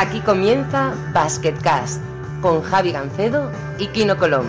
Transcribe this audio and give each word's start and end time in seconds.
Aquí 0.00 0.20
comienza 0.20 0.94
Basketcast 1.12 2.00
con 2.40 2.62
Javi 2.62 2.92
Gancedo 2.92 3.50
y 3.80 3.88
Kino 3.88 4.16
Colón. 4.16 4.46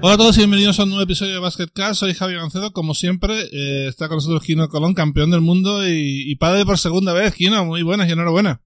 Hola 0.00 0.14
a 0.14 0.16
todos 0.16 0.36
y 0.36 0.38
bienvenidos 0.42 0.78
a 0.78 0.84
un 0.84 0.90
nuevo 0.90 1.02
episodio 1.02 1.32
de 1.32 1.40
Basketcast. 1.40 1.98
Soy 1.98 2.14
Javi 2.14 2.34
Gancedo, 2.34 2.72
como 2.72 2.94
siempre. 2.94 3.48
eh, 3.50 3.88
está 3.88 4.06
con 4.06 4.18
nosotros 4.18 4.44
Kino 4.44 4.68
Colón, 4.68 4.94
campeón 4.94 5.32
del 5.32 5.40
mundo 5.40 5.84
y, 5.84 6.30
y 6.30 6.36
padre 6.36 6.64
por 6.64 6.78
segunda 6.78 7.12
vez. 7.12 7.34
Kino, 7.34 7.64
muy 7.64 7.82
buenas 7.82 8.08
y 8.08 8.12
enhorabuena. 8.12 8.60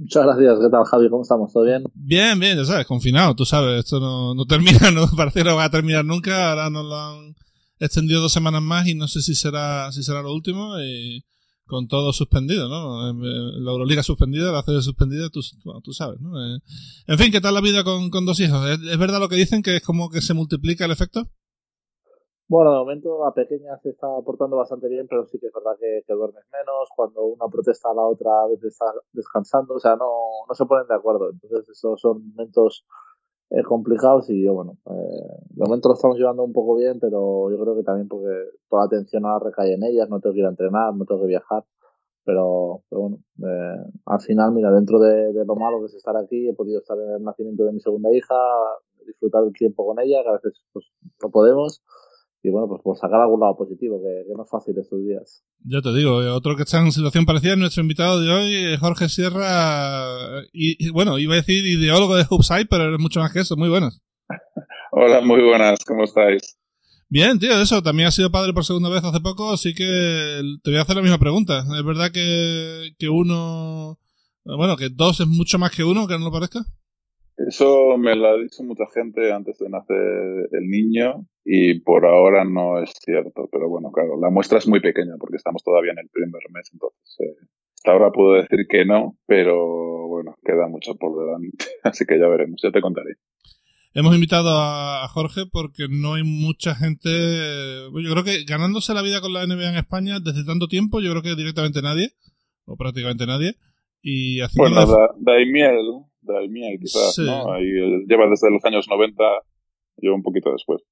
Muchas 0.00 0.24
gracias. 0.24 0.58
¿Qué 0.60 0.70
tal, 0.70 0.84
Javi? 0.84 1.08
¿Cómo 1.08 1.22
estamos? 1.22 1.52
¿Todo 1.52 1.64
bien? 1.64 1.84
Bien, 1.94 2.38
bien, 2.38 2.56
ya 2.56 2.64
sabes, 2.64 2.86
confinado, 2.86 3.34
tú 3.34 3.44
sabes, 3.44 3.84
esto 3.84 4.00
no, 4.00 4.34
no 4.34 4.44
termina, 4.46 4.90
no 4.92 5.06
parece 5.16 5.40
que 5.40 5.48
no 5.50 5.56
va 5.56 5.64
a 5.64 5.70
terminar 5.70 6.04
nunca, 6.04 6.50
ahora 6.50 6.70
nos 6.70 6.84
lo 6.84 6.96
han 6.96 7.34
extendido 7.78 8.20
dos 8.20 8.32
semanas 8.32 8.62
más 8.62 8.86
y 8.86 8.94
no 8.94 9.08
sé 9.08 9.22
si 9.22 9.34
será, 9.34 9.90
si 9.92 10.02
será 10.02 10.22
lo 10.22 10.32
último, 10.32 10.78
y 10.80 11.24
con 11.66 11.88
todo 11.88 12.12
suspendido, 12.12 12.68
¿no? 12.68 13.12
La 13.14 13.70
Euroliga 13.70 14.02
suspendida, 14.02 14.52
la 14.52 14.62
CD 14.62 14.82
suspendida, 14.82 15.30
tú, 15.30 15.40
tú 15.82 15.92
sabes, 15.92 16.20
¿no? 16.20 16.30
Eh, 16.38 16.58
En 17.06 17.18
fin, 17.18 17.32
¿qué 17.32 17.40
tal 17.40 17.54
la 17.54 17.60
vida 17.60 17.84
con, 17.84 18.10
con 18.10 18.26
dos 18.26 18.38
hijos? 18.40 18.68
¿Es, 18.68 18.80
es 18.80 18.98
verdad 18.98 19.20
lo 19.20 19.28
que 19.28 19.36
dicen 19.36 19.62
que 19.62 19.76
es 19.76 19.82
como 19.82 20.10
que 20.10 20.20
se 20.20 20.34
multiplica 20.34 20.84
el 20.84 20.90
efecto? 20.90 21.30
Bueno, 22.46 22.72
de 22.72 22.78
momento 22.78 23.24
la 23.24 23.32
pequeña 23.32 23.76
se 23.78 23.90
está 23.90 24.06
portando 24.22 24.56
bastante 24.56 24.86
bien, 24.88 25.06
pero 25.08 25.24
sí 25.26 25.38
que 25.38 25.46
es 25.46 25.52
verdad 25.52 25.78
que, 25.80 26.04
duermes 26.12 26.44
menos. 26.52 26.88
Cuando 26.94 27.24
una 27.24 27.48
protesta 27.48 27.90
a 27.90 27.94
la 27.94 28.02
otra, 28.02 28.42
a 28.42 28.48
veces 28.48 28.72
está 28.72 28.86
descansando, 29.12 29.74
o 29.74 29.80
sea, 29.80 29.96
no, 29.96 30.10
no 30.46 30.54
se 30.54 30.66
ponen 30.66 30.86
de 30.86 30.94
acuerdo. 30.94 31.30
Entonces, 31.30 31.68
esos 31.70 31.98
son 32.00 32.28
momentos 32.28 32.84
eh, 33.50 33.62
complicados 33.62 34.28
y 34.28 34.44
yo, 34.44 34.52
bueno, 34.54 34.76
eh, 34.90 35.44
de 35.50 35.64
momento 35.64 35.88
lo 35.88 35.94
estamos 35.94 36.18
llevando 36.18 36.44
un 36.44 36.52
poco 36.52 36.76
bien, 36.76 37.00
pero 37.00 37.50
yo 37.50 37.58
creo 37.58 37.76
que 37.76 37.82
también 37.82 38.08
porque 38.08 38.28
toda 38.68 38.82
la 38.82 38.86
atención 38.86 39.24
ahora 39.24 39.46
recae 39.46 39.74
en 39.74 39.84
ellas, 39.84 40.08
no 40.10 40.20
tengo 40.20 40.34
que 40.34 40.40
ir 40.40 40.46
a 40.46 40.50
entrenar, 40.50 40.94
no 40.94 41.06
tengo 41.06 41.22
que 41.22 41.28
viajar. 41.28 41.64
Pero, 42.24 42.82
pero 42.90 43.02
bueno, 43.02 43.18
eh, 43.42 43.90
al 44.06 44.20
final, 44.20 44.52
mira, 44.52 44.70
dentro 44.70 44.98
de, 44.98 45.32
de 45.32 45.44
lo 45.46 45.56
malo 45.56 45.80
que 45.80 45.86
es 45.86 45.94
estar 45.94 46.16
aquí, 46.16 46.48
he 46.48 46.54
podido 46.54 46.80
estar 46.80 46.98
en 46.98 47.10
el 47.10 47.22
nacimiento 47.22 47.64
de 47.64 47.72
mi 47.72 47.80
segunda 47.80 48.10
hija, 48.14 48.34
disfrutar 49.06 49.44
el 49.44 49.52
tiempo 49.52 49.86
con 49.86 49.98
ella, 50.00 50.22
que 50.22 50.28
a 50.28 50.32
veces 50.32 50.62
pues, 50.72 50.86
no 51.22 51.30
podemos 51.30 51.82
y 52.44 52.50
bueno, 52.50 52.68
pues 52.68 52.82
por 52.82 52.98
sacar 52.98 53.22
algún 53.22 53.40
lado 53.40 53.56
positivo, 53.56 53.98
que, 54.02 54.28
que 54.28 54.34
no 54.36 54.44
es 54.44 54.50
fácil 54.50 54.76
estos 54.78 55.00
días. 55.00 55.42
Ya 55.64 55.80
te 55.80 55.94
digo, 55.94 56.22
eh, 56.22 56.28
otro 56.28 56.54
que 56.56 56.64
está 56.64 56.78
en 56.78 56.92
situación 56.92 57.24
parecida 57.24 57.52
es 57.52 57.58
nuestro 57.58 57.80
invitado 57.80 58.20
de 58.20 58.30
hoy, 58.30 58.54
eh, 58.54 58.76
Jorge 58.78 59.08
Sierra, 59.08 60.42
y, 60.52 60.76
y, 60.86 60.90
bueno, 60.90 61.18
iba 61.18 61.32
a 61.32 61.38
decir 61.38 61.64
ideólogo 61.64 62.16
de 62.16 62.26
Hoopside, 62.28 62.66
pero 62.68 62.94
es 62.94 63.00
mucho 63.00 63.20
más 63.20 63.32
que 63.32 63.40
eso, 63.40 63.56
muy 63.56 63.70
buenas. 63.70 64.02
Hola, 64.92 65.22
muy 65.22 65.42
buenas, 65.42 65.82
¿cómo 65.86 66.04
estáis? 66.04 66.58
Bien, 67.08 67.38
tío, 67.38 67.58
eso, 67.58 67.82
también 67.82 68.08
has 68.08 68.14
sido 68.14 68.30
padre 68.30 68.52
por 68.52 68.64
segunda 68.66 68.90
vez 68.90 69.02
hace 69.02 69.20
poco, 69.20 69.50
así 69.50 69.74
que 69.74 70.42
te 70.62 70.70
voy 70.70 70.78
a 70.78 70.82
hacer 70.82 70.96
la 70.96 71.02
misma 71.02 71.18
pregunta. 71.18 71.60
¿Es 71.60 71.84
verdad 71.84 72.10
que, 72.12 72.90
que 72.98 73.08
uno, 73.08 73.98
bueno, 74.44 74.76
que 74.76 74.90
dos 74.90 75.18
es 75.20 75.26
mucho 75.26 75.58
más 75.58 75.70
que 75.70 75.82
uno, 75.82 76.06
que 76.06 76.18
no 76.18 76.26
lo 76.26 76.32
parezca? 76.32 76.60
Eso 77.36 77.98
me 77.98 78.14
lo 78.14 78.28
ha 78.28 78.36
dicho 78.36 78.62
mucha 78.62 78.84
gente 78.94 79.32
antes 79.32 79.58
de 79.58 79.68
nacer 79.68 80.48
el 80.52 80.68
niño 80.68 81.26
y 81.44 81.80
por 81.80 82.06
ahora 82.06 82.44
no 82.44 82.80
es 82.80 82.92
cierto. 83.04 83.48
Pero 83.50 83.68
bueno, 83.68 83.90
claro, 83.90 84.20
la 84.20 84.30
muestra 84.30 84.58
es 84.58 84.68
muy 84.68 84.80
pequeña 84.80 85.14
porque 85.18 85.36
estamos 85.36 85.62
todavía 85.64 85.92
en 85.92 85.98
el 85.98 86.08
primer 86.08 86.42
mes, 86.50 86.70
entonces 86.72 87.16
eh, 87.20 87.46
hasta 87.74 87.92
ahora 87.92 88.12
puedo 88.12 88.34
decir 88.34 88.66
que 88.68 88.84
no, 88.84 89.18
pero 89.26 90.08
bueno, 90.08 90.36
queda 90.44 90.68
mucho 90.68 90.94
por 90.94 91.18
delante, 91.18 91.64
así 91.82 92.06
que 92.06 92.18
ya 92.18 92.28
veremos, 92.28 92.60
ya 92.62 92.70
te 92.70 92.80
contaré. 92.80 93.16
Hemos 93.96 94.14
invitado 94.14 94.50
a 94.50 95.06
Jorge 95.08 95.42
porque 95.50 95.86
no 95.88 96.14
hay 96.14 96.24
mucha 96.24 96.74
gente, 96.74 97.10
yo 97.10 98.10
creo 98.10 98.24
que 98.24 98.44
ganándose 98.44 98.92
la 98.92 99.02
vida 99.02 99.20
con 99.20 99.32
la 99.32 99.46
NBA 99.46 99.70
en 99.70 99.76
España 99.76 100.18
desde 100.18 100.44
tanto 100.44 100.66
tiempo, 100.66 101.00
yo 101.00 101.10
creo 101.12 101.22
que 101.22 101.36
directamente 101.36 101.80
nadie, 101.80 102.10
o 102.64 102.76
prácticamente 102.76 103.26
nadie. 103.26 103.54
Y 104.02 104.40
bueno, 104.56 104.84
da, 104.84 105.10
Daimiel, 105.18 106.04
Daimiel 106.32 106.78
quizás, 106.80 107.14
sí. 107.14 107.22
¿no? 107.22 107.52
Ahí 107.52 107.64
lleva 108.08 108.28
desde 108.28 108.50
los 108.50 108.64
años 108.64 108.86
90, 108.88 109.22
yo 109.98 110.14
un 110.14 110.22
poquito 110.22 110.50
después. 110.52 110.82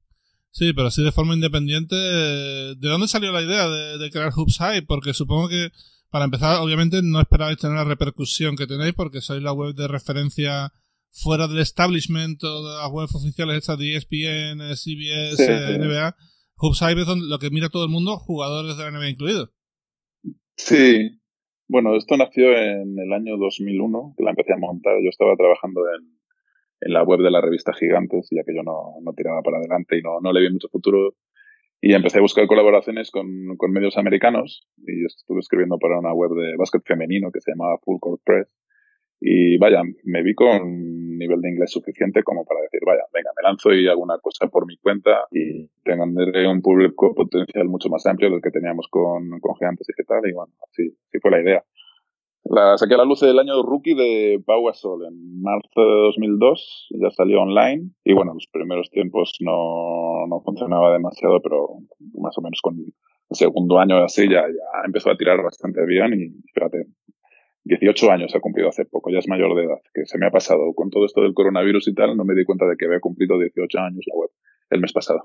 Sí, 0.51 0.73
pero 0.75 0.89
así 0.89 1.03
de 1.03 1.13
forma 1.13 1.35
independiente. 1.35 1.97
¿De 1.97 2.89
dónde 2.89 3.09
salió 3.09 3.33
la 3.33 3.43
idea 3.43 3.69
de, 3.69 3.99
de 3.99 4.11
crear 4.11 4.33
Hoops 4.37 4.59
High? 4.59 4.83
Porque 4.83 5.15
supongo 5.15 5.49
que, 5.49 5.71
para 6.11 6.27
empezar, 6.27 6.61
obviamente 6.61 7.01
no 7.03 7.21
esperabais 7.21 7.57
tener 7.57 7.77
la 7.77 7.85
repercusión 7.85 8.55
que 8.55 8.67
tenéis 8.67 8.93
porque 8.93 9.23
sois 9.23 9.43
la 9.43 9.53
web 9.53 9.75
de 9.75 9.89
referencia 9.89 10.73
fuera 11.11 11.49
del 11.49 11.59
establishment 11.59 12.41
de 12.41 12.49
las 12.49 12.91
webs 12.91 13.15
oficiales 13.15 13.57
estas 13.57 13.79
de 13.79 13.97
ESPN, 13.97 14.61
CBS, 14.77 15.37
sí, 15.37 15.45
sí. 15.45 15.79
NBA. 15.79 16.17
Hoops 16.57 16.81
High 16.81 17.01
es 17.01 17.07
donde, 17.07 17.27
lo 17.27 17.39
que 17.39 17.51
mira 17.51 17.71
todo 17.71 17.85
el 17.85 17.91
mundo, 17.91 18.19
jugadores 18.19 18.77
de 18.77 18.85
la 18.85 18.91
NBA 18.91 19.11
incluidos. 19.11 19.51
Sí. 20.57 21.19
Bueno, 21.73 21.97
esto 21.97 22.19
nació 22.19 22.53
en 22.53 22.99
el 22.99 23.15
año 23.15 23.39
2001, 23.39 24.13
que 24.19 24.25
la 24.25 24.33
empecé 24.33 24.53
a 24.53 24.59
montar. 24.59 24.93
Yo 25.03 25.09
estaba 25.09 25.35
trabajando 25.37 25.81
en, 25.89 26.05
en 26.83 26.93
la 26.93 27.03
web 27.03 27.21
de 27.21 27.31
la 27.31 27.41
revista 27.41 27.73
Gigantes, 27.73 28.29
ya 28.31 28.43
que 28.45 28.55
yo 28.55 28.63
no, 28.63 29.01
no 29.03 29.15
tiraba 29.15 29.41
para 29.41 29.57
adelante 29.57 29.97
y 29.97 30.03
no, 30.03 30.21
no 30.21 30.35
le 30.35 30.43
vi 30.43 30.53
mucho 30.53 30.69
futuro. 30.69 31.15
Y 31.81 31.95
empecé 31.95 32.19
a 32.19 32.21
buscar 32.21 32.47
colaboraciones 32.47 33.11
con, 33.11 33.27
con, 33.57 33.73
medios 33.73 33.97
americanos 33.97 34.69
y 34.87 35.07
estuve 35.07 35.41
escribiendo 35.41 35.79
para 35.79 35.99
una 35.99 36.13
web 36.13 36.33
de 36.33 36.57
básquet 36.59 36.83
femenino 36.85 37.31
que 37.33 37.41
se 37.41 37.53
llamaba 37.53 37.79
Full 37.79 38.01
Court 38.01 38.21
Press. 38.23 38.55
Y 39.25 39.57
vaya, 39.57 39.83
me 40.03 40.23
vi 40.25 40.35
con 40.35 40.63
un 40.63 41.17
nivel 41.17 41.41
de 41.41 41.51
inglés 41.51 41.71
suficiente 41.71 42.25
como 42.25 42.45
para 42.45 42.61
decir, 42.63 42.81
vaya, 42.85 43.03
venga, 43.15 43.31
me 43.37 43.49
lanzo 43.49 43.73
y 43.73 43.87
hago 43.87 44.03
una 44.03 44.19
cosa 44.19 44.49
por 44.49 44.67
mi 44.67 44.77
cuenta 44.79 45.27
y 45.31 45.69
tendré 45.85 46.49
un 46.49 46.61
público 46.61 47.15
potencial 47.15 47.69
mucho 47.69 47.89
más 47.89 48.05
amplio 48.07 48.31
del 48.31 48.43
que 48.43 48.51
teníamos 48.51 48.89
con, 48.91 49.39
con 49.39 49.55
Gigantes 49.55 49.89
y 49.89 49.93
qué 49.97 50.03
tal. 50.03 50.29
Y 50.29 50.33
bueno, 50.33 50.53
así, 50.69 50.89
así 51.07 51.19
fue 51.21 51.31
la 51.31 51.41
idea. 51.41 51.65
La 52.45 52.77
saqué 52.77 52.95
a 52.95 52.99
la 52.99 53.05
luz 53.05 53.23
el 53.23 53.39
año 53.39 53.63
rookie 53.63 53.95
de 53.95 54.43
Pau 54.45 54.67
en 54.69 55.41
marzo 55.41 55.81
de 55.81 56.03
2002, 56.07 56.89
ya 57.01 57.11
salió 57.11 57.43
online 57.43 57.91
y 58.03 58.13
bueno, 58.15 58.35
los 58.35 58.49
primeros 58.49 58.91
tiempos 58.91 59.37
no, 59.39 60.27
no 60.29 60.41
funcionaba 60.41 60.93
demasiado, 60.93 61.41
pero 61.41 61.69
más 62.15 62.37
o 62.37 62.43
menos 62.43 62.61
con 62.61 62.75
el 62.79 62.93
segundo 63.31 63.79
año 63.79 64.03
así 64.03 64.29
ya, 64.29 64.43
ya 64.43 64.85
empezó 64.85 65.11
a 65.11 65.17
tirar 65.17 65.41
bastante 65.41 65.87
bien 65.87 66.15
y 66.15 66.51
fíjate, 66.53 66.87
18 67.65 68.11
años 68.11 68.35
ha 68.35 68.41
cumplido 68.41 68.69
hace 68.69 68.85
poco, 68.85 69.11
ya 69.11 69.19
es 69.19 69.29
mayor 69.29 69.55
de 69.57 69.65
edad, 69.65 69.81
que 69.95 70.05
se 70.07 70.19
me 70.19 70.27
ha 70.27 70.31
pasado 70.31 70.75
con 70.75 70.91
todo 70.91 71.05
esto 71.07 71.21
del 71.21 71.35
coronavirus 71.35 71.89
y 71.89 71.95
tal, 71.95 72.17
no 72.17 72.25
me 72.25 72.35
di 72.35 72.45
cuenta 72.45 72.67
de 72.67 72.77
que 72.77 72.87
había 72.87 73.01
cumplido 73.01 73.39
18 73.39 73.79
años 73.79 74.05
la 74.07 74.19
web 74.19 74.31
el 74.71 74.81
mes 74.81 74.93
pasado. 74.93 75.25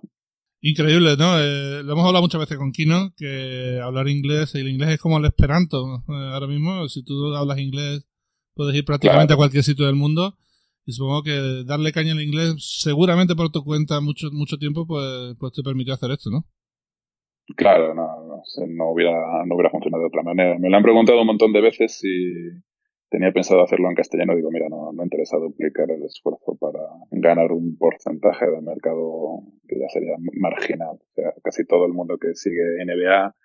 Increíble, 0.61 1.15
¿no? 1.17 1.39
Eh, 1.39 1.83
lo 1.83 1.93
hemos 1.93 2.05
hablado 2.05 2.23
muchas 2.23 2.41
veces 2.41 2.57
con 2.57 2.71
Kino, 2.71 3.11
que 3.15 3.79
hablar 3.81 4.07
inglés, 4.07 4.55
el 4.55 4.67
inglés 4.67 4.89
es 4.89 4.99
como 4.99 5.17
el 5.17 5.25
esperanto. 5.25 6.03
Eh, 6.09 6.31
ahora 6.33 6.47
mismo, 6.47 6.87
si 6.87 7.03
tú 7.03 7.35
hablas 7.35 7.59
inglés, 7.59 8.07
puedes 8.55 8.75
ir 8.75 8.83
prácticamente 8.83 9.27
claro. 9.27 9.35
a 9.35 9.43
cualquier 9.43 9.63
sitio 9.63 9.85
del 9.85 9.95
mundo. 9.95 10.35
Y 10.83 10.93
supongo 10.93 11.21
que 11.21 11.63
darle 11.65 11.91
caña 11.91 12.13
al 12.13 12.21
inglés, 12.21 12.55
seguramente 12.81 13.35
por 13.35 13.51
tu 13.51 13.63
cuenta 13.63 13.99
mucho, 14.01 14.29
mucho 14.31 14.57
tiempo, 14.57 14.87
pues, 14.87 15.35
pues 15.39 15.53
te 15.53 15.61
permitió 15.61 15.93
hacer 15.93 16.11
esto, 16.11 16.29
¿no? 16.31 16.45
Claro, 17.55 17.93
no, 17.93 18.25
no, 18.67 18.91
hubiera, 18.91 19.45
no 19.45 19.55
hubiera 19.55 19.69
funcionado 19.69 20.03
de 20.03 20.07
otra 20.07 20.23
manera. 20.23 20.57
Me 20.59 20.69
lo 20.69 20.77
han 20.77 20.83
preguntado 20.83 21.21
un 21.21 21.27
montón 21.27 21.53
de 21.53 21.61
veces 21.61 21.97
si 21.99 22.33
tenía 23.09 23.31
pensado 23.31 23.63
hacerlo 23.63 23.89
en 23.89 23.95
castellano. 23.95 24.35
Digo, 24.35 24.49
mira, 24.51 24.67
no, 24.69 24.91
no 24.93 25.03
interesa 25.03 25.37
duplicar 25.37 25.89
el 25.91 26.03
esfuerzo 26.03 26.57
para 26.59 26.79
ganar 27.11 27.51
un 27.51 27.77
porcentaje 27.77 28.45
del 28.49 28.63
mercado 28.63 29.43
que 29.67 29.79
ya 29.79 29.87
sería 29.89 30.15
marginal. 30.33 30.97
O 30.99 31.13
sea, 31.13 31.33
casi 31.43 31.65
todo 31.65 31.85
el 31.85 31.93
mundo 31.93 32.17
que 32.17 32.33
sigue 32.33 32.83
NBA 32.85 33.35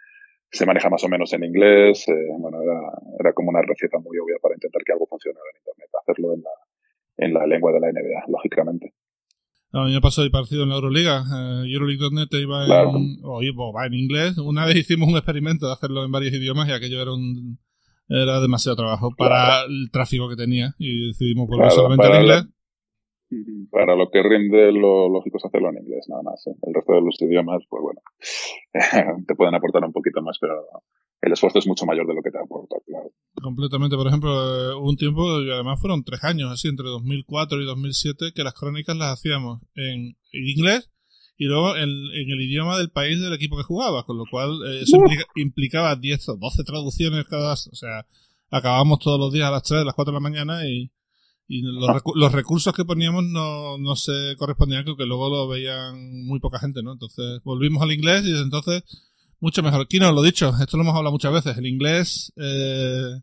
se 0.50 0.66
maneja 0.66 0.90
más 0.90 1.02
o 1.04 1.08
menos 1.08 1.32
en 1.32 1.44
inglés. 1.44 2.06
Eh, 2.08 2.28
bueno, 2.38 2.62
era, 2.62 2.80
era 3.20 3.32
como 3.32 3.50
una 3.50 3.62
receta 3.62 3.98
muy 3.98 4.18
obvia 4.18 4.36
para 4.40 4.54
intentar 4.54 4.82
que 4.84 4.92
algo 4.92 5.06
funcionara 5.06 5.46
en 5.52 5.58
Internet. 5.58 5.88
Hacerlo 6.00 6.34
en 6.34 6.42
la, 6.42 6.50
en 7.18 7.34
la 7.34 7.46
lengua 7.46 7.72
de 7.72 7.80
la 7.80 7.92
NBA, 7.92 8.24
lógicamente. 8.28 8.92
A 9.74 9.84
mí 9.84 9.92
me 9.92 10.00
pasó 10.00 10.22
parecido 10.30 10.64
en 10.64 10.68
la 10.68 10.74
Euroliga. 10.74 11.24
Eh, 11.32 11.72
Euroleague.net 11.72 12.28
iba, 12.32 12.66
claro. 12.66 12.96
en, 12.96 13.20
o 13.22 13.72
va 13.72 13.86
en 13.86 13.94
inglés. 13.94 14.36
Una 14.38 14.66
vez 14.66 14.76
hicimos 14.76 15.08
un 15.08 15.16
experimento 15.16 15.66
de 15.66 15.72
hacerlo 15.72 16.04
en 16.04 16.12
varios 16.12 16.34
idiomas 16.34 16.68
y 16.68 16.72
aquello 16.72 17.00
era 17.00 17.12
un 17.12 17.58
era 18.08 18.40
demasiado 18.40 18.76
trabajo 18.76 19.14
para 19.16 19.36
claro. 19.36 19.68
el 19.68 19.90
tráfico 19.90 20.28
que 20.28 20.36
tenía 20.36 20.74
y 20.78 21.08
decidimos 21.08 21.48
volver 21.48 21.68
claro, 21.68 21.74
solamente 21.74 22.06
al 22.06 22.22
inglés. 22.22 22.44
Lo, 22.44 23.70
para 23.70 23.96
lo 23.96 24.10
que 24.10 24.22
rinde, 24.22 24.72
lo 24.72 25.08
lógico 25.08 25.38
es 25.38 25.44
hacerlo 25.46 25.70
en 25.70 25.78
inglés, 25.78 26.06
nada 26.08 26.22
más. 26.22 26.46
¿eh? 26.46 26.54
El 26.62 26.74
resto 26.74 26.92
de 26.92 27.00
los 27.00 27.20
idiomas, 27.22 27.62
pues 27.70 27.82
bueno, 27.82 28.00
te 29.26 29.34
pueden 29.34 29.54
aportar 29.54 29.82
un 29.84 29.92
poquito 29.92 30.20
más, 30.20 30.36
pero 30.38 30.54
el 31.22 31.32
esfuerzo 31.32 31.60
es 31.60 31.66
mucho 31.66 31.86
mayor 31.86 32.06
de 32.06 32.14
lo 32.14 32.22
que 32.22 32.30
te 32.30 32.38
aporta, 32.38 32.76
claro. 32.84 33.10
Completamente. 33.40 33.96
Por 33.96 34.08
ejemplo, 34.08 34.30
eh, 34.30 34.74
hubo 34.74 34.88
un 34.88 34.96
tiempo, 34.96 35.40
y 35.40 35.50
además 35.50 35.80
fueron 35.80 36.02
tres 36.02 36.22
años, 36.24 36.50
así, 36.50 36.68
entre 36.68 36.88
2004 36.88 37.62
y 37.62 37.64
2007, 37.64 38.32
que 38.34 38.44
las 38.44 38.54
crónicas 38.54 38.96
las 38.96 39.18
hacíamos 39.18 39.62
en 39.74 40.16
inglés 40.32 40.90
y 41.38 41.46
luego 41.46 41.76
en, 41.76 41.88
en, 41.88 42.30
el 42.30 42.40
idioma 42.40 42.76
del 42.76 42.90
país 42.90 43.20
del 43.20 43.32
equipo 43.32 43.56
que 43.56 43.62
jugaba, 43.62 44.04
con 44.04 44.18
lo 44.18 44.24
cual 44.30 44.50
eh, 44.66 44.82
eso 44.82 44.96
implica, 44.96 45.24
implicaba 45.36 45.96
10 45.96 46.28
o 46.28 46.36
12 46.36 46.64
traducciones 46.64 47.24
cada, 47.26 47.54
o 47.54 47.56
sea, 47.56 48.06
acabábamos 48.50 48.98
todos 48.98 49.18
los 49.18 49.32
días 49.32 49.48
a 49.48 49.52
las 49.52 49.62
3, 49.62 49.80
a 49.80 49.84
las 49.84 49.94
4 49.94 50.12
de 50.12 50.16
la 50.16 50.20
mañana 50.20 50.68
y, 50.68 50.90
y 51.48 51.62
los, 51.62 52.02
los 52.14 52.32
recursos 52.32 52.74
que 52.74 52.84
poníamos 52.84 53.24
no, 53.24 53.78
no 53.78 53.96
se 53.96 54.36
correspondían 54.36 54.84
con 54.84 54.96
que 54.96 55.06
luego 55.06 55.30
lo 55.30 55.48
veían 55.48 56.24
muy 56.26 56.38
poca 56.38 56.58
gente, 56.58 56.82
¿no? 56.82 56.92
Entonces 56.92 57.40
volvimos 57.44 57.82
al 57.82 57.92
inglés 57.92 58.22
y 58.24 58.30
desde 58.30 58.44
entonces 58.44 58.84
mucho 59.42 59.62
mejor. 59.62 59.86
Kino, 59.88 60.10
lo 60.12 60.22
dicho, 60.22 60.52
esto 60.60 60.76
lo 60.76 60.84
hemos 60.84 60.96
hablado 60.96 61.12
muchas 61.12 61.32
veces, 61.32 61.58
el 61.58 61.66
inglés... 61.66 62.32
Eh, 62.36 63.20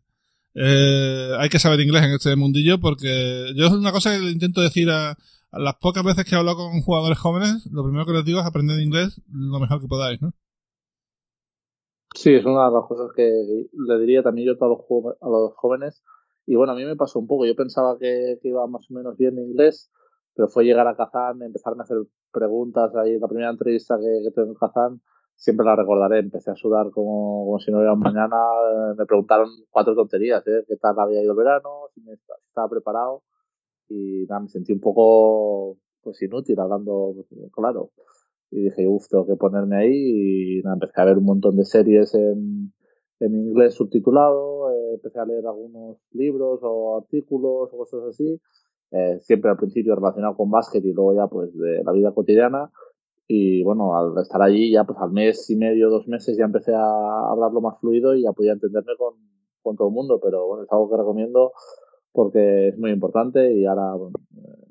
eh, 0.54 1.30
hay 1.38 1.48
que 1.48 1.60
saber 1.60 1.78
inglés 1.78 2.02
en 2.02 2.10
este 2.10 2.34
mundillo 2.34 2.80
porque 2.80 3.52
yo 3.54 3.66
es 3.66 3.72
una 3.72 3.92
cosa 3.92 4.10
que 4.10 4.18
le 4.18 4.32
intento 4.32 4.60
decir 4.60 4.90
a, 4.90 5.16
las 5.52 5.76
pocas 5.76 6.04
veces 6.04 6.24
que 6.24 6.34
hablo 6.34 6.56
con 6.56 6.80
jugadores 6.82 7.18
jóvenes, 7.18 7.68
lo 7.72 7.84
primero 7.84 8.04
que 8.04 8.12
les 8.12 8.24
digo 8.24 8.40
es 8.40 8.46
aprender 8.46 8.80
inglés 8.80 9.20
lo 9.32 9.60
mejor 9.60 9.80
que 9.80 9.86
podáis, 9.86 10.20
¿no? 10.20 10.32
Sí, 12.14 12.34
es 12.34 12.44
una 12.44 12.66
de 12.66 12.74
las 12.74 12.86
cosas 12.86 13.10
que 13.14 13.22
le 13.22 13.98
diría 14.00 14.22
también 14.22 14.48
yo 14.48 14.64
a 14.64 14.68
los, 14.68 14.80
a 15.20 15.28
los 15.28 15.54
jóvenes. 15.54 16.02
Y 16.44 16.56
bueno, 16.56 16.72
a 16.72 16.76
mí 16.76 16.84
me 16.84 16.96
pasó 16.96 17.20
un 17.20 17.28
poco. 17.28 17.46
Yo 17.46 17.54
pensaba 17.54 17.96
que, 17.98 18.38
iba 18.42 18.66
más 18.66 18.90
o 18.90 18.94
menos 18.94 19.16
bien 19.16 19.36
de 19.36 19.42
inglés, 19.42 19.90
pero 20.34 20.48
fue 20.48 20.64
llegar 20.64 20.88
a 20.88 20.96
Kazán, 20.96 21.40
empezarme 21.42 21.82
a 21.82 21.84
hacer 21.84 21.98
preguntas. 22.32 22.94
Ahí 22.96 23.16
la 23.18 23.28
primera 23.28 23.50
entrevista 23.50 23.96
que, 23.96 24.22
que 24.24 24.32
tuve 24.32 24.46
en 24.46 24.54
Kazán, 24.54 25.00
siempre 25.40 25.64
la 25.64 25.74
recordaré. 25.74 26.20
Empecé 26.20 26.50
a 26.50 26.54
sudar 26.54 26.90
como, 26.90 27.58
si 27.58 27.72
no 27.72 27.78
hubiera 27.78 27.96
mañana. 27.96 28.36
Me 28.96 29.06
preguntaron 29.06 29.48
cuatro 29.70 29.94
tonterías, 29.94 30.46
¿eh? 30.46 30.64
¿Qué 30.68 30.76
tal 30.76 30.98
había 30.98 31.22
ido 31.22 31.32
el 31.32 31.38
verano? 31.38 31.88
Si 31.94 32.00
me 32.02 32.12
estaba 32.12 32.68
preparado 32.68 33.22
y 33.88 34.26
nada, 34.28 34.42
me 34.42 34.48
sentí 34.48 34.72
un 34.72 34.80
poco 34.80 35.78
pues 36.02 36.22
inútil 36.22 36.58
hablando 36.60 37.14
claro. 37.52 37.90
Y 38.50 38.64
dije, 38.64 38.86
uff, 38.86 39.08
tengo 39.08 39.26
que 39.26 39.36
ponerme 39.36 39.76
ahí 39.76 40.58
y 40.58 40.62
nada, 40.62 40.74
empecé 40.74 41.00
a 41.00 41.04
ver 41.04 41.18
un 41.18 41.24
montón 41.24 41.56
de 41.56 41.64
series 41.64 42.14
en, 42.14 42.72
en 43.20 43.34
inglés 43.34 43.74
subtitulado, 43.74 44.70
eh, 44.72 44.94
empecé 44.94 45.20
a 45.20 45.24
leer 45.24 45.46
algunos 45.46 45.98
libros 46.12 46.60
o 46.62 46.98
artículos 46.98 47.70
o 47.72 47.76
cosas 47.76 48.02
así, 48.08 48.40
eh, 48.90 49.18
siempre 49.20 49.50
al 49.50 49.56
principio 49.56 49.94
relacionado 49.94 50.36
con 50.36 50.50
básquet 50.50 50.84
y 50.84 50.92
luego 50.92 51.14
ya 51.14 51.28
pues 51.28 51.56
de 51.56 51.82
la 51.84 51.92
vida 51.92 52.12
cotidiana. 52.12 52.70
Y 53.32 53.62
bueno, 53.62 53.94
al 53.96 54.20
estar 54.20 54.42
allí 54.42 54.72
ya 54.72 54.82
pues 54.82 54.98
al 54.98 55.12
mes 55.12 55.48
y 55.50 55.54
medio, 55.54 55.88
dos 55.88 56.08
meses 56.08 56.36
ya 56.36 56.46
empecé 56.46 56.74
a 56.74 57.30
hablarlo 57.30 57.60
más 57.60 57.78
fluido 57.78 58.16
y 58.16 58.22
ya 58.22 58.32
podía 58.32 58.54
entenderme 58.54 58.94
con, 58.96 59.76
todo 59.76 59.86
el 59.86 59.94
mundo, 59.94 60.18
pero 60.20 60.48
bueno, 60.48 60.64
es 60.64 60.72
algo 60.72 60.90
que 60.90 60.96
recomiendo 60.96 61.52
porque 62.10 62.70
es 62.70 62.78
muy 62.78 62.90
importante 62.90 63.54
y 63.54 63.66
ahora, 63.66 63.94
bueno, 63.94 64.18
eh, 64.36 64.66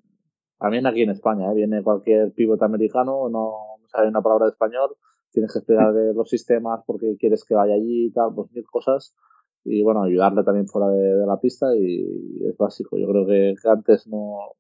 también 0.58 0.86
aquí 0.88 1.04
en 1.04 1.12
España, 1.12 1.50
¿eh? 1.50 1.56
viene 1.56 1.82
cualquier 1.84 2.34
pivote 2.34 2.66
americano, 2.66 3.30
no 3.30 3.54
sabe 3.88 4.10
una 4.10 4.22
palabra 4.22 4.48
de 4.48 4.52
español, 4.52 4.90
tienes 5.32 5.54
que 5.54 5.60
explicar 5.60 5.94
los 5.94 6.30
sistemas 6.30 6.82
porque 6.86 7.16
quieres 7.18 7.46
que 7.46 7.56
vaya 7.56 7.76
allí 7.76 8.08
y 8.08 8.12
tal, 8.12 8.36
pues 8.36 8.52
mil 8.52 8.66
cosas. 8.66 9.16
Y 9.64 9.84
bueno, 9.84 10.04
ayudarle 10.04 10.44
también 10.44 10.68
fuera 10.68 10.90
de, 10.90 11.26
la 11.26 11.40
pista 11.40 11.74
y, 11.78 12.46
es 12.46 12.58
básico. 12.58 12.98
Yo 12.98 13.08
creo 13.08 13.26
que, 13.26 13.56
antes 13.70 14.06
no, 14.08 14.56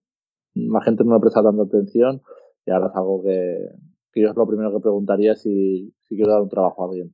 la 0.53 0.81
gente 0.83 1.03
no 1.03 1.15
le 1.15 1.19
presta 1.19 1.43
tanta 1.43 1.63
atención 1.63 2.21
y 2.65 2.71
ahora 2.71 2.87
es 2.87 2.95
algo 2.95 3.23
que, 3.23 3.88
que 4.11 4.21
yo 4.21 4.29
es 4.29 4.35
lo 4.35 4.47
primero 4.47 4.71
que 4.71 4.81
preguntaría 4.81 5.35
si, 5.35 5.93
si 6.07 6.15
quiero 6.15 6.31
dar 6.31 6.41
un 6.41 6.49
trabajo 6.49 6.83
a 6.83 6.87
alguien. 6.87 7.13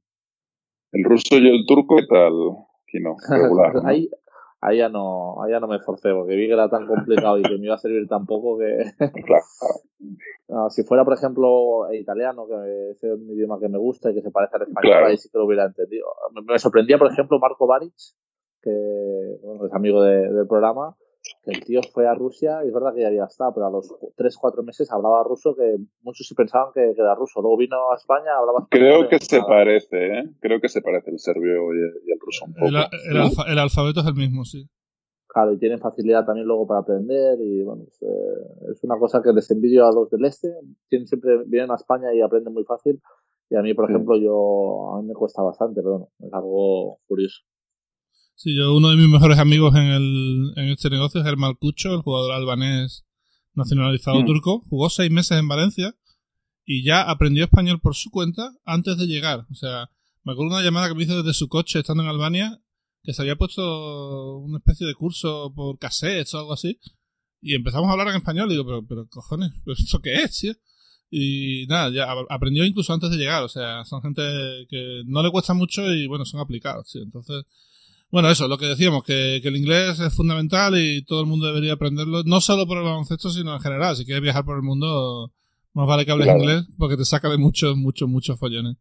El 0.91 1.03
ruso 1.03 1.37
y 1.37 1.47
el 1.47 1.65
turco, 1.65 1.97
¿qué 1.97 2.07
tal? 2.07 2.33
no, 3.01 3.15
regular, 3.29 3.73
Ahí, 3.83 4.09
ahí 4.61 4.77
ya 4.77 4.89
no, 4.89 5.41
ahí 5.43 5.51
ya 5.51 5.59
no 5.59 5.67
me 5.67 5.77
esforcé 5.77 6.11
porque 6.13 6.35
vi 6.35 6.47
que 6.47 6.53
era 6.53 6.69
tan 6.69 6.87
complicado 6.87 7.37
y 7.37 7.43
que 7.43 7.57
me 7.57 7.65
iba 7.65 7.75
a 7.75 7.79
servir 7.79 8.07
tan 8.07 8.25
poco 8.25 8.57
que... 8.57 8.83
claro. 9.25 9.43
si 10.69 10.83
fuera, 10.83 11.03
por 11.03 11.13
ejemplo, 11.13 11.93
italiano, 11.93 12.47
que 12.47 12.91
es 12.91 13.03
un 13.03 13.29
idioma 13.31 13.59
que 13.59 13.69
me 13.69 13.77
gusta 13.77 14.11
y 14.11 14.15
que 14.15 14.21
se 14.21 14.31
parece 14.31 14.55
al 14.55 14.63
español, 14.63 15.05
ahí 15.05 15.17
sí 15.17 15.29
que 15.29 15.37
lo 15.37 15.45
hubiera 15.45 15.65
entendido. 15.65 16.07
Me, 16.47 16.59
sorprendía, 16.59 16.97
por 16.97 17.11
ejemplo, 17.11 17.39
Marco 17.39 17.67
Baric, 17.67 17.93
que 18.61 18.71
es 18.71 19.73
amigo 19.73 20.01
del 20.01 20.47
programa, 20.47 20.95
el 21.45 21.63
tío 21.63 21.81
fue 21.93 22.07
a 22.07 22.13
Rusia 22.13 22.61
y 22.63 22.67
es 22.67 22.73
verdad 22.73 22.93
que 22.93 23.01
ya 23.01 23.07
había 23.07 23.25
estado, 23.25 23.53
pero 23.53 23.67
a 23.67 23.71
los 23.71 23.93
3, 24.15 24.37
4 24.37 24.63
meses 24.63 24.91
hablaba 24.91 25.23
ruso 25.23 25.55
que 25.55 25.77
muchos 26.01 26.27
sí 26.27 26.33
pensaban 26.35 26.71
que, 26.73 26.91
era 26.91 27.15
ruso. 27.15 27.41
Luego 27.41 27.57
vino 27.57 27.91
a 27.91 27.95
España, 27.95 28.37
hablaba 28.37 28.67
Creo 28.69 29.07
que 29.07 29.19
se 29.19 29.41
parece, 29.41 30.07
¿eh? 30.07 30.23
Creo 30.39 30.59
que 30.59 30.69
se 30.69 30.81
parece 30.81 31.11
el 31.11 31.19
serbio 31.19 31.73
y, 31.73 32.11
el 32.11 32.19
ruso 32.19 32.45
un 32.45 32.53
poco. 32.53 32.67
El, 33.47 33.59
alfabeto 33.59 34.01
es 34.01 34.07
el 34.07 34.15
mismo, 34.15 34.43
sí. 34.45 34.67
Claro, 35.27 35.51
y 35.51 35.59
tienen 35.59 35.79
facilidad 35.79 36.25
también 36.25 36.47
luego 36.47 36.65
para 36.65 36.79
aprender 36.79 37.37
y 37.41 37.61
bueno, 37.61 37.83
es, 37.87 38.01
eh, 38.01 38.71
es 38.71 38.83
una 38.83 38.97
cosa 38.97 39.21
que 39.21 39.33
les 39.33 39.51
envidio 39.51 39.85
a 39.85 39.91
los 39.91 40.09
del 40.09 40.23
este. 40.23 40.47
Tienen, 40.87 41.07
siempre 41.07 41.43
vienen 41.45 41.71
a 41.71 41.75
España 41.75 42.13
y 42.13 42.21
aprenden 42.21 42.53
muy 42.53 42.63
fácil. 42.63 43.01
Y 43.49 43.55
a 43.55 43.61
mí, 43.61 43.73
por 43.73 43.89
ejemplo, 43.89 44.17
yo 44.17 44.95
a 44.95 45.01
mí 45.01 45.07
me 45.09 45.13
cuesta 45.13 45.41
bastante, 45.41 45.81
pero 45.81 45.91
bueno, 45.91 46.09
es 46.19 46.33
algo 46.33 46.99
curioso. 47.05 47.43
Sí, 48.35 48.55
yo 48.55 48.75
uno 48.75 48.89
de 48.89 48.97
mis 48.97 49.07
mejores 49.07 49.39
amigos 49.39 49.75
en, 49.75 49.83
el, 49.83 50.53
en 50.57 50.65
este 50.69 50.89
negocio 50.89 51.21
es 51.21 51.27
Hermal 51.27 51.57
Cucho, 51.57 51.93
el 51.93 52.01
jugador 52.01 52.33
albanés 52.33 53.05
nacionalizado 53.53 54.21
mm. 54.21 54.25
turco. 54.25 54.61
Jugó 54.69 54.89
seis 54.89 55.09
meses 55.09 55.37
en 55.39 55.47
Valencia 55.47 55.95
y 56.65 56.83
ya 56.83 57.01
aprendió 57.03 57.45
español 57.45 57.79
por 57.79 57.95
su 57.95 58.09
cuenta 58.11 58.51
antes 58.65 58.97
de 58.97 59.07
llegar. 59.07 59.45
O 59.49 59.55
sea, 59.55 59.89
me 60.23 60.33
acuerdo 60.33 60.53
una 60.53 60.63
llamada 60.63 60.89
que 60.89 60.95
me 60.95 61.03
hizo 61.03 61.23
desde 61.23 61.33
su 61.33 61.47
coche 61.47 61.79
estando 61.79 62.03
en 62.03 62.09
Albania 62.09 62.59
que 63.05 63.13
se 63.13 63.21
había 63.21 63.35
puesto 63.37 64.37
una 64.39 64.57
especie 64.57 64.85
de 64.85 64.95
curso 64.95 65.53
por 65.55 65.77
cassettes 65.77 66.33
o 66.33 66.39
algo 66.39 66.53
así. 66.53 66.79
Y 67.39 67.53
empezamos 67.53 67.87
a 67.87 67.91
hablar 67.91 68.07
en 68.09 68.15
español. 68.15 68.47
Y 68.49 68.55
digo, 68.55 68.65
pero, 68.65 68.85
pero 68.85 69.07
cojones, 69.07 69.51
¿esto 69.67 70.01
qué 70.01 70.15
es, 70.23 70.39
tío? 70.39 70.53
Y 71.09 71.67
nada, 71.67 71.89
ya 71.91 72.11
aprendió 72.29 72.65
incluso 72.65 72.91
antes 72.91 73.11
de 73.11 73.17
llegar. 73.17 73.43
O 73.43 73.49
sea, 73.49 73.85
son 73.85 74.01
gente 74.01 74.21
que 74.69 75.03
no 75.05 75.21
le 75.21 75.31
cuesta 75.31 75.53
mucho 75.53 75.93
y 75.93 76.07
bueno, 76.07 76.25
son 76.25 76.41
aplicados, 76.41 76.91
tío. 76.91 77.03
Entonces, 77.03 77.45
bueno, 78.09 78.29
eso, 78.29 78.47
lo 78.47 78.57
que 78.57 78.67
decíamos, 78.67 79.03
que, 79.03 79.37
el 79.37 79.55
inglés 79.57 79.99
es 79.99 80.13
fundamental 80.13 80.79
y 80.79 81.03
todo 81.03 81.21
el 81.21 81.27
mundo 81.27 81.47
debería 81.47 81.73
aprenderlo, 81.73 82.23
no 82.23 82.39
solo 82.39 82.65
por 82.65 82.77
el 82.77 82.83
baloncesto, 82.83 83.29
sino 83.29 83.53
en 83.53 83.59
general. 83.59 83.95
Si 83.95 84.05
quieres 84.05 84.23
viajar 84.23 84.45
por 84.45 84.55
el 84.55 84.63
mundo, 84.63 85.33
más 85.73 85.87
vale 85.87 86.05
que 86.05 86.11
hables 86.11 86.27
inglés 86.29 86.65
porque 86.77 86.97
te 86.97 87.05
saca 87.05 87.29
de 87.29 87.37
muchos, 87.37 87.75
muchos, 87.75 88.07
muchos 88.07 88.39
follones. 88.39 88.77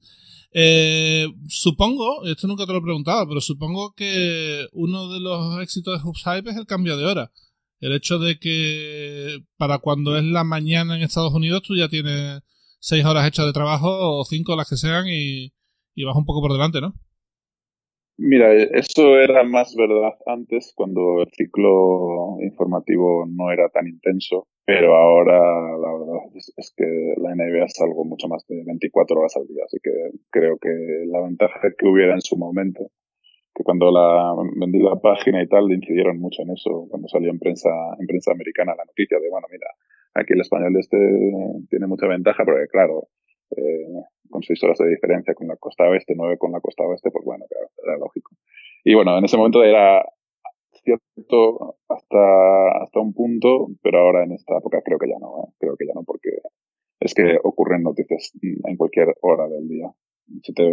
Eh, 0.53 1.27
supongo, 1.49 2.25
esto 2.27 2.47
nunca 2.47 2.65
te 2.65 2.73
lo 2.73 2.79
he 2.79 2.83
preguntado, 2.83 3.27
pero 3.29 3.41
supongo 3.41 3.93
que 3.95 4.69
uno 4.73 5.13
de 5.13 5.19
los 5.19 5.61
éxitos 5.61 5.99
de 5.99 6.05
Hoops 6.05 6.23
Hype 6.23 6.51
es 6.51 6.57
el 6.57 6.67
cambio 6.67 6.97
de 6.97 7.05
hora. 7.05 7.33
El 7.81 7.93
hecho 7.93 8.21
de 8.21 8.39
que 8.39 9.43
para 9.57 9.79
cuando 9.79 10.17
es 10.17 10.25
la 10.25 10.45
mañana 10.45 10.97
en 10.97 11.03
Estados 11.03 11.35
Unidos 11.35 11.63
tú 11.63 11.77
ya 11.77 11.89
tienes 11.89 12.41
seis 12.79 13.05
horas 13.05 13.27
hechas 13.27 13.47
de 13.47 13.53
trabajo 13.53 14.21
o 14.21 14.25
cinco 14.25 14.55
las 14.55 14.69
que 14.69 14.77
sean 14.77 15.07
y, 15.09 15.53
y 15.95 16.05
vas 16.05 16.17
un 16.17 16.25
poco 16.25 16.41
por 16.41 16.53
delante, 16.53 16.81
¿no? 16.81 16.95
Mira, 18.17 18.53
eso 18.53 19.19
era 19.19 19.43
más 19.43 19.75
verdad 19.75 20.15
antes, 20.27 20.73
cuando 20.77 21.21
el 21.23 21.29
ciclo 21.33 22.37
informativo 22.41 23.27
no 23.27 23.51
era 23.51 23.69
tan 23.71 23.89
intenso, 23.89 24.47
pero 24.65 24.95
ahora 24.95 25.37
la 25.77 25.93
verdad 25.93 26.23
es, 26.35 26.73
que 26.77 26.85
la 27.17 27.35
NBA 27.35 27.65
es 27.65 27.75
mucho 28.05 28.29
más 28.29 28.47
de 28.47 28.63
24 28.65 29.19
horas 29.19 29.37
al 29.37 29.49
día, 29.49 29.65
así 29.67 29.79
que 29.83 29.91
creo 30.31 30.59
que 30.59 30.71
la 31.07 31.23
ventaja 31.23 31.59
que 31.77 31.89
hubiera 31.89 32.15
en 32.15 32.21
su 32.21 32.37
momento, 32.37 32.87
que 33.53 33.65
cuando 33.65 33.91
la 33.91 34.33
vendí 34.61 34.79
la 34.79 34.95
página 35.01 35.43
y 35.43 35.49
tal, 35.49 35.73
incidieron 35.73 36.21
mucho 36.21 36.43
en 36.43 36.51
eso, 36.53 36.87
cuando 36.91 37.09
salió 37.09 37.31
en 37.33 37.41
prensa, 37.41 37.71
en 37.99 38.07
prensa 38.07 38.31
americana 38.31 38.77
la 38.77 38.85
noticia 38.85 39.19
de, 39.19 39.29
bueno, 39.29 39.49
mira, 39.51 39.67
aquí 40.15 40.35
el 40.35 40.41
español 40.41 40.77
este 40.79 40.97
tiene 41.69 41.89
mucha 41.89 42.07
ventaja, 42.07 42.45
porque 42.45 42.69
claro, 42.69 43.09
eh, 43.51 44.03
con 44.31 44.43
seis 44.43 44.63
horas 44.65 44.79
de 44.79 44.89
diferencia 44.89 45.35
con 45.35 45.49
la 45.49 45.57
costa 45.57 45.85
oeste, 45.85 46.15
nueve 46.17 46.39
con 46.39 46.53
la 46.53 46.61
costa 46.61 46.85
oeste, 46.85 47.11
pues 47.11 47.25
bueno, 47.25 47.45
era 47.83 47.97
lógico. 47.99 48.33
Y 48.85 48.95
bueno, 48.95 49.17
en 49.19 49.25
ese 49.25 49.37
momento 49.37 49.63
era 49.63 50.05
cierto 50.83 51.77
hasta, 51.89 52.83
hasta 52.83 53.01
un 53.01 53.15
punto, 53.15 53.69
pero 53.83 54.01
ahora 54.01 54.25
en 54.25 54.33
esta 54.33 54.59
época 54.59 54.83
creo 54.85 54.99
que 54.99 55.09
ya 55.09 55.19
no, 55.19 55.45
¿eh? 55.45 55.53
creo 55.59 55.77
que 55.77 55.87
ya 55.87 55.95
no, 55.95 56.03
porque 56.05 56.31
es 57.01 57.15
que 57.15 57.39
ocurren 57.43 57.83
noticias 57.83 58.33
en 58.43 58.77
cualquier 58.77 59.15
hora 59.23 59.49
del 59.49 59.69
día. 59.69 59.91
Si 60.43 60.53
te 60.53 60.73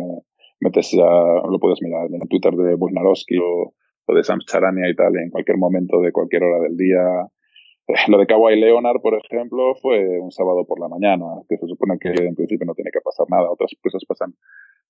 metes 0.59 0.91
ya, 0.91 1.03
lo 1.03 1.59
puedes 1.59 1.81
mirar 1.81 2.07
en 2.11 2.27
Twitter 2.27 2.53
de 2.53 2.75
Wojnarowski 2.75 3.37
o, 3.37 3.73
o 4.05 4.13
de 4.13 4.23
Sam 4.23 4.39
Charania 4.45 4.89
y 4.89 4.95
tal, 4.95 5.17
en 5.17 5.29
cualquier 5.29 5.57
momento 5.57 5.99
de 6.01 6.11
cualquier 6.11 6.43
hora 6.43 6.63
del 6.63 6.77
día, 6.77 7.03
lo 8.07 8.17
de 8.17 8.27
Kawhi 8.27 8.59
Leonard, 8.59 9.01
por 9.01 9.15
ejemplo, 9.15 9.75
fue 9.81 10.19
un 10.19 10.31
sábado 10.31 10.65
por 10.65 10.79
la 10.79 10.87
mañana, 10.87 11.25
que 11.47 11.57
se 11.57 11.67
supone 11.67 11.97
que 11.99 12.09
en 12.09 12.35
principio 12.35 12.65
no 12.65 12.73
tiene 12.73 12.91
que 12.91 13.01
pasar 13.01 13.27
nada. 13.29 13.51
Otras 13.51 13.71
cosas 13.81 14.03
pasan 14.07 14.33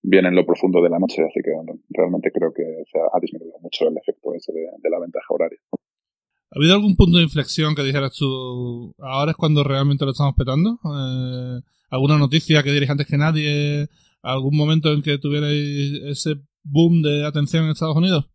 bien 0.03 0.25
en 0.25 0.35
lo 0.35 0.45
profundo 0.45 0.81
de 0.81 0.89
la 0.89 0.99
noche, 0.99 1.23
así 1.23 1.41
que 1.43 1.51
realmente 1.89 2.31
creo 2.31 2.53
que 2.53 2.63
se 2.91 2.99
ha 2.99 3.19
disminuido 3.19 3.57
mucho 3.59 3.87
el 3.87 3.97
efecto 3.97 4.33
ese 4.33 4.51
de, 4.51 4.89
la 4.89 4.99
ventaja 4.99 5.27
horaria. 5.29 5.59
¿Ha 5.73 6.59
habido 6.59 6.75
algún 6.75 6.95
punto 6.95 7.17
de 7.17 7.23
inflexión 7.23 7.75
que 7.75 7.83
dijeras 7.83 8.15
tú, 8.17 8.93
ahora 8.99 9.31
es 9.31 9.37
cuando 9.37 9.63
realmente 9.63 10.05
lo 10.05 10.11
estamos 10.11 10.33
petando? 10.35 10.71
Eh, 10.83 11.61
¿Alguna 11.89 12.17
noticia 12.17 12.61
que 12.63 12.71
diréis 12.71 12.91
antes 12.91 13.07
que 13.07 13.17
nadie? 13.17 13.87
¿Algún 14.21 14.57
momento 14.57 14.91
en 14.91 15.01
que 15.01 15.17
tuvierais 15.17 15.93
ese 16.05 16.35
boom 16.63 17.01
de 17.01 17.25
atención 17.25 17.63
en 17.63 17.71
Estados 17.71 17.95
Unidos? 17.95 18.29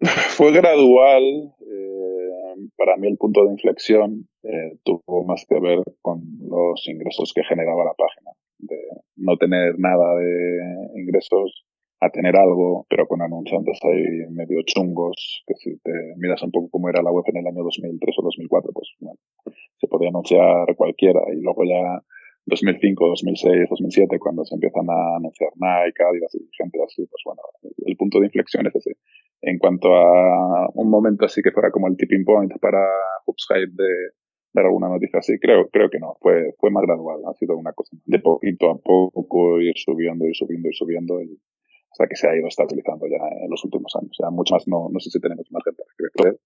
Fue 0.36 0.52
gradual. 0.52 1.54
Para 2.76 2.96
mí 2.96 3.08
el 3.08 3.16
punto 3.16 3.44
de 3.44 3.52
inflexión 3.52 4.28
eh, 4.42 4.78
tuvo 4.84 5.24
más 5.24 5.44
que 5.48 5.58
ver 5.60 5.82
con 6.02 6.20
los 6.40 6.86
ingresos 6.88 7.32
que 7.34 7.44
generaba 7.44 7.84
la 7.84 7.94
página. 7.94 8.30
De 8.58 8.76
no 9.16 9.36
tener 9.36 9.78
nada 9.78 10.14
de 10.16 11.00
ingresos 11.00 11.64
a 12.00 12.10
tener 12.10 12.36
algo, 12.36 12.86
pero 12.88 13.06
con 13.06 13.20
anunciantes 13.20 13.78
ahí 13.84 14.02
medio 14.30 14.62
chungos, 14.62 15.44
que 15.46 15.54
si 15.54 15.78
te 15.80 15.92
miras 16.16 16.42
un 16.42 16.50
poco 16.50 16.70
cómo 16.70 16.88
era 16.88 17.02
la 17.02 17.12
web 17.12 17.24
en 17.28 17.36
el 17.36 17.46
año 17.46 17.62
2003 17.62 18.16
o 18.18 18.22
2004, 18.22 18.72
pues 18.72 18.88
bueno, 19.00 19.18
se 19.76 19.86
podía 19.86 20.08
anunciar 20.08 20.74
cualquiera 20.76 21.20
y 21.32 21.40
luego 21.42 21.64
ya 21.64 22.00
2005, 22.46 23.06
2006, 23.06 23.68
2007, 23.68 24.18
cuando 24.18 24.44
se 24.44 24.54
empiezan 24.54 24.88
a 24.88 25.16
anunciar 25.16 25.50
Nike, 25.56 26.02
Adidas 26.02 26.34
y 26.34 26.48
gente 26.56 26.82
así, 26.82 27.06
pues 27.06 27.22
bueno, 27.24 27.42
el 27.84 27.96
punto 27.96 28.18
de 28.18 28.26
inflexión 28.26 28.66
es 28.66 28.76
ese. 28.76 28.96
En 29.42 29.58
cuanto 29.58 29.94
a 29.94 30.68
un 30.74 30.90
momento 30.90 31.24
así 31.24 31.42
que 31.42 31.52
fuera 31.52 31.70
como 31.70 31.88
el 31.88 31.96
tipping 31.96 32.24
point 32.24 32.52
para 32.60 32.86
Hoops 33.24 33.46
Hype 33.48 33.72
de 33.82 33.88
dar 34.52 34.66
alguna 34.66 34.88
noticia 34.88 35.20
así, 35.20 35.38
creo, 35.38 35.68
creo 35.70 35.88
que 35.88 35.98
no, 35.98 36.16
fue, 36.20 36.54
fue 36.58 36.70
más 36.70 36.82
gradual, 36.82 37.20
ha 37.26 37.34
sido 37.34 37.56
una 37.56 37.72
cosa 37.72 37.96
de 38.04 38.18
poquito 38.18 38.70
a 38.70 38.78
poco 38.78 39.60
ir 39.60 39.74
subiendo, 39.76 40.26
ir 40.26 40.34
subiendo, 40.34 40.68
ir 40.68 40.74
subiendo 40.74 41.22
y 41.22 41.40
hasta 41.92 42.06
que 42.06 42.16
se 42.16 42.28
ha 42.28 42.36
ido 42.36 42.48
estabilizando 42.48 43.06
ya 43.06 43.22
en 43.42 43.50
los 43.50 43.64
últimos 43.64 43.94
años. 43.96 44.16
Sea, 44.16 44.30
mucho 44.30 44.54
más 44.54 44.66
no, 44.68 44.88
no 44.90 45.00
sé 45.00 45.10
si 45.10 45.20
tenemos 45.20 45.46
más 45.50 45.62
gente 45.64 45.82
que 45.96 46.04
crecer, 46.04 46.40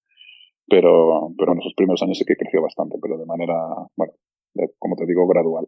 pero, 0.67 1.33
pero 1.37 1.53
en 1.53 1.59
esos 1.61 1.75
primeros 1.75 2.03
años 2.03 2.19
sí 2.19 2.25
que 2.25 2.37
creció 2.37 2.63
bastante, 2.63 2.97
pero 3.01 3.19
de 3.19 3.27
manera, 3.27 3.55
bueno, 3.97 4.13
como 4.79 4.97
te 4.97 5.07
digo, 5.07 5.27
gradual. 5.27 5.67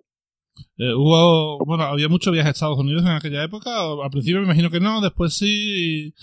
Eh, 0.78 0.94
hubo, 0.94 1.58
bueno, 1.64 1.84
había 1.84 2.08
mucho 2.08 2.30
viaje 2.30 2.48
a 2.48 2.52
Estados 2.52 2.78
Unidos 2.78 3.02
en 3.02 3.12
aquella 3.12 3.44
época. 3.44 3.70
Al 3.80 4.10
principio 4.10 4.40
me 4.40 4.46
imagino 4.46 4.70
que 4.70 4.80
no, 4.80 5.00
después 5.00 5.34
sí. 5.34 6.14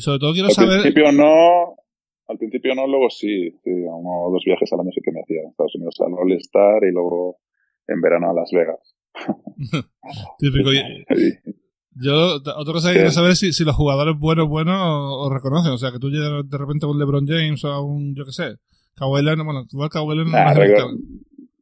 Sobre 0.00 0.18
todo 0.18 0.32
quiero 0.32 0.50
saber. 0.50 0.76
Al 0.76 0.82
principio 0.82 1.12
no, 1.12 1.76
al 2.28 2.38
principio 2.38 2.74
no, 2.74 2.86
luego 2.86 3.10
sí. 3.10 3.50
sí 3.62 3.70
uno 3.70 4.26
o 4.26 4.32
dos 4.32 4.42
viajes 4.44 4.72
al 4.72 4.80
año 4.80 4.90
sí 4.94 5.00
que 5.02 5.12
me 5.12 5.20
hacía. 5.20 5.42
Estados 5.48 5.74
Unidos 5.76 5.96
al 6.00 6.14
All 6.14 6.32
Star 6.32 6.84
y 6.84 6.92
luego 6.92 7.38
en 7.86 8.00
verano 8.00 8.30
a 8.30 8.34
Las 8.34 8.50
Vegas. 8.52 8.96
Típico. 10.38 10.70
Yo, 11.96 12.36
otra 12.36 12.72
cosa 12.72 12.88
que 12.88 12.96
quiero 12.96 13.10
saber 13.12 13.32
es 13.32 13.38
si, 13.38 13.52
si 13.52 13.64
los 13.64 13.76
jugadores 13.76 14.18
buenos, 14.18 14.48
buenos 14.48 14.76
os 14.76 15.32
reconocen. 15.32 15.72
O 15.72 15.78
sea, 15.78 15.92
que 15.92 16.00
tú 16.00 16.10
llegas 16.10 16.48
de 16.48 16.58
repente 16.58 16.86
con 16.86 16.98
LeBron 16.98 17.26
James 17.26 17.64
o 17.64 17.68
a 17.68 17.80
un, 17.80 18.16
yo 18.16 18.24
qué 18.24 18.32
sé, 18.32 18.56
Kawhi 18.96 19.22
Leonard, 19.22 19.44
bueno, 19.44 19.64
igual 19.70 19.90
Kawhi 19.90 20.16
Leonard 20.16 20.32
nah, 20.32 20.54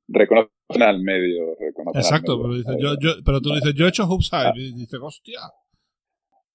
reconocen 0.09 0.83
al 0.83 1.03
medio. 1.03 1.55
Reconocen 1.59 2.01
Exacto, 2.01 2.33
al 2.33 2.49
medio. 2.49 2.65
Pero, 2.65 2.75
dice, 2.75 2.83
yo, 2.83 2.97
yo, 2.99 3.23
pero 3.25 3.41
tú 3.41 3.55
dices, 3.55 3.75
yo 3.75 3.87
he 3.87 3.89
hecho 3.89 4.07
hoops 4.07 4.31
high. 4.31 4.53
Y 4.55 4.73
dices, 4.73 5.01
hostia. 5.03 5.41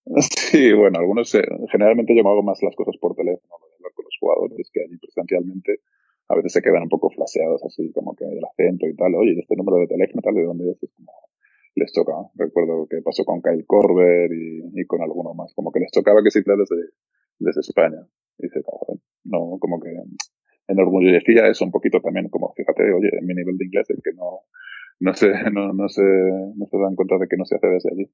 Sí, 0.52 0.74
bueno, 0.74 1.00
algunos, 1.00 1.34
eh, 1.36 1.44
generalmente 1.72 2.16
yo 2.16 2.24
me 2.24 2.30
hago 2.30 2.44
más 2.44 2.62
las 2.64 2.76
cosas 2.76 2.96
por 2.98 3.16
teléfono, 3.16 3.56
hablar 3.56 3.92
con 3.94 4.06
los 4.06 4.18
jugadores, 4.20 4.70
que 4.72 4.82
allí 4.82 4.98
presencialmente 4.98 5.82
a 6.30 6.36
veces 6.36 6.54
se 6.54 6.62
quedan 6.62 6.84
un 6.84 6.90
poco 6.90 7.10
flaseados 7.10 7.64
así, 7.64 7.92
como 7.92 8.16
que 8.16 8.26
el 8.26 8.44
acento 8.44 8.88
y 8.88 8.96
tal, 8.96 9.16
oye, 9.16 9.36
este 9.40 9.56
número 9.56 9.78
de 9.78 9.88
teléfono, 9.88 10.22
tal, 10.22 10.36
¿de 10.36 10.44
dónde 10.44 10.72
es? 10.72 10.84
Es 10.84 10.92
como, 10.94 11.12
les 11.76 11.94
toca. 11.94 12.14
Recuerdo 12.36 12.88
que 12.90 13.02
pasó 13.02 13.24
con 13.24 13.42
Kyle 13.42 13.66
Korver 13.66 14.32
y, 14.34 14.86
con 14.86 15.02
alguno 15.02 15.34
más. 15.34 15.54
Como 15.54 15.72
que 15.72 15.80
les 15.80 15.92
tocaba 15.92 16.24
que 16.24 16.32
se 16.32 16.42
desde, 16.42 16.90
desde 17.40 17.62
España. 17.62 18.02
Y 18.40 18.48
dice, 18.48 18.62
no, 19.26 19.58
como 19.60 19.80
que 19.80 19.94
enorgullecía 20.68 21.48
eso 21.48 21.66
un 21.66 21.72
poquito 21.72 22.02
también, 22.02 22.30
como 22.30 22.52
fíjate, 22.54 22.92
oye, 22.92 23.10
en 23.14 23.26
mi 23.26 23.34
nivel 23.34 23.58
de 23.58 23.66
inglés 23.66 23.90
es 23.90 24.02
que 24.04 24.12
no, 24.14 24.42
no 25.00 25.14
se, 25.14 25.28
no, 25.52 25.74
no 25.74 25.90
se, 25.90 26.02
no 26.02 26.66
se 26.66 26.78
dan 26.78 26.96
cuenta 26.96 27.18
de 27.18 27.28
que 27.28 27.38
no 27.38 27.46
se 27.46 27.56
hace 27.56 27.68
desde 27.68 27.92
allí. 27.92 28.10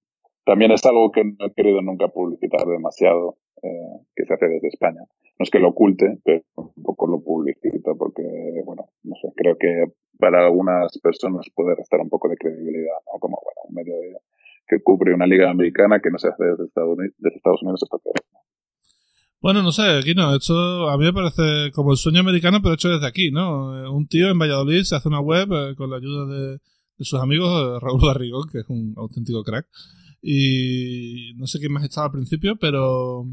También 0.46 0.72
es 0.72 0.86
algo 0.86 1.12
que 1.12 1.24
no 1.24 1.46
he 1.46 1.54
querido 1.54 1.82
nunca 1.82 2.10
publicitar 2.10 2.66
demasiado, 2.68 3.38
eh, 3.62 4.02
que 4.16 4.25
se 4.25 4.34
hace 4.34 4.48
desde 4.48 4.68
España. 4.68 5.02
No 5.40 5.44
es 5.44 5.50
que 5.50 5.60
lo 5.60 5.70
oculte, 5.70 6.20
pero 6.24 6.44
un 6.56 6.84
poco 6.84 7.08
lo 7.08 7.22
publicito 7.22 7.96
porque, 7.98 8.24
bueno, 8.66 8.90
no 9.04 9.16
sé, 9.22 9.30
creo 9.36 9.58
que 9.58 9.86
para 10.20 10.46
algunas 10.46 10.98
personas 11.00 11.48
puede 11.56 11.75
restar 11.75 12.02
un 12.02 12.10
poco 12.10 12.28
de 12.30 12.36
credibilidad, 12.36 12.96
¿no? 13.12 13.20
Como, 13.20 13.40
bueno, 13.42 13.62
un 13.70 13.75
medio 13.75 13.98
de, 13.98 14.18
que 14.68 14.84
cubre 14.84 15.13
una 15.13 15.25
liga 15.25 15.50
americana 15.50 16.00
que 16.02 16.12
no 16.12 16.18
se 16.18 16.28
hace 16.28 16.44
desde 16.44 16.66
Estados 16.66 17.62
Unidos, 17.62 17.84
hasta 17.84 17.98
¿no? 17.98 18.40
Bueno, 19.42 19.62
no 19.62 19.74
sé, 19.74 19.82
aquí 20.00 20.13
no, 20.13 20.34
esto 20.36 20.90
a 20.90 20.98
mí 20.98 21.04
me 21.04 21.12
parece 21.12 21.72
como 21.74 21.92
el 21.92 21.98
sueño 21.98 22.22
americano, 22.22 22.60
pero 22.62 22.75
hecho 22.75 22.90
desde 22.90 23.08
aquí, 23.08 23.30
¿no? 23.30 23.92
Un 23.92 24.08
tío 24.08 24.30
en 24.30 24.40
Valladolid 24.40 24.84
se 24.84 24.96
hace 24.96 25.10
una 25.10 25.20
web 25.20 25.50
eh, 25.52 25.75
con 25.75 25.90
la 25.90 25.98
ayuda 25.98 26.25
de, 26.25 26.60
sus 27.03 27.19
amigos, 27.19 27.50
eh, 27.50 27.79
Raúl 27.81 28.01
Barrigón, 28.01 28.48
que 28.51 28.60
es 28.60 28.69
un 28.69 28.93
auténtico 28.98 29.43
crack, 29.43 29.67
y 30.22 31.33
no 31.38 31.48
sé 31.48 31.60
quién 31.60 31.74
más 31.74 31.83
estaba 31.83 32.07
al 32.07 32.13
principio, 32.13 32.55
pero 32.60 33.25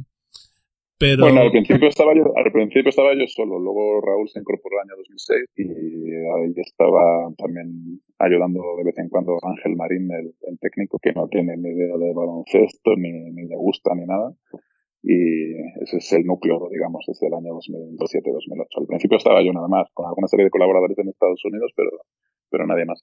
pero... 1.01 1.25
Bueno, 1.25 1.41
al 1.41 1.51
principio 1.51 1.89
estaba 1.89 2.13
yo, 2.15 2.29
al 2.37 2.53
principio 2.53 2.91
estaba 2.91 3.15
yo 3.15 3.27
solo, 3.27 3.59
luego 3.59 4.03
Raúl 4.03 4.29
se 4.29 4.39
incorporó 4.39 4.77
el 4.77 4.85
año 4.85 4.97
2006 4.99 5.49
y 5.57 5.65
ahí 6.13 6.53
estaba 6.57 7.33
también 7.39 8.05
ayudando 8.19 8.61
de 8.77 8.85
vez 8.85 8.99
en 8.99 9.09
cuando 9.09 9.39
Ángel 9.41 9.77
Marín, 9.77 10.13
el, 10.13 10.35
el 10.43 10.59
técnico, 10.59 10.99
que 11.01 11.15
no 11.15 11.27
tiene 11.29 11.57
ni 11.57 11.71
idea 11.71 11.97
de 11.97 12.13
baloncesto, 12.13 12.97
ni, 12.97 13.33
ni 13.33 13.49
le 13.49 13.57
gusta, 13.57 13.95
ni 13.95 14.05
nada. 14.05 14.37
Y 15.03 15.57
ese 15.81 15.97
es 15.97 16.13
el 16.13 16.27
núcleo, 16.27 16.69
digamos, 16.71 17.03
desde 17.09 17.29
el 17.29 17.33
año 17.33 17.57
2007-2008. 17.57 18.81
Al 18.81 18.87
principio 18.87 19.17
estaba 19.17 19.43
yo 19.43 19.55
nada 19.55 19.69
más, 19.69 19.89
con 19.95 20.05
alguna 20.05 20.29
serie 20.29 20.45
de 20.45 20.51
colaboradores 20.51 20.99
en 20.99 21.09
Estados 21.09 21.41
Unidos, 21.47 21.73
pero, 21.75 21.91
pero 22.51 22.67
nadie 22.67 22.85
más. 22.85 23.03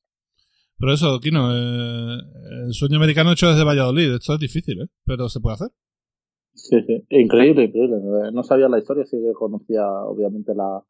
Pero 0.79 0.93
eso, 0.93 1.19
Kino, 1.19 1.51
eh, 1.51 2.17
el 2.65 2.73
sueño 2.73 2.97
americano 2.97 3.31
hecho 3.31 3.47
desde 3.47 3.63
Valladolid, 3.63 4.13
esto 4.13 4.33
es 4.33 4.39
difícil, 4.39 4.81
¿eh? 4.81 4.87
Pero 5.05 5.27
se 5.27 5.39
puede 5.39 5.55
hacer. 5.55 5.69
Sí, 6.53 6.81
sí, 6.85 7.03
increíble, 7.09 7.65
increíble. 7.65 7.97
No 8.31 8.43
sabía 8.43 8.69
la 8.69 8.77
historia, 8.79 9.05
sí 9.05 9.17
que 9.17 9.33
conocía 9.33 9.85
obviamente 10.03 10.53
la, 10.53 10.83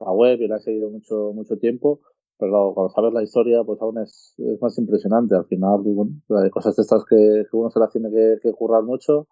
la 0.00 0.12
web 0.12 0.40
y 0.40 0.48
la 0.48 0.56
he 0.56 0.60
seguido 0.60 0.90
mucho, 0.90 1.32
mucho 1.34 1.56
tiempo, 1.56 2.00
pero 2.38 2.72
cuando 2.74 2.92
sabes 2.92 3.12
la 3.14 3.22
historia, 3.22 3.64
pues 3.64 3.80
aún 3.80 3.98
es, 3.98 4.34
es 4.38 4.60
más 4.60 4.76
impresionante. 4.78 5.34
Al 5.34 5.46
final, 5.46 5.80
bueno, 5.82 6.12
hay 6.42 6.50
cosas 6.50 6.76
de 6.76 6.82
estas 6.82 7.04
que, 7.08 7.44
uno 7.52 7.70
se 7.70 7.80
las 7.80 7.90
tiene 7.90 8.10
que, 8.10 8.38
que 8.42 8.52
currar 8.52 8.82
mucho. 8.82 9.28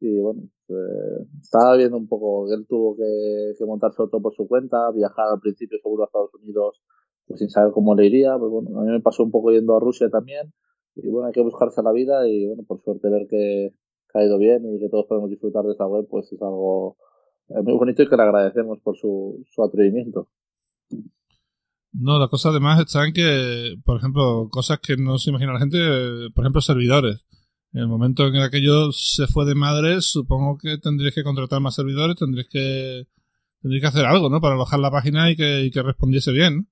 Y 0.00 0.18
bueno, 0.18 0.42
eh, 0.68 1.26
estaba 1.40 1.76
viendo 1.76 1.98
un 1.98 2.08
poco 2.08 2.52
él 2.52 2.66
tuvo 2.66 2.96
que, 2.96 3.52
que 3.58 3.64
montarse 3.66 3.96
todo 3.96 4.22
por 4.22 4.34
su 4.34 4.48
cuenta, 4.48 4.90
viajar 4.92 5.26
al 5.28 5.40
principio 5.40 5.78
seguro 5.82 6.02
a 6.02 6.06
Estados 6.06 6.34
Unidos 6.42 6.80
pues 7.30 7.38
sin 7.38 7.48
saber 7.48 7.72
cómo 7.72 7.94
le 7.94 8.06
iría. 8.06 8.36
Pues 8.36 8.50
bueno, 8.50 8.80
a 8.80 8.82
mí 8.82 8.90
me 8.90 9.00
pasó 9.00 9.22
un 9.22 9.30
poco 9.30 9.52
yendo 9.52 9.76
a 9.76 9.80
Rusia 9.80 10.10
también. 10.10 10.52
Y 10.96 11.08
bueno, 11.08 11.28
hay 11.28 11.32
que 11.32 11.42
buscarse 11.42 11.80
la 11.80 11.92
vida 11.92 12.26
y 12.28 12.44
bueno, 12.44 12.64
por 12.66 12.82
suerte 12.82 13.08
ver 13.08 13.28
que, 13.28 13.72
ha 14.12 14.24
ido 14.24 14.36
bien 14.38 14.64
y 14.74 14.80
que 14.80 14.88
todos 14.88 15.06
podemos 15.06 15.30
disfrutar 15.30 15.64
de 15.64 15.72
esa 15.72 15.86
web, 15.86 16.04
pues 16.10 16.32
es 16.32 16.42
algo 16.42 16.96
eh, 17.50 17.62
muy 17.62 17.74
bonito 17.74 18.02
y 18.02 18.08
que 18.08 18.16
le 18.16 18.22
agradecemos 18.24 18.80
por 18.80 18.96
su, 18.96 19.46
su 19.48 19.62
atrevimiento. 19.62 20.28
No, 21.92 22.18
la 22.18 22.26
cosa 22.26 22.48
además 22.48 22.80
está 22.80 23.06
en 23.06 23.12
que, 23.12 23.76
por 23.84 23.98
ejemplo, 23.98 24.48
cosas 24.50 24.80
que 24.80 24.96
no 24.96 25.18
se 25.18 25.30
imagina 25.30 25.52
la 25.52 25.60
gente, 25.60 25.78
por 26.34 26.44
ejemplo, 26.44 26.60
servidores. 26.60 27.24
En 27.72 27.82
el 27.82 27.88
momento 27.88 28.26
en 28.26 28.32
que 28.32 28.42
aquello 28.42 28.90
se 28.90 29.28
fue 29.28 29.44
de 29.44 29.54
madre, 29.54 30.00
supongo 30.00 30.58
que 30.58 30.78
tendríais 30.78 31.14
que 31.14 31.22
contratar 31.22 31.60
más 31.60 31.76
servidores, 31.76 32.16
tendríais 32.16 32.48
que, 32.48 33.06
tendríais 33.62 33.82
que 33.82 33.88
hacer 33.88 34.06
algo, 34.06 34.28
¿no? 34.28 34.40
Para 34.40 34.56
alojar 34.56 34.80
la 34.80 34.90
página 34.90 35.30
y 35.30 35.36
que, 35.36 35.62
y 35.66 35.70
que 35.70 35.82
respondiese 35.82 36.32
bien. 36.32 36.68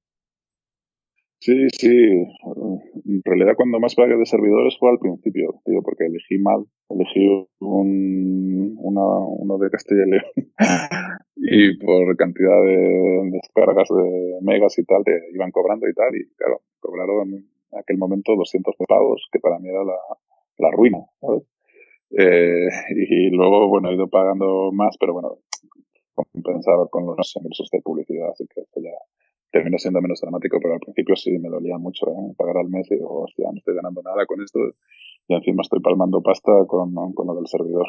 Sí, 1.41 1.69
sí. 1.71 1.89
En 1.89 3.23
realidad 3.25 3.55
cuando 3.57 3.79
más 3.79 3.95
pagué 3.95 4.17
de 4.17 4.27
servidores 4.27 4.77
fue 4.79 4.91
al 4.91 4.99
principio, 4.99 5.61
tío, 5.65 5.83
porque 5.83 6.07
elegí 6.07 6.39
mal. 6.39 6.65
Elegí 6.89 7.49
un, 7.61 8.75
una, 8.79 9.03
uno 9.03 9.59
de 9.59 9.71
Castilla 9.71 10.05
y 10.07 10.11
León. 10.11 10.25
y 11.37 11.79
por 11.79 12.17
cantidad 12.17 12.61
de 12.63 13.31
descargas 13.31 13.89
de 13.89 14.39
megas 14.43 14.79
y 14.79 14.85
tal, 14.85 15.05
te 15.05 15.13
iban 15.33 15.53
cobrando 15.53 15.89
y 15.89 15.95
tal. 15.95 16.15
Y 16.17 16.29
claro, 16.37 16.63
cobraron 16.81 17.33
en 17.35 17.79
aquel 17.79 17.99
momento 17.99 18.35
200 18.35 18.75
pagos, 18.89 19.29
que 19.31 19.39
para 19.39 19.59
mí 19.61 19.69
era 19.69 19.85
la, 19.85 19.99
la 20.59 20.71
ruina, 20.73 20.99
¿sabes? 21.21 21.45
Eh, 22.11 22.69
y 22.97 23.31
luego, 23.31 23.69
bueno, 23.69 23.91
he 23.91 23.95
ido 23.95 24.09
pagando 24.09 24.73
más, 24.73 24.97
pero 24.99 25.13
bueno, 25.13 25.39
compensaba 26.15 26.89
con 26.89 27.07
los 27.07 27.37
ingresos 27.37 27.69
de 27.71 27.81
publicidad, 27.83 28.31
así 28.31 28.47
que 28.53 28.63
ya 28.83 28.91
terminó 29.51 29.79
siendo 29.79 30.01
menos 30.01 30.21
dramático, 30.21 30.59
pero 30.63 30.75
al 30.75 30.81
principio 30.81 31.17
sí 31.17 31.39
me 31.39 31.49
dolía 31.49 31.79
mucho 31.79 32.07
¿eh? 32.07 32.35
pagar 32.37 32.59
al 32.59 32.69
mes 32.69 32.91
y 32.91 32.97
digo, 32.97 33.23
hostia, 33.23 33.47
no 33.51 33.57
estoy 33.57 33.75
ganando 33.75 34.03
nada 34.03 34.27
con 34.27 34.43
esto 34.43 34.59
y 35.29 35.35
encima 35.35 35.63
estoy 35.63 35.81
palmando 35.81 36.23
pasta 36.23 36.53
con, 36.67 36.93
con 37.15 37.27
lo 37.27 37.35
del 37.35 37.47
servidor. 37.47 37.87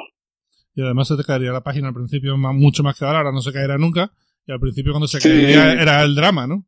Y 0.75 0.81
además 0.81 1.07
se 1.07 1.17
te 1.17 1.23
caería 1.23 1.51
la 1.51 1.63
página 1.63 1.89
al 1.89 1.93
principio 1.93 2.37
mucho 2.37 2.83
más 2.83 2.97
que 2.97 3.05
ahora, 3.05 3.19
ahora 3.19 3.31
no 3.31 3.41
se 3.41 3.51
caerá 3.51 3.77
nunca, 3.77 4.11
y 4.45 4.51
al 4.51 4.59
principio 4.59 4.93
cuando 4.93 5.07
se 5.07 5.19
caería 5.19 5.73
era 5.73 6.03
el 6.03 6.15
drama, 6.15 6.47
¿no? 6.47 6.65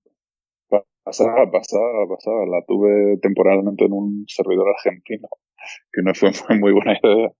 Pasaba, 1.03 1.49
pasaba, 1.51 2.07
pasaba. 2.07 2.45
La 2.45 2.63
tuve 2.67 3.17
temporalmente 3.21 3.85
en 3.85 3.93
un 3.93 4.25
servidor 4.27 4.67
argentino, 4.69 5.27
que 5.91 6.01
no 6.03 6.13
fue 6.13 6.31
muy 6.59 6.71
buena 6.71 6.97
idea, 7.01 7.31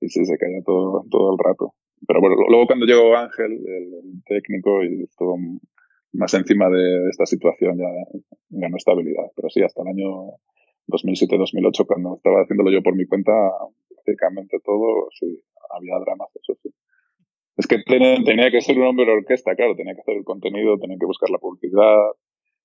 y 0.00 0.08
sí, 0.08 0.24
se 0.24 0.38
caía 0.38 0.62
todo, 0.64 1.04
todo 1.10 1.32
el 1.32 1.38
rato. 1.38 1.74
Pero 2.06 2.20
bueno, 2.20 2.36
luego 2.48 2.66
cuando 2.66 2.86
llegó 2.86 3.16
Ángel, 3.16 3.52
el, 3.52 4.22
técnico, 4.24 4.82
y 4.84 5.02
estuvo 5.02 5.36
más 6.12 6.34
encima 6.34 6.68
de 6.68 7.08
esta 7.10 7.26
situación 7.26 7.78
ya 7.78 7.88
ganó 8.50 8.76
estabilidad. 8.76 9.30
Pero 9.36 9.48
sí, 9.48 9.62
hasta 9.62 9.82
el 9.82 9.88
año 9.88 10.34
2007-2008, 10.88 11.86
cuando 11.86 12.16
estaba 12.16 12.42
haciéndolo 12.42 12.70
yo 12.70 12.82
por 12.82 12.96
mi 12.96 13.06
cuenta, 13.06 13.32
prácticamente 13.88 14.58
todo, 14.64 15.08
sí, 15.18 15.42
había 15.70 15.98
dramas, 15.98 16.28
eso 16.34 16.58
sí. 16.62 16.70
Es 17.56 17.66
que 17.66 17.78
tenía, 17.84 18.50
que 18.50 18.60
ser 18.62 18.78
un 18.78 18.86
hombre 18.86 19.04
de 19.04 19.12
orquesta, 19.12 19.54
claro, 19.54 19.76
tenía 19.76 19.94
que 19.94 20.00
hacer 20.00 20.16
el 20.16 20.24
contenido, 20.24 20.78
tenía 20.78 20.96
que 20.98 21.06
buscar 21.06 21.28
la 21.28 21.38
publicidad, 21.38 21.98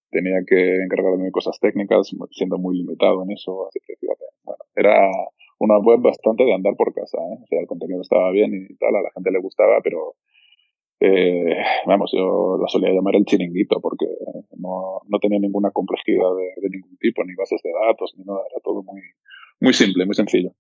tenía 0.10 0.40
que 0.48 0.76
encargarme 0.78 1.26
de 1.26 1.32
cosas 1.32 1.60
técnicas, 1.60 2.12
siendo 2.32 2.58
muy 2.58 2.78
limitado 2.78 3.24
en 3.24 3.32
eso, 3.32 3.68
así 3.68 3.80
que 3.86 3.94
bueno, 4.44 4.64
era 4.76 5.12
una 5.60 5.80
web 5.80 6.00
bastante 6.02 6.46
de 6.46 6.54
andar 6.54 6.76
por 6.78 6.94
casa, 6.94 7.18
¿eh? 7.18 7.40
O 7.44 7.48
sea, 7.48 7.60
el 7.60 7.68
contenido 7.68 8.02
estaba 8.02 8.32
bien 8.32 8.54
y 8.54 8.76
tal, 8.76 8.96
a 8.96 9.02
la 9.02 9.12
gente 9.12 9.32
le 9.32 9.40
gustaba, 9.40 9.82
pero 9.84 10.16
eh, 11.06 11.56
vamos, 11.86 12.12
yo 12.14 12.58
la 12.60 12.68
solía 12.68 12.92
llamar 12.92 13.16
el 13.16 13.26
chiringuito 13.26 13.80
porque 13.80 14.06
no, 14.58 15.02
no 15.08 15.20
tenía 15.20 15.40
ninguna 15.40 15.72
complejidad 15.72 16.30
de, 16.62 16.70
ningún 16.70 16.98
tipo, 16.98 17.24
ni 17.24 17.36
bases 17.36 17.62
de 17.64 17.70
datos, 17.88 18.14
ni 18.18 18.24
nada, 18.24 18.40
era 18.50 18.60
todo 18.64 18.82
muy, 18.84 19.02
muy 19.60 19.74
simple, 19.74 20.06
muy 20.06 20.16
sencillo. 20.16 20.52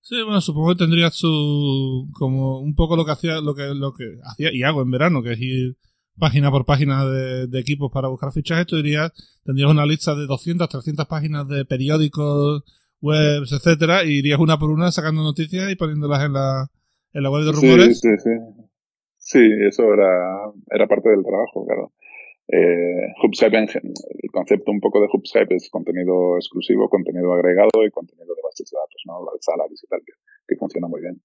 Sí, 0.00 0.22
bueno, 0.22 0.40
supongo 0.40 0.70
que 0.70 0.84
tendría 0.84 1.10
su 1.10 2.08
como 2.12 2.60
un 2.60 2.74
poco 2.74 2.96
lo 2.96 3.04
que 3.04 3.12
hacía 3.12 3.40
lo 3.40 3.54
que 3.54 3.74
lo 3.74 3.92
que 3.92 4.04
hacía 4.24 4.50
y 4.52 4.62
hago 4.62 4.82
en 4.82 4.90
verano, 4.90 5.22
que 5.22 5.32
es 5.32 5.40
ir 5.40 5.76
página 6.18 6.50
por 6.50 6.64
página 6.64 7.04
de, 7.04 7.58
equipos 7.58 7.90
para 7.92 8.08
buscar 8.08 8.32
fichajes, 8.32 8.66
tú 8.66 8.76
dirías, 8.76 9.10
tendrías 9.44 9.70
una 9.70 9.86
lista 9.86 10.14
de 10.14 10.26
200, 10.26 10.68
300 10.68 11.06
páginas 11.06 11.48
de 11.48 11.64
periódicos, 11.64 12.62
webs, 13.00 13.52
etcétera, 13.52 14.04
y 14.04 14.18
irías 14.18 14.38
una 14.38 14.58
por 14.58 14.70
una 14.70 14.92
sacando 14.92 15.22
noticias 15.22 15.70
y 15.70 15.76
poniéndolas 15.76 16.24
en 16.24 16.32
la, 16.34 16.68
en 17.12 17.22
la 17.22 17.30
web 17.30 17.44
de 17.44 17.52
rumores. 17.52 18.00
Sí, 18.00 18.08
sí, 18.08 18.16
sí. 18.18 18.69
Sí, 19.30 19.38
eso 19.62 19.94
era, 19.94 20.50
era 20.72 20.88
parte 20.88 21.08
del 21.08 21.22
trabajo, 21.22 21.64
claro. 21.64 21.92
Eh, 22.48 23.14
el 23.22 24.30
concepto 24.32 24.72
un 24.72 24.80
poco 24.80 25.00
de 25.00 25.06
Hubscape 25.06 25.54
es 25.54 25.70
contenido 25.70 26.34
exclusivo, 26.34 26.88
contenido 26.88 27.32
agregado 27.32 27.86
y 27.86 27.92
contenido 27.92 28.34
de 28.34 28.42
bases 28.42 28.68
de 28.68 28.76
datos, 28.76 29.02
¿no? 29.06 29.24
La 29.24 29.30
salaries 29.38 29.84
y 29.84 29.86
tal, 29.86 30.00
que, 30.04 30.56
funciona 30.56 30.88
muy 30.88 31.00
bien. 31.00 31.22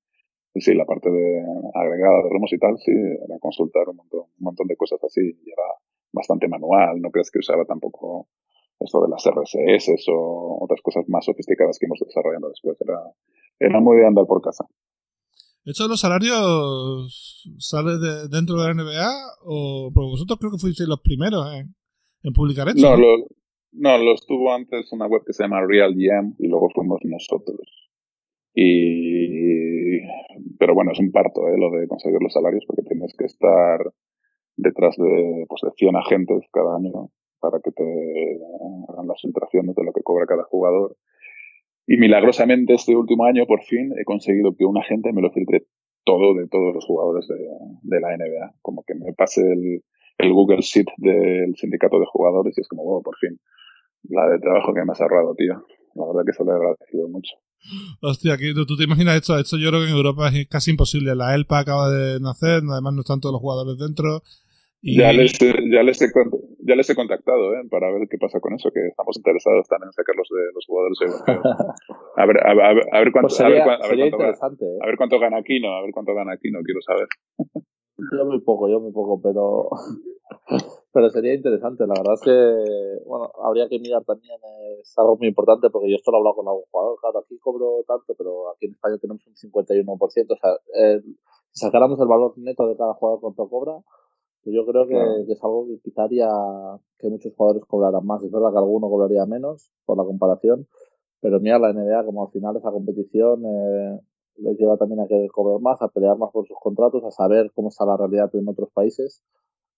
Y 0.53 0.62
sí, 0.62 0.75
la 0.75 0.85
parte 0.85 1.09
de 1.09 1.41
agregada 1.74 2.21
de 2.21 2.29
rumos 2.29 2.53
y 2.53 2.59
tal, 2.59 2.77
sí, 2.77 2.91
era 2.91 3.39
consultar 3.39 3.89
un 3.89 3.95
montón, 3.95 4.21
un 4.38 4.43
montón 4.43 4.67
de 4.67 4.75
cosas 4.75 5.03
así 5.03 5.21
y 5.21 5.50
era 5.50 5.65
bastante 6.13 6.47
manual, 6.47 7.01
no 7.01 7.09
crees 7.09 7.31
que 7.31 7.39
usaba 7.39 7.65
tampoco 7.65 8.27
esto 8.79 9.01
de 9.01 9.09
las 9.09 9.25
RSS 9.25 10.05
o 10.09 10.59
otras 10.62 10.81
cosas 10.83 11.09
más 11.09 11.25
sofisticadas 11.25 11.79
que 11.79 11.88
hemos 11.88 12.00
desarrollado 12.05 12.50
después, 12.50 12.79
era, 12.81 13.01
era 13.59 13.79
muy 13.79 13.97
de 13.97 14.05
andar 14.05 14.27
por 14.27 14.43
casa. 14.43 14.63
¿Esto 15.65 15.84
de 15.84 15.89
los 15.89 16.00
salarios 16.00 17.43
sale 17.57 17.98
de, 17.98 18.27
dentro 18.29 18.55
de 18.62 18.67
la 18.67 18.74
NBA? 18.75 19.10
O, 19.45 19.89
porque 19.91 20.12
vosotros 20.12 20.38
creo 20.38 20.51
que 20.51 20.60
fuisteis 20.60 20.88
los 20.88 21.01
primeros 21.01 21.41
en, 21.55 22.34
publicar 22.34 22.67
esto. 22.67 22.81
No, 22.81 22.95
Lo, 22.95 23.25
no, 23.72 23.98
lo 23.98 24.13
estuvo 24.13 24.53
antes 24.53 24.91
una 24.93 25.07
web 25.07 25.24
que 25.25 25.34
se 25.34 25.43
llama 25.43 25.65
RealGM 25.65 26.36
y 26.38 26.48
luego 26.48 26.69
fuimos 26.69 27.00
nosotros. 27.03 27.65
Y, 28.53 30.01
pero 30.60 30.75
bueno, 30.75 30.91
es 30.91 31.00
un 31.00 31.12
parto 31.12 31.48
¿eh? 31.48 31.57
lo 31.57 31.72
de 31.72 31.88
conseguir 31.88 32.19
los 32.22 32.34
salarios 32.34 32.63
porque 32.67 32.84
tienes 32.84 33.15
que 33.17 33.25
estar 33.25 33.79
detrás 34.55 34.95
de, 34.98 35.45
pues, 35.50 35.62
de 35.63 35.72
100 35.75 35.95
agentes 35.95 36.45
cada 36.53 36.77
año 36.77 37.10
para 37.39 37.60
que 37.60 37.72
te 37.72 38.39
hagan 38.89 39.07
las 39.07 39.19
filtraciones 39.19 39.75
de 39.75 39.84
lo 39.84 39.91
que 39.93 40.03
cobra 40.03 40.27
cada 40.27 40.43
jugador 40.43 40.95
y 41.87 41.97
milagrosamente 41.97 42.73
este 42.73 42.95
último 42.95 43.25
año, 43.25 43.45
por 43.45 43.61
fin, 43.63 43.93
he 43.99 44.03
conseguido 44.03 44.55
que 44.55 44.65
un 44.65 44.77
agente 44.77 45.13
me 45.13 45.21
lo 45.21 45.31
filtre 45.31 45.65
todo 46.03 46.33
de 46.35 46.47
todos 46.47 46.73
los 46.73 46.85
jugadores 46.85 47.27
de, 47.27 47.35
de 47.81 47.99
la 47.99 48.15
NBA. 48.15 48.55
Como 48.61 48.83
que 48.83 48.95
me 48.95 49.13
pase 49.13 49.41
el, 49.41 49.83
el, 50.17 50.33
Google 50.33 50.61
Sheet 50.61 50.87
del 50.97 51.55
sindicato 51.55 51.99
de 51.99 52.05
jugadores 52.05 52.57
y 52.57 52.61
es 52.61 52.67
como, 52.67 52.83
oh, 52.83 53.01
por 53.01 53.15
fin, 53.17 53.39
la 54.03 54.29
de 54.29 54.39
trabajo 54.39 54.73
que 54.73 54.83
me 54.85 54.91
has 54.91 55.01
ahorrado, 55.01 55.35
tío. 55.35 55.63
La 55.95 56.05
verdad 56.07 56.23
que 56.25 56.33
se 56.33 56.43
lo 56.43 56.51
he 56.51 56.55
agradecido 56.55 57.07
mucho. 57.07 57.35
Hostia, 58.01 58.33
aquí, 58.33 58.53
¿tú, 58.53 58.77
te 58.77 58.83
imaginas 58.83 59.15
esto? 59.15 59.39
Esto 59.39 59.57
yo 59.57 59.69
creo 59.69 59.81
que 59.81 59.89
en 59.89 59.95
Europa 59.95 60.29
es 60.29 60.47
casi 60.47 60.71
imposible. 60.71 61.15
La 61.15 61.33
ELPA 61.33 61.59
acaba 61.59 61.89
de 61.89 62.19
nacer, 62.19 62.61
además 62.69 62.93
no 62.93 63.01
están 63.01 63.21
todos 63.21 63.33
los 63.33 63.41
jugadores 63.41 63.77
dentro. 63.79 64.21
Ya, 64.81 65.11
les, 65.13 65.39
ya, 65.39 65.81
les 65.81 66.01
he, 66.01 66.11
ya 66.67 66.75
les 66.75 66.89
he 66.89 66.95
contactado 66.95 67.53
¿eh? 67.53 67.63
para 67.69 67.91
ver 67.91 68.07
qué 68.10 68.17
pasa 68.17 68.39
con 68.39 68.53
eso, 68.53 68.69
que 68.72 68.88
estamos 68.88 69.15
interesados 69.17 69.67
también 69.67 69.89
en 69.89 69.93
sacarlos 69.93 70.27
de 70.29 70.43
los 70.53 70.65
jugadores 70.65 71.00
A 72.17 72.25
ver, 72.25 72.38
a, 72.45 72.53
ver, 72.53 72.81
a 72.91 73.00
ver 73.00 73.12
cuánto, 73.12 73.36
a 73.43 73.50
ver, 73.50 74.98
cuánto, 74.98 75.19
gana 75.19 75.38
Aquino, 75.38 75.74
a 75.74 75.81
ver 75.81 75.91
cuánto 75.93 76.13
gana 76.15 76.34
Aquino, 76.34 76.60
quiero 76.63 76.81
saber. 76.81 77.07
Yo 77.98 78.25
muy 78.25 78.41
poco, 78.41 78.67
yo 78.69 78.79
muy 78.79 78.91
poco, 78.91 79.22
pero 79.22 79.70
pero 80.94 81.09
sería 81.09 81.33
interesante. 81.33 81.85
La 81.87 81.94
verdad 81.94 82.13
es 82.16 82.22
que, 82.22 83.03
bueno, 83.05 83.29
habría 83.44 83.68
que 83.70 83.79
mirar 83.79 84.03
también, 84.03 84.39
es 84.81 84.94
algo 84.98 85.18
muy 85.18 85.27
importante 85.27 85.70
porque 85.70 85.89
yo 85.89 85.96
esto 85.98 86.11
lo 86.11 86.18
he 86.18 86.20
hablado 86.20 86.35
con 86.35 86.48
algún 86.48 86.63
jugador. 86.72 86.98
Claro, 87.00 87.20
aquí 87.20 87.37
cobro 87.39 87.83
tanto, 87.87 88.16
pero 88.18 88.50
aquí 88.51 88.68
en 88.68 88.74
España 88.74 88.98
tenemos 88.98 89.25
un 89.27 89.35
51%. 89.35 89.98
O 90.00 90.07
sea, 90.07 90.51
eh, 90.79 91.01
sacáramos 91.51 92.00
el 92.00 92.07
valor 92.07 92.33
neto 92.37 92.68
de 92.68 92.77
cada 92.77 92.94
jugador 92.94 93.22
cuánto 93.22 93.50
cobra, 93.50 93.74
yo 94.51 94.66
creo 94.66 94.88
que, 94.88 95.31
es 95.31 95.44
algo 95.44 95.68
que 95.68 95.79
quitaría 95.79 96.27
que 97.00 97.10
muchos 97.10 97.34
jugadores 97.36 97.66
cobraran 97.66 98.05
más. 98.05 98.24
Es 98.24 98.31
verdad 98.31 98.51
que 98.51 98.58
alguno 98.58 98.90
cobraría 98.90 99.25
menos 99.25 99.72
por 99.86 99.98
la 99.98 100.03
comparación, 100.03 100.68
pero 101.20 101.40
mira 101.40 101.58
la 101.58 101.74
NBA 101.74 102.05
como 102.05 102.25
al 102.25 102.31
final 102.31 102.55
esa 102.55 102.72
competición 102.72 103.44
eh, 103.46 104.00
les 104.38 104.58
lleva 104.58 104.77
también 104.77 105.00
a 105.01 105.08
querer 105.08 105.29
cobrar 105.31 105.62
más, 105.62 105.81
a 105.81 105.88
pelear 105.88 106.18
más 106.18 106.31
por 106.31 106.48
sus 106.48 106.58
contratos, 106.60 107.03
a 107.03 107.12
saber 107.12 107.51
cómo 107.55 107.70
está 107.70 107.86
la 107.86 107.98
realidad 107.98 108.29
en 108.34 108.48
otros 108.48 108.70
países. 108.72 109.24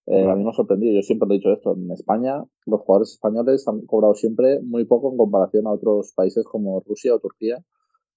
Eh, 0.05 0.25
a 0.25 0.35
mí 0.35 0.43
me 0.43 0.49
ha 0.49 0.53
sorprendido, 0.53 0.93
yo 0.93 1.01
siempre 1.01 1.27
he 1.29 1.37
dicho 1.37 1.51
esto, 1.51 1.73
en 1.73 1.91
España 1.91 2.43
los 2.65 2.81
jugadores 2.81 3.11
españoles 3.11 3.67
han 3.67 3.85
cobrado 3.85 4.15
siempre 4.15 4.61
muy 4.61 4.85
poco 4.85 5.11
en 5.11 5.17
comparación 5.17 5.67
a 5.67 5.73
otros 5.73 6.13
países 6.13 6.45
como 6.45 6.81
Rusia 6.81 7.13
o 7.15 7.19
Turquía. 7.19 7.63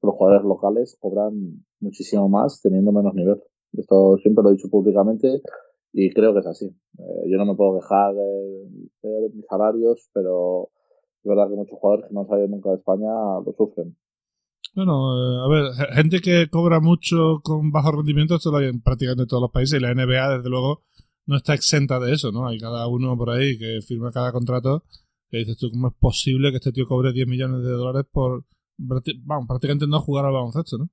Los 0.03 0.15
jugadores 0.15 0.45
locales 0.45 0.97
cobran 0.99 1.65
muchísimo 1.81 2.29
más 2.29 2.61
teniendo 2.63 2.91
menos 2.93 3.13
nivel. 3.15 3.43
Esto 3.73 4.17
siempre 4.19 4.43
lo 4.43 4.51
he 4.51 4.53
dicho 4.55 4.71
públicamente 4.71 5.43
y 5.93 6.13
creo 6.13 6.33
que 6.33 6.41
es 6.41 6.47
así. 6.47 6.67
Eh, 6.99 7.31
yo 7.31 7.37
no 7.37 7.47
me 7.47 7.55
puedo 7.55 7.79
quejar 7.81 8.15
de, 8.15 9.31
mis 9.35 9.47
salarios, 9.47 10.09
pero 10.13 10.71
es 11.23 11.29
verdad 11.29 11.49
que 11.49 11.57
muchos 11.57 11.79
jugadores 11.79 12.09
que 12.09 12.15
no 12.15 12.21
han 12.21 12.29
salido 12.29 12.49
nunca 12.49 12.71
de 12.71 12.77
España 12.77 13.11
lo 13.45 13.55
sufren. 13.57 13.97
Bueno, 14.75 14.93
eh, 15.17 15.45
a 15.45 15.49
ver, 15.49 15.95
gente 15.95 16.21
que 16.21 16.49
cobra 16.49 16.81
mucho 16.81 17.41
con 17.43 17.73
bajo 17.73 17.93
rendimiento, 17.93 18.37
esto 18.37 18.51
lo 18.51 18.59
hay 18.59 18.69
en 18.69 18.81
prácticamente 18.81 19.27
todos 19.27 19.43
los 19.43 19.51
países 19.51 19.81
y 19.81 19.83
la 19.83 19.95
NBA, 19.95 20.37
desde 20.37 20.49
luego, 20.49 20.83
no 21.27 21.37
está 21.37 21.55
exenta 21.55 21.99
de 21.99 22.13
eso, 22.13 22.31
¿no? 22.31 22.47
Hay 22.47 22.59
cada 22.59 22.87
uno 22.87 23.17
por 23.17 23.31
ahí 23.31 23.59
que 23.59 23.81
firma 23.87 24.13
cada 24.13 24.33
contrato 24.33 24.85
que 25.31 25.39
dices 25.39 25.57
tú, 25.57 25.71
¿cómo 25.71 25.89
es 25.89 25.95
posible 25.95 26.51
que 26.51 26.57
este 26.57 26.73
tío 26.73 26.87
cobre 26.87 27.13
10 27.13 27.27
millones 27.29 27.63
de 27.63 27.71
dólares 27.71 28.05
por, 28.11 28.45
vamos, 28.79 29.47
prácticamente 29.47 29.87
no 29.87 30.01
jugar 30.01 30.25
al 30.25 30.33
baloncesto, 30.33 30.79
¿no? 30.79 30.91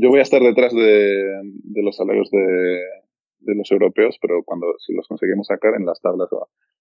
Yo 0.00 0.10
voy 0.10 0.20
a 0.20 0.22
estar 0.22 0.40
detrás 0.40 0.72
de, 0.72 1.42
de 1.42 1.82
los 1.82 1.96
salarios 1.96 2.30
de, 2.30 2.38
de, 3.40 3.54
los 3.56 3.68
europeos, 3.72 4.16
pero 4.22 4.44
cuando 4.44 4.66
si 4.78 4.94
los 4.94 5.08
conseguimos 5.08 5.48
sacar 5.48 5.74
en 5.74 5.84
las 5.86 6.00
tablas 6.00 6.28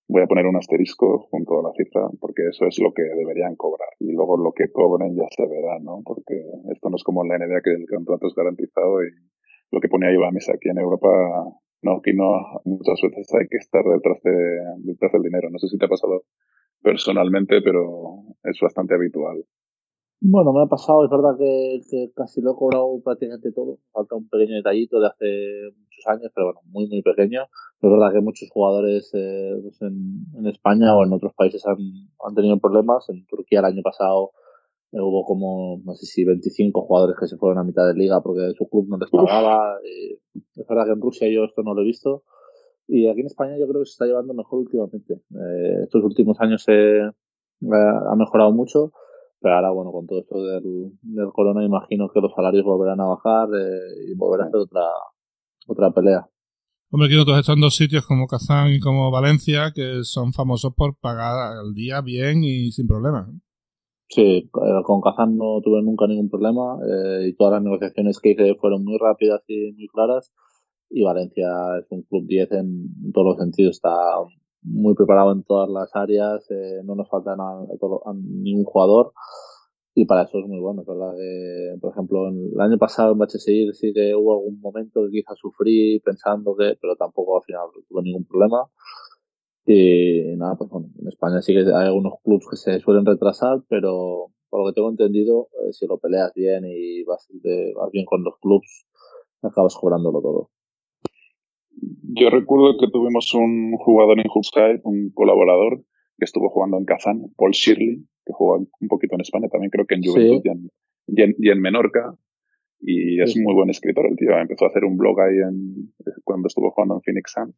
voy 0.08 0.22
a 0.22 0.28
poner 0.28 0.46
un 0.46 0.56
asterisco 0.56 1.26
junto 1.32 1.60
a 1.60 1.64
la 1.64 1.74
cifra, 1.76 2.08
porque 2.22 2.44
eso 2.48 2.68
es 2.68 2.78
lo 2.80 2.94
que 2.94 3.02
deberían 3.02 3.56
cobrar. 3.56 3.90
Y 4.00 4.12
luego 4.12 4.38
lo 4.38 4.52
que 4.54 4.72
cobren 4.72 5.16
ya 5.16 5.26
se 5.36 5.48
verá, 5.48 5.80
¿no? 5.80 6.04
Porque 6.06 6.46
esto 6.72 6.92
no 6.92 6.96
es 6.96 7.04
como 7.04 7.26
la 7.26 7.40
NDA 7.40 7.62
que 7.64 7.72
el 7.72 7.88
contrato 7.90 8.28
es 8.28 8.36
garantizado 8.36 9.04
y 9.04 9.10
lo 9.72 9.82
que 9.82 9.90
pone 9.90 10.16
mesa 10.32 10.54
aquí 10.54 10.70
en 10.70 10.78
Europa, 10.78 11.10
no, 11.82 11.98
aquí 11.98 12.14
no, 12.14 12.62
muchas 12.66 13.02
veces 13.02 13.34
hay 13.34 13.48
que 13.48 13.58
estar 13.58 13.84
detrás, 13.84 14.22
de, 14.22 14.60
detrás 14.86 15.12
del 15.12 15.24
dinero. 15.24 15.50
No 15.50 15.58
sé 15.58 15.68
si 15.70 15.78
te 15.80 15.86
ha 15.86 15.90
pasado 15.90 16.22
personalmente, 16.84 17.64
pero 17.64 18.22
es 18.44 18.60
bastante 18.62 18.94
habitual. 18.94 19.44
Bueno, 20.20 20.52
me 20.52 20.64
ha 20.64 20.66
pasado, 20.66 21.06
es 21.06 21.12
verdad 21.12 21.38
que, 21.38 22.12
casi 22.16 22.42
lo 22.42 22.52
he 22.52 22.56
cobrado 22.56 23.00
prácticamente 23.04 23.52
todo. 23.52 23.78
Falta 23.92 24.16
un 24.16 24.28
pequeño 24.28 24.56
detallito 24.56 25.00
de 25.00 25.08
hace 25.08 25.26
muchos 25.78 26.08
años, 26.08 26.32
pero 26.34 26.48
bueno, 26.48 26.62
muy, 26.66 26.88
muy 26.88 27.04
pequeño. 27.04 27.44
es 27.44 27.90
verdad 27.90 28.12
que 28.12 28.22
muchos 28.22 28.50
jugadores 28.50 29.12
eh, 29.14 29.54
pues 29.62 29.80
en, 29.84 30.26
en, 30.36 30.48
España 30.48 30.96
o 30.96 31.06
en 31.06 31.14
otros 31.14 31.34
países 31.36 31.64
han, 31.68 31.78
han 32.26 32.34
tenido 32.34 32.58
problemas. 32.58 33.08
En 33.10 33.28
Turquía 33.28 33.60
el 33.60 33.66
año 33.66 33.84
pasado 33.84 34.32
eh, 34.92 35.00
hubo 35.00 35.24
como, 35.24 35.82
no 35.86 35.94
sé 35.94 36.08
si 36.08 36.26
25 36.26 36.82
jugadores 36.82 37.16
que 37.20 37.28
se 37.28 37.38
fueron 37.38 37.60
a 37.60 37.64
mitad 37.64 37.86
de 37.86 37.94
liga 37.94 38.22
porque 38.22 38.54
su 38.58 38.68
club 38.68 38.88
no 38.90 38.98
les 38.98 39.12
pagaba. 39.12 39.78
es 39.84 40.68
verdad 40.68 40.86
que 40.86 40.94
en 40.94 41.02
Rusia 41.02 41.28
yo 41.32 41.44
esto 41.44 41.62
no 41.62 41.76
lo 41.76 41.82
he 41.82 41.86
visto. 41.86 42.24
Y 42.88 43.08
aquí 43.08 43.20
en 43.20 43.28
España 43.28 43.56
yo 43.60 43.68
creo 43.68 43.82
que 43.82 43.86
se 43.86 43.92
está 43.92 44.06
llevando 44.06 44.34
mejor 44.34 44.60
últimamente. 44.60 45.14
Eh, 45.14 45.84
estos 45.84 46.04
últimos 46.04 46.40
años 46.40 46.64
se 46.64 47.02
ha 47.02 48.16
mejorado 48.16 48.52
mucho 48.52 48.94
pero 49.40 49.56
ahora, 49.56 49.72
bueno, 49.72 49.92
con 49.92 50.08
todo 50.08 50.20
esto 50.20 50.42
del, 50.44 50.92
del 51.02 51.32
corona, 51.32 51.64
imagino 51.64 52.10
que 52.14 52.22
los 52.22 52.34
salarios 52.34 52.66
volverán 52.66 53.00
a 53.02 53.06
bajar 53.06 53.50
eh, 53.54 54.12
y 54.12 54.16
volverá 54.16 54.46
a 54.46 54.48
hacer 54.48 54.60
otra, 54.60 54.86
otra 55.68 55.92
pelea. 55.92 56.28
Hombre, 56.90 57.08
aquí 57.08 57.16
nosotros 57.16 57.40
están 57.40 57.60
dos 57.60 57.76
sitios 57.76 58.06
como 58.08 58.28
Kazán 58.28 58.74
y 58.74 58.80
como 58.80 59.12
Valencia 59.12 59.74
que 59.76 60.04
son 60.04 60.32
famosos 60.32 60.74
por 60.74 60.98
pagar 60.98 61.58
al 61.58 61.74
día 61.74 62.02
bien 62.02 62.44
y 62.44 62.72
sin 62.72 62.88
problemas. 62.88 63.28
Sí, 64.10 64.22
eh, 64.22 64.50
con 64.86 65.02
Kazán 65.02 65.36
no 65.36 65.60
tuve 65.62 65.84
nunca 65.84 66.08
ningún 66.08 66.30
problema 66.30 66.78
eh, 66.82 67.28
y 67.28 67.36
todas 67.36 67.54
las 67.54 67.64
negociaciones 67.64 68.20
que 68.20 68.32
hice 68.32 68.56
fueron 68.56 68.86
muy 68.86 68.98
rápidas 68.98 69.44
y 69.48 69.74
muy 69.74 69.88
claras. 69.88 70.34
Y 70.90 71.04
Valencia 71.04 71.48
es 71.80 71.86
un 71.90 72.04
club 72.04 72.26
10 72.26 72.52
en, 72.54 72.68
en 73.04 73.12
todos 73.12 73.28
los 73.28 73.38
sentidos. 73.38 73.76
Está 73.76 73.94
muy 74.62 74.96
preparado 74.96 75.32
en 75.32 75.44
todas 75.44 75.70
las 75.70 75.96
áreas, 75.96 76.50
eh, 76.52 76.82
no 76.84 76.96
nos 76.96 77.10
falta 77.10 77.36
nada, 77.36 77.62
a, 77.62 78.14
ningún 78.14 78.66
jugador 78.66 79.14
y 79.96 80.06
para 80.06 80.24
eso 80.24 80.38
es 80.40 80.48
muy 80.48 80.60
bueno, 80.60 80.84
verdad 80.86 81.14
que, 81.16 81.78
por 81.82 81.92
ejemplo, 81.92 82.28
el 82.28 82.62
año 82.62 82.78
pasado 82.78 83.14
en 83.14 83.18
Bachesir 83.18 83.74
sí 83.74 83.94
que 83.94 84.14
hubo 84.14 84.34
algún 84.34 84.60
momento 84.62 85.02
que 85.06 85.22
quizás 85.22 85.40
sufrí 85.40 86.00
pensando 86.02 86.56
que, 86.56 86.78
pero 86.80 86.96
tampoco 86.96 87.38
al 87.38 87.44
final 87.44 87.68
tuve 87.90 88.04
ningún 88.04 88.26
problema. 88.26 88.70
Y 89.66 90.36
nada, 90.38 90.56
pues 90.56 90.70
bueno, 90.70 90.90
en 91.00 91.08
España 91.08 91.42
sí 91.42 91.54
que 91.54 91.62
hay 91.62 91.88
algunos 91.88 92.14
clubes 92.24 92.46
que 92.48 92.58
se 92.58 92.80
suelen 92.80 93.06
retrasar, 93.06 93.64
pero 93.68 94.28
por 94.50 94.62
lo 94.62 94.68
que 94.68 94.76
tengo 94.76 94.90
entendido, 94.90 95.50
eh, 95.64 95.74
si 95.74 95.88
lo 95.88 95.98
peleas 95.98 96.32
bien 96.36 96.64
y 96.66 97.04
vas, 97.04 97.28
bien 97.92 98.06
con 98.06 98.24
los 98.24 98.38
clubs, 98.40 98.86
acabas 99.42 99.76
cobrándolo 99.76 100.22
todo. 100.22 100.50
Yo 102.20 102.30
recuerdo 102.30 102.78
que 102.80 102.88
tuvimos 102.92 103.34
un 103.34 103.78
jugador 103.78 104.20
en 104.20 104.26
Hubside, 104.34 104.82
un 104.84 105.12
colaborador, 105.14 105.84
que 106.18 106.26
estuvo 106.26 106.50
jugando 106.50 106.78
en 106.78 106.86
Kazán, 106.86 107.22
Paul 107.36 107.52
Shirley, 107.52 108.04
que 108.26 108.34
jugó 108.34 108.58
un 108.58 108.88
poquito 108.88 109.16
en 109.16 109.22
España, 109.22 109.48
también 109.50 109.70
creo 109.70 109.86
que 109.86 109.96
en 109.96 110.04
Juventud 110.04 110.42
y, 111.08 111.50
en, 111.52 111.62
Menorca. 111.62 112.16
Y 112.80 113.22
es 113.22 113.36
muy 113.38 113.54
buen 113.54 113.70
escritor 113.70 114.06
el 114.08 114.16
tío. 114.16 114.38
Empezó 114.38 114.66
a 114.66 114.68
hacer 114.70 114.84
un 114.84 114.98
blog 114.98 115.20
ahí 115.22 115.38
en, 115.38 115.94
cuando 116.24 116.48
estuvo 116.48 116.72
jugando 116.72 116.96
en 116.96 117.02
Phoenix 117.02 117.32
Sun. 117.34 117.56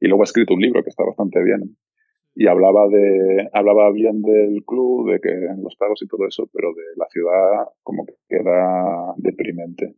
Y 0.00 0.08
luego 0.08 0.22
ha 0.22 0.24
escrito 0.24 0.54
un 0.54 0.60
libro 0.60 0.82
que 0.82 0.90
está 0.90 1.04
bastante 1.04 1.42
bien. 1.42 1.76
Y 2.34 2.46
hablaba 2.46 2.88
de, 2.88 3.48
hablaba 3.52 3.90
bien 3.92 4.22
del 4.22 4.62
club, 4.64 5.10
de 5.10 5.20
que 5.20 5.30
los 5.62 5.74
pagos 5.76 6.02
y 6.02 6.06
todo 6.06 6.26
eso, 6.26 6.48
pero 6.52 6.68
de 6.74 6.82
la 6.96 7.06
ciudad 7.10 7.66
como 7.82 8.04
que 8.06 8.14
era 8.28 9.14
deprimente. 9.16 9.94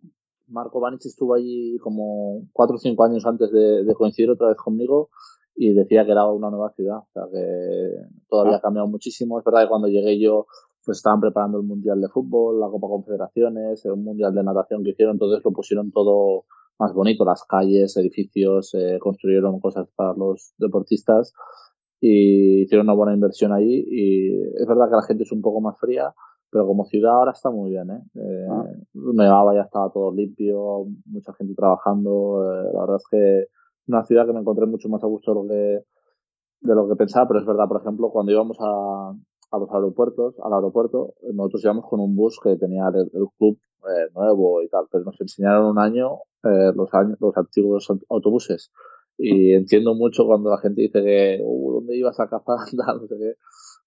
Marco 0.51 0.81
Banich 0.81 1.07
estuvo 1.07 1.35
allí 1.35 1.79
como 1.79 2.43
cuatro 2.53 2.77
o 2.77 2.79
cinco 2.79 3.05
años 3.05 3.25
antes 3.27 3.51
de, 3.51 3.95
coincidir 3.95 4.31
otra 4.31 4.49
vez 4.49 4.57
conmigo 4.57 5.11
y 5.55 5.73
decía 5.73 6.05
que 6.05 6.13
era 6.13 6.27
una 6.27 6.51
nueva 6.51 6.71
ciudad, 6.71 6.99
o 6.99 7.09
sea 7.13 7.25
que 7.33 7.43
todavía 8.29 8.55
ha 8.55 8.59
ah. 8.59 8.63
cambiado 8.63 8.89
muchísimo. 8.89 9.39
Es 9.39 9.45
verdad 9.45 9.63
que 9.63 9.69
cuando 9.69 9.89
llegué 9.89 10.19
yo 10.21 10.47
pues 10.85 10.99
estaban 10.99 11.21
preparando 11.21 11.59
el 11.59 11.67
Mundial 11.67 12.01
de 12.01 12.09
Fútbol, 12.09 12.59
la 12.59 12.69
Copa 12.69 12.89
Confederaciones, 12.89 13.85
el 13.85 13.97
Mundial 13.97 14.35
de 14.35 14.43
Natación 14.43 14.83
que 14.83 14.91
hicieron, 14.91 15.17
entonces 15.17 15.45
lo 15.45 15.53
pusieron 15.53 15.93
todo 15.93 16.45
más 16.79 16.95
bonito, 16.95 17.25
las 17.25 17.45
calles, 17.45 17.97
edificios, 17.99 18.75
eh, 18.75 18.99
construyeron 18.99 19.61
cosas 19.61 19.87
para 19.95 20.15
los 20.15 20.55
deportistas 20.57 21.35
y 22.01 22.63
hicieron 22.63 22.87
una 22.87 22.95
buena 22.95 23.13
inversión 23.13 23.53
ahí 23.53 23.85
y 23.87 24.41
es 24.41 24.67
verdad 24.67 24.89
que 24.89 24.97
la 24.97 25.03
gente 25.03 25.25
es 25.25 25.33
un 25.33 25.43
poco 25.43 25.61
más 25.61 25.79
fría, 25.79 26.15
pero 26.51 26.67
como 26.67 26.85
ciudad 26.85 27.15
ahora 27.15 27.33
está 27.33 27.51
muy 27.51 27.71
bien, 27.71 27.91
¿eh? 27.91 28.03
eh 28.15 28.47
ah. 28.51 28.65
Nevaba 28.95 29.55
ya 29.55 29.63
estaba 29.63 29.91
todo 29.91 30.13
limpio, 30.13 30.87
mucha 31.07 31.33
gente 31.35 31.55
trabajando. 31.55 32.43
Eh, 32.45 32.71
la 32.75 32.81
verdad 32.81 32.97
es 32.97 33.07
que 33.11 33.45
una 33.87 34.05
ciudad 34.05 34.27
que 34.27 34.33
me 34.33 34.41
encontré 34.41 34.67
mucho 34.67 34.89
más 34.89 35.03
a 35.05 35.07
gusto 35.07 35.33
de 35.33 35.41
lo 35.41 35.49
que, 35.49 35.85
de 36.61 36.75
lo 36.75 36.89
que 36.89 36.97
pensaba, 36.97 37.29
pero 37.29 37.41
es 37.41 37.47
verdad, 37.47 37.69
por 37.69 37.81
ejemplo, 37.81 38.11
cuando 38.11 38.33
íbamos 38.33 38.57
a, 38.61 39.13
a 39.51 39.59
los 39.59 39.71
aeropuertos, 39.71 40.35
al 40.43 40.53
aeropuerto, 40.53 41.15
nosotros 41.33 41.65
íbamos 41.65 41.87
con 41.89 42.01
un 42.01 42.17
bus 42.17 42.39
que 42.43 42.57
tenía 42.57 42.89
el, 42.89 43.11
club 43.39 43.59
eh, 43.83 44.11
nuevo 44.15 44.63
y 44.63 44.69
tal, 44.69 44.87
pero 44.91 45.05
nos 45.05 45.21
enseñaron 45.21 45.67
un 45.67 45.79
año 45.79 46.19
eh, 46.45 46.73
los 46.75 46.93
años, 46.95 47.17
los 47.21 47.37
antiguos 47.37 47.89
autobuses. 48.09 48.73
Y 49.17 49.53
entiendo 49.53 49.95
mucho 49.95 50.25
cuando 50.25 50.51
la 50.51 50.59
gente 50.59 50.83
dice 50.83 51.03
que, 51.03 51.41
uh, 51.43 51.73
¿dónde 51.75 51.97
ibas 51.97 52.19
a 52.21 52.29
cazar? 52.29 52.57
no 53.01 53.07
sé 53.07 53.17
qué 53.19 53.35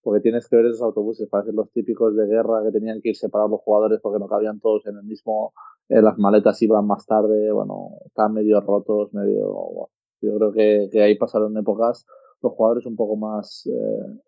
porque 0.03 0.21
tienes 0.21 0.47
que 0.47 0.57
ver 0.57 0.65
esos 0.65 0.81
autobuses, 0.81 1.29
parecen 1.29 1.55
los 1.55 1.71
típicos 1.71 2.15
de 2.15 2.27
guerra 2.27 2.61
que 2.63 2.71
tenían 2.71 3.01
que 3.01 3.09
ir 3.09 3.15
separados 3.15 3.51
los 3.51 3.61
jugadores 3.61 3.99
porque 4.01 4.19
no 4.19 4.27
cabían 4.27 4.59
todos 4.59 4.85
en 4.85 4.97
el 4.97 5.03
mismo, 5.03 5.53
eh, 5.89 6.01
las 6.01 6.17
maletas 6.17 6.61
iban 6.61 6.85
más 6.85 7.05
tarde, 7.05 7.51
bueno, 7.51 7.91
estaban 8.05 8.33
medio 8.33 8.59
rotos, 8.61 9.13
medio, 9.13 9.89
yo 10.21 10.37
creo 10.37 10.51
que, 10.51 10.89
que, 10.91 11.01
ahí 11.01 11.17
pasaron 11.17 11.57
épocas 11.57 12.05
los 12.41 12.51
jugadores 12.53 12.85
un 12.85 12.97
poco 12.97 13.15
más, 13.15 13.65
eh, 13.67 14.19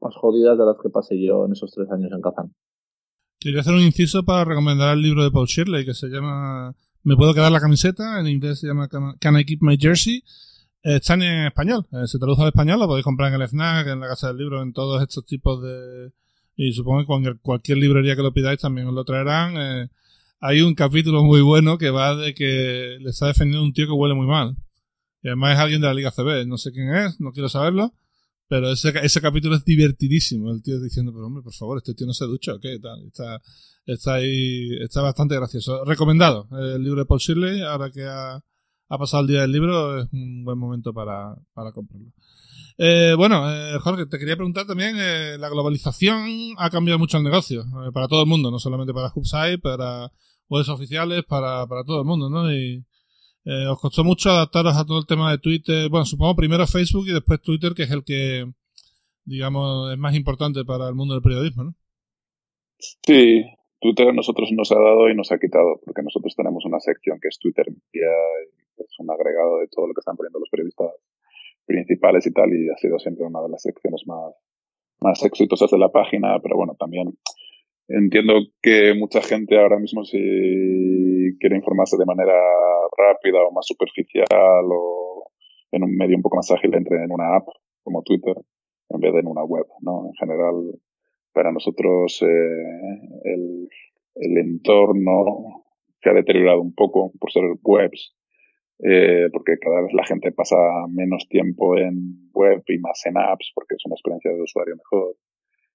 más 0.00 0.14
jodidas 0.14 0.56
de 0.56 0.64
las 0.64 0.76
que 0.80 0.88
pasé 0.88 1.20
yo 1.20 1.46
en 1.46 1.52
esos 1.52 1.72
tres 1.72 1.90
años 1.90 2.12
en 2.12 2.20
Kazán. 2.20 2.54
Quería 3.40 3.60
hacer 3.60 3.74
un 3.74 3.80
inciso 3.80 4.22
para 4.24 4.44
recomendar 4.44 4.94
el 4.94 5.02
libro 5.02 5.24
de 5.24 5.32
Paul 5.32 5.46
Shirley 5.46 5.84
que 5.84 5.94
se 5.94 6.06
llama 6.06 6.76
Me 7.02 7.16
puedo 7.16 7.34
quedar 7.34 7.50
la 7.50 7.60
camiseta, 7.60 8.20
en 8.20 8.28
inglés 8.28 8.60
se 8.60 8.68
llama 8.68 8.88
Can 8.88 9.40
I 9.40 9.44
Keep 9.44 9.62
My 9.62 9.76
Jersey? 9.76 10.22
Está 10.82 11.14
en 11.14 11.46
español, 11.46 11.86
eh, 11.92 12.08
se 12.08 12.18
traduce 12.18 12.42
al 12.42 12.48
español, 12.48 12.80
lo 12.80 12.88
podéis 12.88 13.04
comprar 13.04 13.32
en 13.32 13.40
el 13.40 13.48
FNAC, 13.48 13.86
en 13.86 14.00
la 14.00 14.08
Casa 14.08 14.28
del 14.28 14.38
Libro, 14.38 14.62
en 14.62 14.72
todos 14.72 15.00
estos 15.00 15.24
tipos 15.24 15.62
de... 15.62 16.12
Y 16.56 16.72
supongo 16.72 17.22
que 17.22 17.38
cualquier, 17.40 17.78
librería 17.78 18.16
que 18.16 18.22
lo 18.22 18.32
pidáis 18.32 18.60
también 18.60 18.88
os 18.88 18.94
lo 18.94 19.04
traerán. 19.04 19.56
Eh, 19.56 19.88
hay 20.40 20.60
un 20.60 20.74
capítulo 20.74 21.22
muy 21.22 21.40
bueno 21.40 21.78
que 21.78 21.90
va 21.90 22.16
de 22.16 22.34
que 22.34 22.98
le 23.00 23.10
está 23.10 23.28
defendiendo 23.28 23.64
un 23.64 23.72
tío 23.72 23.86
que 23.86 23.92
huele 23.92 24.14
muy 24.14 24.26
mal. 24.26 24.56
Y 25.22 25.28
además 25.28 25.54
es 25.54 25.58
alguien 25.60 25.80
de 25.80 25.86
la 25.86 25.94
Liga 25.94 26.10
CB, 26.10 26.46
no 26.46 26.58
sé 26.58 26.72
quién 26.72 26.92
es, 26.94 27.20
no 27.20 27.30
quiero 27.30 27.48
saberlo. 27.48 27.94
Pero 28.48 28.72
ese, 28.72 28.92
ese 29.02 29.20
capítulo 29.20 29.54
es 29.54 29.64
divertidísimo. 29.64 30.50
El 30.50 30.62
tío 30.62 30.80
diciendo, 30.80 31.12
pero 31.12 31.26
hombre, 31.26 31.44
por 31.44 31.54
favor, 31.54 31.78
este 31.78 31.94
tío 31.94 32.06
no 32.08 32.12
se 32.12 32.26
ducha 32.26 32.54
qué 32.60 32.78
tal. 32.80 33.06
Está, 33.06 33.40
está 33.86 34.14
ahí, 34.14 34.68
está 34.80 35.00
bastante 35.00 35.36
gracioso. 35.36 35.84
Recomendado 35.84 36.48
el 36.58 36.82
libro 36.82 37.00
de 37.00 37.06
Paul 37.06 37.20
Shirley, 37.20 37.62
ahora 37.62 37.90
que 37.90 38.04
ha, 38.04 38.42
ha 38.92 38.98
pasado 38.98 39.22
el 39.22 39.28
día 39.28 39.40
del 39.40 39.52
libro, 39.52 40.00
es 40.00 40.12
un 40.12 40.44
buen 40.44 40.58
momento 40.58 40.92
para, 40.92 41.34
para 41.54 41.72
comprarlo. 41.72 42.08
Eh, 42.76 43.14
bueno, 43.16 43.50
eh, 43.50 43.78
Jorge, 43.80 44.04
te 44.04 44.18
quería 44.18 44.36
preguntar 44.36 44.66
también, 44.66 44.96
eh, 44.98 45.38
la 45.38 45.48
globalización 45.48 46.26
ha 46.58 46.68
cambiado 46.68 46.98
mucho 46.98 47.16
el 47.16 47.24
negocio, 47.24 47.62
eh, 47.62 47.90
para 47.90 48.06
todo 48.06 48.20
el 48.20 48.28
mundo, 48.28 48.50
no 48.50 48.58
solamente 48.58 48.92
para 48.92 49.10
Hubside, 49.14 49.58
para 49.60 50.12
webs 50.50 50.68
oficiales, 50.68 51.24
para, 51.24 51.66
para 51.66 51.84
todo 51.84 52.00
el 52.00 52.04
mundo, 52.04 52.28
¿no? 52.28 52.52
Y 52.52 52.84
eh, 53.46 53.66
os 53.66 53.80
costó 53.80 54.04
mucho 54.04 54.28
adaptaros 54.28 54.76
a 54.76 54.84
todo 54.84 54.98
el 54.98 55.06
tema 55.06 55.30
de 55.30 55.38
Twitter, 55.38 55.88
bueno, 55.88 56.04
supongo 56.04 56.36
primero 56.36 56.66
Facebook 56.66 57.06
y 57.08 57.14
después 57.14 57.40
Twitter, 57.40 57.72
que 57.72 57.84
es 57.84 57.90
el 57.90 58.04
que, 58.04 58.44
digamos, 59.24 59.90
es 59.90 59.98
más 59.98 60.14
importante 60.14 60.66
para 60.66 60.86
el 60.86 60.94
mundo 60.94 61.14
del 61.14 61.22
periodismo, 61.22 61.64
¿no? 61.64 61.74
Sí, 62.78 63.42
Twitter 63.80 64.08
a 64.08 64.12
nosotros 64.12 64.50
nos 64.52 64.70
ha 64.70 64.78
dado 64.78 65.08
y 65.08 65.14
nos 65.14 65.32
ha 65.32 65.38
quitado, 65.38 65.80
porque 65.82 66.02
nosotros 66.02 66.34
tenemos 66.36 66.66
una 66.66 66.78
sección 66.78 67.18
que 67.22 67.28
es 67.28 67.38
Twitter 67.38 67.68
Media 67.70 68.10
es 68.92 69.00
un 69.00 69.10
agregado 69.10 69.58
de 69.58 69.68
todo 69.68 69.86
lo 69.86 69.94
que 69.94 70.00
están 70.00 70.16
poniendo 70.16 70.38
los 70.38 70.50
periodistas 70.50 70.92
principales 71.64 72.26
y 72.26 72.32
tal, 72.32 72.52
y 72.52 72.68
ha 72.68 72.76
sido 72.76 72.98
siempre 72.98 73.24
una 73.24 73.40
de 73.40 73.48
las 73.48 73.62
secciones 73.62 74.02
más, 74.06 74.34
más 75.00 75.24
exitosas 75.24 75.70
de 75.70 75.78
la 75.78 75.90
página, 75.90 76.38
pero 76.42 76.56
bueno, 76.56 76.74
también 76.78 77.14
entiendo 77.88 78.34
que 78.60 78.94
mucha 78.94 79.22
gente 79.22 79.58
ahora 79.58 79.78
mismo 79.78 80.04
si 80.04 80.18
quiere 81.40 81.56
informarse 81.56 81.96
de 81.96 82.06
manera 82.06 82.38
rápida 82.96 83.42
o 83.42 83.52
más 83.52 83.66
superficial 83.66 84.64
o 84.70 85.30
en 85.72 85.84
un 85.84 85.96
medio 85.96 86.16
un 86.16 86.22
poco 86.22 86.36
más 86.36 86.50
ágil 86.50 86.74
entre 86.74 87.02
en 87.02 87.10
una 87.10 87.36
app 87.36 87.48
como 87.82 88.02
Twitter 88.02 88.36
en 88.90 89.00
vez 89.00 89.12
de 89.12 89.20
en 89.20 89.26
una 89.26 89.44
web, 89.44 89.66
¿no? 89.80 90.06
En 90.06 90.12
general, 90.14 90.54
para 91.32 91.50
nosotros 91.50 92.20
eh, 92.22 93.00
el, 93.24 93.68
el 94.16 94.38
entorno 94.38 95.64
se 96.02 96.10
ha 96.10 96.12
deteriorado 96.12 96.60
un 96.60 96.74
poco 96.74 97.12
por 97.18 97.32
ser 97.32 97.44
webs 97.62 98.14
eh, 98.82 99.28
porque 99.32 99.58
cada 99.60 99.80
vez 99.80 99.92
la 99.92 100.04
gente 100.04 100.32
pasa 100.32 100.56
menos 100.88 101.28
tiempo 101.28 101.78
en 101.78 102.30
web 102.32 102.62
y 102.66 102.78
más 102.78 103.00
en 103.06 103.16
apps, 103.16 103.52
porque 103.54 103.76
es 103.76 103.86
una 103.86 103.94
experiencia 103.94 104.32
de 104.32 104.42
usuario 104.42 104.74
mejor. 104.76 105.14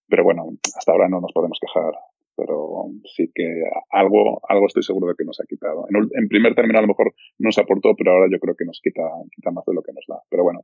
Pero 0.09 0.23
bueno, 0.25 0.43
hasta 0.75 0.91
ahora 0.91 1.07
no 1.07 1.21
nos 1.21 1.31
podemos 1.31 1.57
quejar, 1.59 1.93
pero 2.35 2.91
sí 3.15 3.31
que 3.33 3.63
algo, 3.91 4.41
algo 4.47 4.67
estoy 4.67 4.83
seguro 4.83 5.07
de 5.07 5.15
que 5.17 5.23
nos 5.23 5.39
ha 5.39 5.45
quitado. 5.47 5.85
En, 5.89 6.09
en 6.21 6.27
primer 6.27 6.53
término 6.53 6.79
a 6.79 6.81
lo 6.81 6.89
mejor 6.89 7.13
nos 7.39 7.57
aportó, 7.57 7.95
pero 7.95 8.11
ahora 8.11 8.27
yo 8.29 8.39
creo 8.39 8.55
que 8.55 8.65
nos 8.65 8.81
quita, 8.83 9.03
quita 9.33 9.51
más 9.51 9.63
de 9.65 9.73
lo 9.73 9.81
que 9.81 9.93
nos 9.93 10.05
da. 10.07 10.19
Pero 10.29 10.43
bueno, 10.43 10.61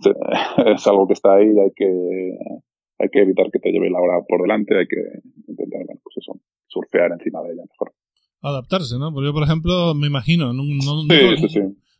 es 0.74 0.86
algo 0.86 1.06
que 1.06 1.12
está 1.12 1.34
ahí, 1.34 1.48
hay 1.48 1.72
que, 1.76 1.90
hay 2.98 3.08
que 3.10 3.20
evitar 3.20 3.50
que 3.50 3.58
te 3.58 3.70
lleve 3.70 3.90
la 3.90 4.00
hora 4.00 4.22
por 4.26 4.40
delante, 4.40 4.78
hay 4.78 4.86
que 4.86 5.20
intentar, 5.46 5.84
bueno, 5.84 6.00
pues 6.02 6.16
eso, 6.16 6.40
surfear 6.68 7.12
encima 7.12 7.42
de 7.42 7.52
ella 7.52 7.64
mejor 7.68 7.92
adaptarse, 8.42 8.98
¿no? 8.98 9.12
Porque 9.12 9.26
yo, 9.26 9.32
por 9.32 9.44
ejemplo, 9.44 9.94
me 9.94 10.08
imagino, 10.08 10.52
no, 10.52 10.62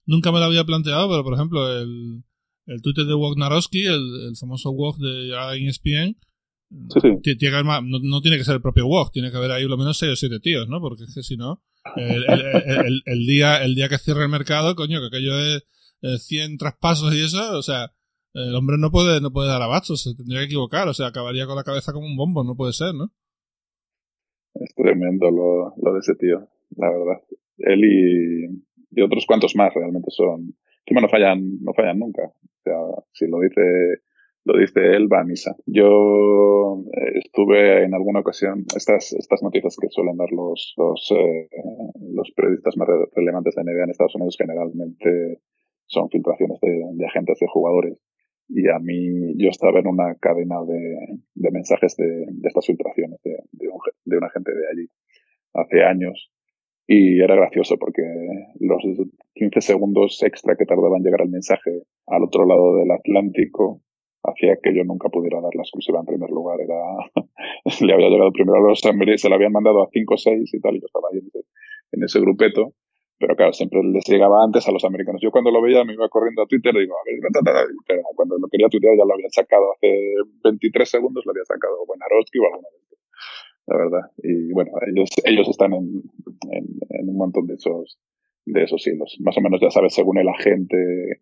nunca 0.07 0.33
me 0.33 0.38
lo 0.38 0.47
había 0.47 0.65
planteado, 0.65 1.09
pero 1.09 1.25
por 1.25 1.35
ejemplo, 1.35 1.81
el, 1.81 2.23
el 2.67 2.83
Twitter 2.83 3.05
de 3.05 3.15
Wognarowski, 3.15 3.87
el, 3.87 4.29
el 4.29 4.37
famoso 4.37 4.71
Wog 4.73 4.99
de 4.99 5.35
ESPN, 5.69 6.17
tiene 7.23 7.62
no, 8.03 8.21
tiene 8.23 8.38
que 8.38 8.45
ser 8.45 8.57
el 8.57 8.62
propio 8.62 8.87
Wog, 8.87 9.12
tiene 9.12 9.31
que 9.31 9.37
haber 9.37 9.51
ahí 9.51 9.65
lo 9.65 9.77
menos 9.77 9.99
6 9.99 10.12
o 10.12 10.17
7 10.17 10.41
tíos, 10.41 10.69
¿no? 10.69 10.81
Porque 10.81 11.05
es 11.05 11.15
que 11.15 11.23
si 11.23 11.37
no, 11.37 11.62
el, 11.97 13.03
el, 13.05 13.27
día, 13.27 13.62
el 13.62 13.75
día 13.75 13.88
que 13.88 13.99
cierre 13.99 14.23
el 14.23 14.31
mercado, 14.31 14.75
coño, 14.75 15.01
que 15.01 15.07
aquello 15.07 15.38
es 15.38 15.65
100 16.27 16.59
traspasos 16.59 17.15
y 17.15 17.21
eso, 17.21 17.59
o 17.59 17.62
sea, 17.62 17.93
el 18.35 18.55
hombre 18.55 18.77
no 18.79 18.91
puede, 18.91 19.21
no 19.21 19.31
puede 19.33 19.49
dar 19.49 19.61
abasto, 19.61 19.97
se 19.97 20.15
tendría 20.15 20.41
que 20.41 20.47
equivocar, 20.47 20.88
o 20.88 20.95
sea, 20.95 21.09
acabaría 21.09 21.47
con 21.47 21.57
la 21.57 21.65
cabeza 21.65 21.93
como 21.93 22.07
un 22.07 22.17
bombo, 22.17 22.45
no 22.45 22.57
puede 22.57 22.73
ser, 22.73 22.95
¿no? 22.95 23.12
Es 24.55 24.75
tremendo 24.75 25.31
lo, 25.31 25.75
lo 25.83 25.93
de 25.95 25.99
ese 26.01 26.15
tío, 26.15 26.49
la 26.77 26.91
verdad. 26.91 27.23
Él 27.59 27.85
y, 27.85 28.65
y 28.94 29.02
otros 29.02 29.26
cuantos 29.26 29.57
más 29.57 29.72
realmente 29.74 30.11
son, 30.11 30.55
que 30.85 30.94
no 30.94 31.09
fallan, 31.09 31.59
no 31.62 31.72
fallan 31.74 31.98
nunca. 31.98 32.22
O 32.24 32.62
sea, 32.62 32.76
si 33.12 33.26
lo 33.26 33.40
dice, 33.40 33.62
lo 34.44 34.59
dice 34.59 34.81
él, 34.94 35.09
va 35.12 35.20
a 35.20 35.24
misa. 35.24 35.57
Yo 35.66 36.83
eh, 36.92 37.18
estuve 37.24 37.85
en 37.85 37.94
alguna 37.94 38.20
ocasión, 38.20 38.64
estas, 38.76 39.12
estas 39.12 39.42
noticias 39.42 39.76
que 39.81 39.88
suelen 39.88 40.16
dar 40.16 40.31
los, 40.31 40.74
los, 40.76 41.12
eh, 41.12 41.48
los 42.12 42.31
periodistas 42.33 42.76
más 42.76 42.88
relevantes 43.14 43.55
de 43.55 43.64
NBA 43.64 43.85
en 43.85 43.90
Estados 43.90 44.14
Unidos 44.14 44.37
generalmente 44.38 45.40
son 45.87 46.09
filtraciones 46.11 46.59
de, 46.61 47.07
agentes 47.07 47.38
de 47.40 47.46
jugadores. 47.48 47.98
Y 48.48 48.68
a 48.68 48.78
mí, 48.78 49.35
yo 49.37 49.48
estaba 49.48 49.78
en 49.78 49.87
una 49.87 50.14
cadena 50.16 50.57
de, 50.66 51.20
de 51.35 51.50
mensajes 51.50 51.96
de, 51.96 52.26
estas 52.44 52.66
filtraciones 52.66 53.20
de, 53.22 53.37
de, 53.52 53.68
un, 53.68 53.81
de 54.05 54.16
una 54.16 54.31
gente 54.31 54.52
de 54.52 54.68
allí 54.70 54.88
hace 55.55 55.83
años. 55.83 56.33
Y 56.87 57.21
era 57.21 57.37
gracioso 57.37 57.77
porque 57.79 58.03
los 58.61 58.83
15 59.35 59.61
segundos 59.61 60.23
extra 60.23 60.57
que 60.57 60.66
tardaba 60.66 60.97
en 60.97 61.05
llegar 61.05 61.23
el 61.23 61.31
mensaje 61.31 61.83
al 62.07 62.25
otro 62.25 62.45
lado 62.45 62.77
del 62.77 62.90
Atlántico 62.90 63.81
hacía 64.25 64.57
que 64.62 64.75
yo 64.75 64.85
nunca 64.85 65.09
pudiera 65.09 65.40
dar 65.40 65.55
la 65.55 65.62
exclusiva 65.62 66.01
en 66.01 66.07
primer 66.07 66.31
lugar. 66.31 66.61
Era, 66.61 66.79
le 67.81 67.92
había 67.92 68.09
llegado 68.09 68.33
primero 68.33 68.59
a 68.59 68.68
los 68.68 68.81
se 68.81 69.29
la 69.29 69.37
habían 69.37 69.53
mandado 69.53 69.83
a 69.83 69.88
5 69.92 70.14
o 70.14 70.16
6 70.16 70.55
y 70.55 70.61
tal, 70.61 70.77
y 70.77 70.81
yo 70.81 70.87
estaba 70.87 71.09
ahí 71.12 71.21
en 71.92 72.05
ese, 72.05 72.21
grupeto. 72.21 72.75
Pero 73.18 73.37
claro, 73.37 73.53
siempre 73.53 73.81
les 73.85 74.05
llegaba 74.09 74.42
antes 74.42 74.66
a 74.66 74.73
los 74.73 74.85
americanos. 74.85 75.21
Yo 75.23 75.31
cuando 75.31 75.53
lo 75.53 75.62
veía 75.62 75.85
me 75.85 75.92
iba 75.92 76.09
corriendo 76.09 76.42
a 76.42 76.47
Twitter 76.47 76.75
y 76.75 76.81
digo, 76.81 76.95
a 76.95 77.05
ver, 77.07 77.64
pero 77.87 78.03
cuando 78.16 78.37
lo 78.37 78.49
quería 78.49 78.68
tuitear 78.68 78.97
ya 78.97 79.05
lo 79.05 79.14
había 79.14 79.31
sacado 79.31 79.73
hace 79.73 79.95
23 80.42 80.88
segundos, 80.88 81.25
lo 81.25 81.31
había 81.31 81.45
sacado 81.45 81.87
Buenarowski 81.87 82.38
o 82.38 82.47
alguna 82.47 82.68
vez. 82.68 82.83
La 83.73 83.79
verdad. 83.79 84.11
Y 84.23 84.53
bueno, 84.53 84.73
ellos, 84.87 85.09
ellos 85.25 85.49
están 85.49 85.73
en, 85.73 86.03
en, 86.51 87.09
un 87.09 87.17
montón 87.17 87.47
de 87.47 87.55
esos, 87.55 87.99
de 88.45 88.65
esos 88.65 88.87
hilos. 88.87 89.17
Más 89.21 89.37
o 89.39 89.41
menos 89.41 89.61
ya 89.63 89.71
sabes 89.71 89.95
según 89.95 90.19
el 90.19 90.29
agente 90.29 90.77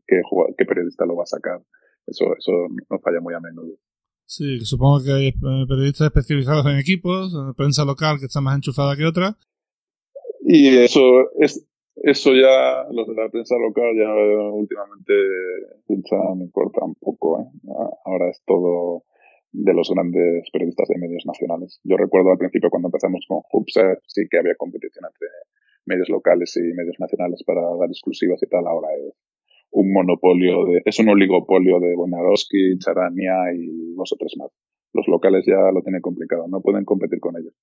qué, 0.06 0.20
qué 0.58 0.64
periodista 0.64 1.06
lo 1.06 1.14
va 1.14 1.22
a 1.22 1.26
sacar. 1.26 1.60
Eso, 2.06 2.24
eso 2.36 2.52
no 2.90 2.98
falla 2.98 3.20
muy 3.20 3.34
a 3.34 3.40
menudo. 3.40 3.76
Sí, 4.26 4.58
supongo 4.60 5.04
que 5.04 5.12
hay 5.12 5.28
eh, 5.28 5.66
periodistas 5.68 6.08
especializados 6.08 6.66
en 6.66 6.78
equipos, 6.78 7.32
en 7.34 7.54
prensa 7.54 7.84
local 7.84 8.18
que 8.18 8.26
está 8.26 8.40
más 8.40 8.56
enchufada 8.56 8.96
que 8.96 9.06
otra. 9.06 9.36
Y 10.40 10.76
eso 10.76 11.30
es 11.38 11.64
eso 12.02 12.32
ya, 12.32 12.86
los 12.90 13.06
de 13.06 13.14
la 13.14 13.28
prensa 13.28 13.56
local 13.58 13.94
ya 13.94 14.10
últimamente 14.52 15.12
me 15.88 16.44
importa 16.44 16.84
un 16.84 16.94
poco. 16.94 17.40
¿eh? 17.40 17.46
Ahora 18.04 18.30
es 18.30 18.42
todo 18.46 19.04
de 19.52 19.74
los 19.74 19.90
grandes 19.90 20.48
periodistas 20.52 20.88
de 20.88 20.98
medios 20.98 21.24
nacionales. 21.26 21.80
Yo 21.84 21.96
recuerdo 21.96 22.30
al 22.30 22.38
principio 22.38 22.70
cuando 22.70 22.88
empezamos 22.88 23.24
con 23.26 23.42
Hubser, 23.52 24.00
sí 24.06 24.22
que 24.30 24.38
había 24.38 24.54
competición 24.56 25.04
entre 25.04 25.28
medios 25.86 26.08
locales 26.08 26.56
y 26.56 26.74
medios 26.74 26.96
nacionales 26.98 27.42
para 27.44 27.60
dar 27.60 27.88
exclusivas 27.88 28.40
y 28.42 28.46
tal. 28.46 28.66
Ahora 28.66 28.88
es 28.94 29.14
un 29.72 29.92
monopolio, 29.92 30.64
de, 30.66 30.82
es 30.84 30.98
un 30.98 31.08
oligopolio 31.08 31.80
de 31.80 31.94
Bonarowski, 31.96 32.78
Charania 32.78 33.52
y 33.54 33.94
los 33.96 34.12
otros 34.12 34.34
más. 34.38 34.50
Los 34.92 35.06
locales 35.08 35.44
ya 35.46 35.70
lo 35.72 35.82
tienen 35.82 36.00
complicado, 36.00 36.46
no 36.48 36.60
pueden 36.60 36.84
competir 36.84 37.20
con 37.20 37.36
ellos. 37.36 37.54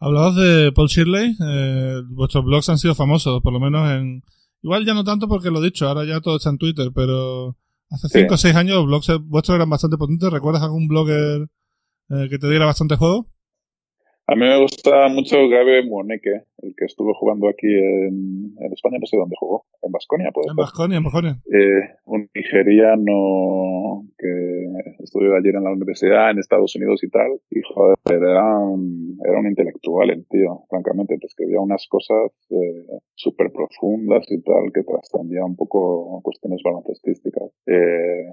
Hablabas 0.00 0.36
de 0.36 0.72
Paul 0.72 0.88
Shirley, 0.88 1.34
eh, 1.44 2.02
vuestros 2.10 2.44
blogs 2.44 2.68
han 2.68 2.78
sido 2.78 2.94
famosos, 2.94 3.40
por 3.42 3.52
lo 3.52 3.60
menos 3.60 3.90
en... 3.90 4.22
Igual 4.62 4.84
ya 4.84 4.94
no 4.94 5.04
tanto 5.04 5.28
porque 5.28 5.50
lo 5.50 5.60
he 5.60 5.64
dicho, 5.64 5.86
ahora 5.86 6.04
ya 6.04 6.20
todo 6.20 6.36
está 6.36 6.50
en 6.50 6.58
Twitter, 6.58 6.88
pero 6.94 7.56
hace 7.90 8.08
5 8.08 8.34
o 8.34 8.36
6 8.36 8.54
años 8.54 8.76
los 8.76 8.86
blogs 8.86 9.12
vuestros 9.26 9.56
eran 9.56 9.70
bastante 9.70 9.96
potentes. 9.96 10.30
¿Recuerdas 10.30 10.62
algún 10.62 10.88
blogger 10.88 11.48
eh, 12.10 12.28
que 12.30 12.38
te 12.38 12.48
diera 12.48 12.66
bastante 12.66 12.96
juego? 12.96 13.28
A 14.30 14.34
mí 14.34 14.42
me 14.42 14.60
gusta 14.60 15.08
mucho 15.08 15.48
Gabe 15.48 15.86
Muoneque, 15.86 16.42
el 16.58 16.74
que 16.76 16.84
estuvo 16.84 17.14
jugando 17.14 17.48
aquí 17.48 17.66
en, 17.66 18.52
España, 18.70 18.98
no 19.00 19.06
sé 19.06 19.16
dónde 19.16 19.36
jugó, 19.40 19.64
en 19.80 19.90
Basconia, 19.90 20.30
En 20.46 20.54
Basconia, 20.54 20.98
en 20.98 21.04
Basconia. 21.04 21.38
Eh, 21.50 21.96
un 22.04 22.28
nigeriano 22.34 24.04
que 24.18 25.02
estudió 25.02 25.34
ayer 25.34 25.54
en 25.54 25.64
la 25.64 25.72
universidad 25.72 26.30
en 26.30 26.40
Estados 26.40 26.76
Unidos 26.76 27.02
y 27.04 27.08
tal, 27.08 27.40
y 27.50 27.62
joder, 27.72 27.96
era 28.06 28.58
un, 28.58 29.18
era 29.24 29.40
un 29.40 29.46
intelectual 29.46 30.10
el 30.10 30.26
tío, 30.26 30.60
francamente, 30.68 31.16
te 31.16 31.26
escribía 31.26 31.60
unas 31.60 31.86
cosas 31.88 32.30
eh, 32.50 32.84
súper 33.14 33.50
profundas 33.50 34.30
y 34.30 34.42
tal, 34.42 34.70
que 34.74 34.82
trascendía 34.82 35.42
un 35.42 35.56
poco 35.56 36.20
cuestiones 36.22 36.60
baloncestísticas. 36.62 37.50
Eh, 37.64 38.26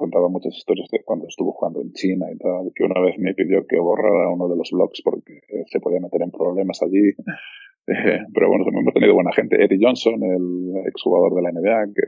contaba 0.00 0.28
muchas 0.28 0.56
historias 0.56 0.88
de 0.90 1.04
cuando 1.04 1.26
estuvo 1.28 1.52
jugando 1.52 1.82
en 1.82 1.92
China 1.92 2.26
y 2.32 2.38
tal, 2.38 2.72
que 2.74 2.84
una 2.84 3.00
vez 3.00 3.18
me 3.18 3.34
pidió 3.34 3.66
que 3.66 3.78
borrara 3.78 4.30
uno 4.30 4.48
de 4.48 4.56
los 4.56 4.70
blogs 4.72 5.02
porque 5.04 5.40
se 5.66 5.78
podía 5.78 6.00
meter 6.00 6.22
en 6.22 6.30
problemas 6.30 6.82
allí. 6.82 7.12
Eh, 7.86 8.20
pero 8.32 8.48
bueno, 8.48 8.66
hemos 8.68 8.94
tenido 8.94 9.14
buena 9.14 9.32
gente. 9.32 9.56
Eddie 9.56 9.80
Johnson, 9.82 10.22
el 10.22 10.86
exjugador 10.86 11.34
de 11.34 11.42
la 11.42 11.50
NBA, 11.50 11.92
que 11.96 12.02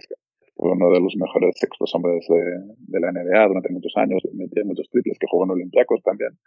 fue 0.54 0.70
uno 0.70 0.92
de 0.92 1.00
los 1.00 1.16
mejores 1.16 1.56
sextos 1.58 1.92
hombres 1.96 2.24
de, 2.28 2.44
de 2.86 3.00
la 3.00 3.10
NBA 3.10 3.48
durante 3.48 3.72
muchos 3.72 3.92
años, 3.96 4.22
metía 4.34 4.62
muchos 4.64 4.88
triples, 4.90 5.18
que 5.18 5.26
jugó 5.28 5.44
en 5.44 5.52
Olympiacos 5.52 6.00
también. 6.04 6.38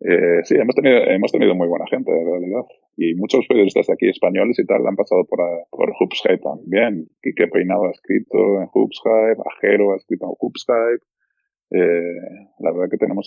Eh, 0.00 0.44
sí, 0.44 0.54
hemos 0.56 0.74
tenido, 0.74 0.98
hemos 1.08 1.32
tenido 1.32 1.54
muy 1.54 1.68
buena 1.68 1.86
gente, 1.88 2.10
en 2.10 2.26
realidad. 2.26 2.64
Y 2.96 3.14
muchos 3.14 3.46
periodistas 3.46 3.86
de 3.86 3.94
aquí 3.94 4.08
españoles 4.08 4.58
y 4.58 4.66
tal 4.66 4.86
han 4.86 4.96
pasado 4.96 5.24
por, 5.24 5.40
por 5.70 5.90
Hoops 5.98 6.22
también. 6.42 7.08
Quique 7.22 7.48
Peinado 7.48 7.86
ha 7.86 7.90
escrito 7.90 8.60
en 8.60 8.68
Hoops 8.72 9.02
Ajero 9.56 9.92
ha 9.92 9.96
escrito 9.96 10.26
en 10.26 10.34
Hoops 10.38 10.66
eh, 11.68 12.48
la 12.60 12.70
verdad 12.70 12.88
que 12.90 12.96
tenemos 12.96 13.26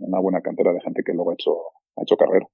una 0.00 0.20
buena 0.20 0.40
cantera 0.40 0.72
de 0.72 0.80
gente 0.80 1.02
que 1.04 1.12
luego 1.12 1.32
ha 1.32 1.34
hecho, 1.34 1.52
ha 1.96 2.02
hecho 2.02 2.16
carrera. 2.16 2.46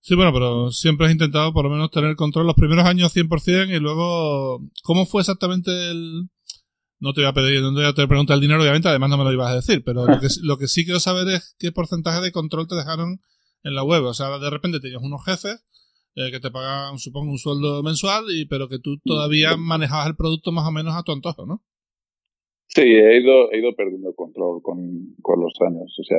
Sí, 0.00 0.14
bueno, 0.16 0.32
pero 0.32 0.70
siempre 0.70 1.06
has 1.06 1.12
intentado 1.12 1.52
por 1.52 1.64
lo 1.64 1.70
menos 1.70 1.90
tener 1.90 2.14
control 2.16 2.46
los 2.46 2.56
primeros 2.56 2.84
años 2.84 3.14
100% 3.14 3.74
y 3.74 3.80
luego, 3.80 4.60
¿cómo 4.82 5.06
fue 5.06 5.20
exactamente 5.22 5.70
el, 5.70 6.28
no 7.00 7.12
te 7.12 7.20
voy 7.20 7.28
a 7.28 7.32
pedir, 7.32 7.60
no 7.60 7.74
te 7.74 7.92
voy 7.92 8.04
a 8.04 8.08
preguntar 8.08 8.36
el 8.36 8.40
dinero, 8.40 8.60
obviamente, 8.60 8.88
además 8.88 9.10
no 9.10 9.18
me 9.18 9.24
lo 9.24 9.32
ibas 9.32 9.52
a 9.52 9.56
decir, 9.56 9.82
pero 9.84 10.06
lo 10.06 10.20
que, 10.20 10.28
lo 10.42 10.56
que 10.56 10.68
sí 10.68 10.84
quiero 10.84 11.00
saber 11.00 11.28
es 11.28 11.56
qué 11.58 11.72
porcentaje 11.72 12.20
de 12.20 12.32
control 12.32 12.66
te 12.68 12.76
dejaron 12.76 13.20
en 13.62 13.74
la 13.74 13.84
web. 13.84 14.04
O 14.04 14.14
sea, 14.14 14.38
de 14.38 14.50
repente 14.50 14.80
tenías 14.80 15.02
unos 15.02 15.24
jefes 15.24 15.64
eh, 16.14 16.30
que 16.30 16.40
te 16.40 16.50
pagan, 16.50 16.98
supongo, 16.98 17.32
un 17.32 17.38
sueldo 17.38 17.82
mensual, 17.82 18.24
y, 18.30 18.46
pero 18.46 18.68
que 18.68 18.78
tú 18.78 18.98
todavía 19.04 19.56
manejabas 19.56 20.06
el 20.06 20.16
producto 20.16 20.52
más 20.52 20.66
o 20.68 20.72
menos 20.72 20.94
a 20.94 21.02
tu 21.02 21.12
antojo, 21.12 21.46
¿no? 21.46 21.62
Sí, 22.68 22.82
he 22.82 23.20
ido, 23.20 23.52
he 23.52 23.58
ido 23.58 23.74
perdiendo 23.74 24.14
control 24.14 24.62
con, 24.62 25.14
con 25.22 25.40
los 25.40 25.54
años. 25.60 25.94
O 25.98 26.04
sea, 26.04 26.18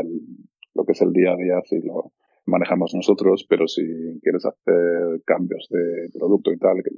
lo 0.74 0.86
que 0.86 0.92
es 0.92 1.02
el 1.02 1.12
día 1.12 1.32
a 1.32 1.38
día 1.38 1.62
sí 1.66 1.78
lo 1.84 2.12
manejamos 2.46 2.94
nosotros, 2.94 3.46
pero 3.50 3.68
si 3.68 3.82
quieres 4.22 4.46
hacer 4.46 5.22
cambios 5.26 5.68
de 5.70 6.10
producto 6.18 6.52
y 6.52 6.58
tal, 6.58 6.84
que 6.84 6.92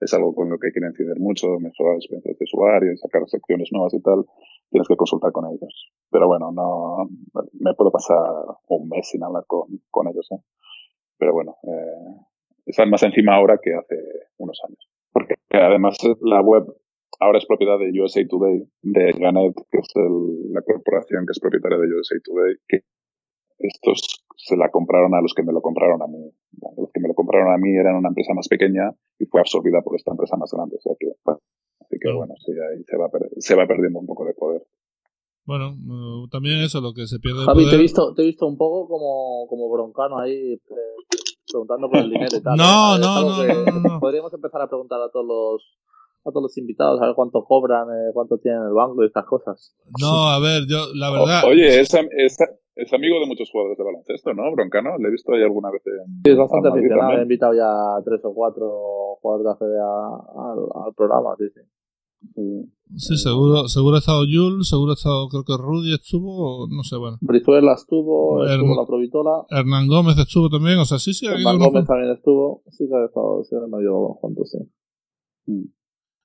es 0.00 0.12
algo 0.14 0.34
con 0.34 0.50
lo 0.50 0.58
que 0.58 0.70
quieren 0.70 0.90
incidir 0.90 1.18
mucho, 1.18 1.58
mejorar 1.58 1.94
la 1.94 1.98
experiencia 1.98 2.32
de 2.32 2.44
usuario 2.44 2.92
y 2.92 2.96
sacar 2.96 3.22
secciones 3.26 3.68
nuevas 3.72 3.94
y 3.94 4.02
tal, 4.02 4.24
tienes 4.70 4.88
que 4.88 4.96
consultar 4.96 5.32
con 5.32 5.46
ellos. 5.46 5.92
Pero 6.10 6.26
bueno, 6.26 6.52
no 6.52 7.08
me 7.60 7.74
puedo 7.74 7.90
pasar 7.90 8.18
un 8.68 8.88
mes 8.88 9.08
sin 9.08 9.22
hablar 9.22 9.44
con, 9.46 9.68
con 9.90 10.08
ellos. 10.08 10.28
¿eh? 10.32 10.42
Pero 11.18 11.32
bueno, 11.32 11.56
eh, 11.62 12.24
están 12.66 12.90
más 12.90 13.02
encima 13.02 13.36
ahora 13.36 13.58
que 13.62 13.74
hace 13.74 13.96
unos 14.38 14.60
años. 14.66 14.88
Porque 15.12 15.34
además 15.50 15.96
la 16.20 16.40
web 16.40 16.64
ahora 17.20 17.38
es 17.38 17.46
propiedad 17.46 17.78
de 17.78 17.92
USA 18.00 18.26
Today, 18.28 18.66
de 18.82 19.12
Ganet, 19.12 19.54
que 19.70 19.78
es 19.78 19.88
la 20.50 20.62
corporación 20.62 21.26
que 21.26 21.32
es 21.32 21.40
propietaria 21.40 21.78
de 21.78 21.86
USA 21.86 22.16
Today, 22.22 22.56
que 22.68 22.80
estos 23.58 24.23
se 24.36 24.56
la 24.56 24.70
compraron 24.70 25.14
a 25.14 25.20
los 25.20 25.32
que 25.34 25.42
me 25.42 25.52
lo 25.52 25.60
compraron 25.60 26.02
a 26.02 26.06
mí. 26.06 26.30
Los 26.76 26.90
que 26.92 27.00
me 27.00 27.08
lo 27.08 27.14
compraron 27.14 27.52
a 27.52 27.58
mí 27.58 27.74
eran 27.74 27.96
una 27.96 28.08
empresa 28.08 28.34
más 28.34 28.48
pequeña 28.48 28.94
y 29.18 29.26
fue 29.26 29.40
absorbida 29.40 29.82
por 29.82 29.96
esta 29.96 30.10
empresa 30.10 30.36
más 30.36 30.50
grande. 30.52 30.76
O 30.76 30.80
sea 30.80 30.92
que, 30.98 31.06
bueno, 31.24 31.40
así 31.80 31.96
que 32.00 32.12
bueno, 32.12 32.34
sí, 32.44 32.52
ahí 32.52 32.84
se 32.84 32.96
va, 32.96 33.10
se 33.38 33.54
va 33.54 33.66
perdiendo 33.66 33.98
un 33.98 34.06
poco 34.06 34.24
de 34.24 34.34
poder. 34.34 34.62
Bueno, 35.46 35.76
uh, 35.76 36.28
también 36.28 36.60
eso, 36.60 36.80
lo 36.80 36.94
que 36.94 37.06
se 37.06 37.18
pierde. 37.18 37.44
Javi, 37.44 37.68
te 37.68 37.76
he 37.76 37.78
visto, 37.78 38.14
te 38.14 38.22
he 38.22 38.26
visto 38.26 38.46
un 38.46 38.56
poco 38.56 38.88
como, 38.88 39.46
como 39.46 39.70
broncano 39.70 40.18
ahí 40.18 40.54
eh, 40.54 40.60
preguntando 41.46 41.90
por 41.90 41.98
el 41.98 42.10
dinero 42.10 42.34
y 42.34 42.42
tal. 42.42 42.56
No, 42.56 42.98
no, 42.98 43.20
no, 43.22 43.80
no, 43.80 44.00
Podríamos 44.00 44.32
empezar 44.32 44.62
a 44.62 44.68
preguntar 44.68 45.00
a 45.02 45.10
todos 45.10 45.26
los 45.26 45.62
a 46.26 46.30
todos 46.30 46.44
los 46.44 46.56
invitados, 46.56 47.02
a 47.02 47.06
ver 47.06 47.14
cuánto 47.14 47.44
cobran, 47.44 47.86
eh, 47.90 48.10
cuánto 48.14 48.38
tienen 48.38 48.62
en 48.62 48.68
el 48.68 48.72
banco 48.72 49.02
y 49.02 49.06
estas 49.06 49.26
cosas. 49.26 49.76
No, 50.00 50.30
a 50.30 50.40
ver, 50.40 50.62
yo, 50.66 50.86
la 50.94 51.10
verdad. 51.10 51.42
oye, 51.46 51.80
esa, 51.80 52.00
esa, 52.16 52.46
es 52.76 52.92
amigo 52.92 53.20
de 53.20 53.26
muchos 53.26 53.50
jugadores 53.50 53.78
de 53.78 53.84
baloncesto, 53.84 54.34
¿no? 54.34 54.50
Broncano, 54.52 54.98
le 54.98 55.08
he 55.08 55.12
visto 55.12 55.32
ahí 55.32 55.42
alguna 55.42 55.70
vez 55.70 55.82
en. 55.86 56.22
Sí, 56.24 56.30
es 56.30 56.38
bastante 56.38 56.68
aficionado. 56.68 57.18
He 57.18 57.22
invitado 57.22 57.54
ya 57.54 57.70
tres 58.04 58.20
o 58.24 58.34
cuatro 58.34 59.16
jugadores 59.20 59.44
de 59.44 59.50
ACB 59.52 59.74
al, 59.78 60.86
al 60.86 60.94
programa, 60.94 61.34
sí, 61.38 61.44
sí. 61.54 61.60
Sí, 62.96 63.16
seguro, 63.16 63.68
seguro 63.68 63.96
ha 63.96 63.98
estado 63.98 64.24
Jules, 64.24 64.68
seguro 64.68 64.92
ha 64.92 64.94
estado, 64.94 65.28
creo 65.28 65.44
que 65.44 65.56
Rudy 65.56 65.94
estuvo, 65.94 66.66
no 66.68 66.82
sé, 66.82 66.96
bueno. 66.96 67.18
Brizuela 67.20 67.74
estuvo, 67.74 68.44
estuvo 68.44 68.80
la 68.80 68.86
Provitola. 68.86 69.44
Hernán 69.50 69.88
Gómez 69.88 70.16
estuvo 70.18 70.48
también, 70.48 70.78
o 70.78 70.84
sea, 70.84 70.98
sí, 70.98 71.12
sí. 71.12 71.26
Hernán 71.26 71.58
Gómez 71.58 71.86
también 71.86 72.12
estuvo, 72.12 72.62
sí, 72.70 72.86
se 72.86 72.94
ha 72.96 73.04
estado, 73.04 73.42
sí, 73.44 73.56
me 73.68 73.80
dio 73.80 73.98
unos 73.98 74.18
cuantos, 74.20 74.50
sí. 74.50 75.70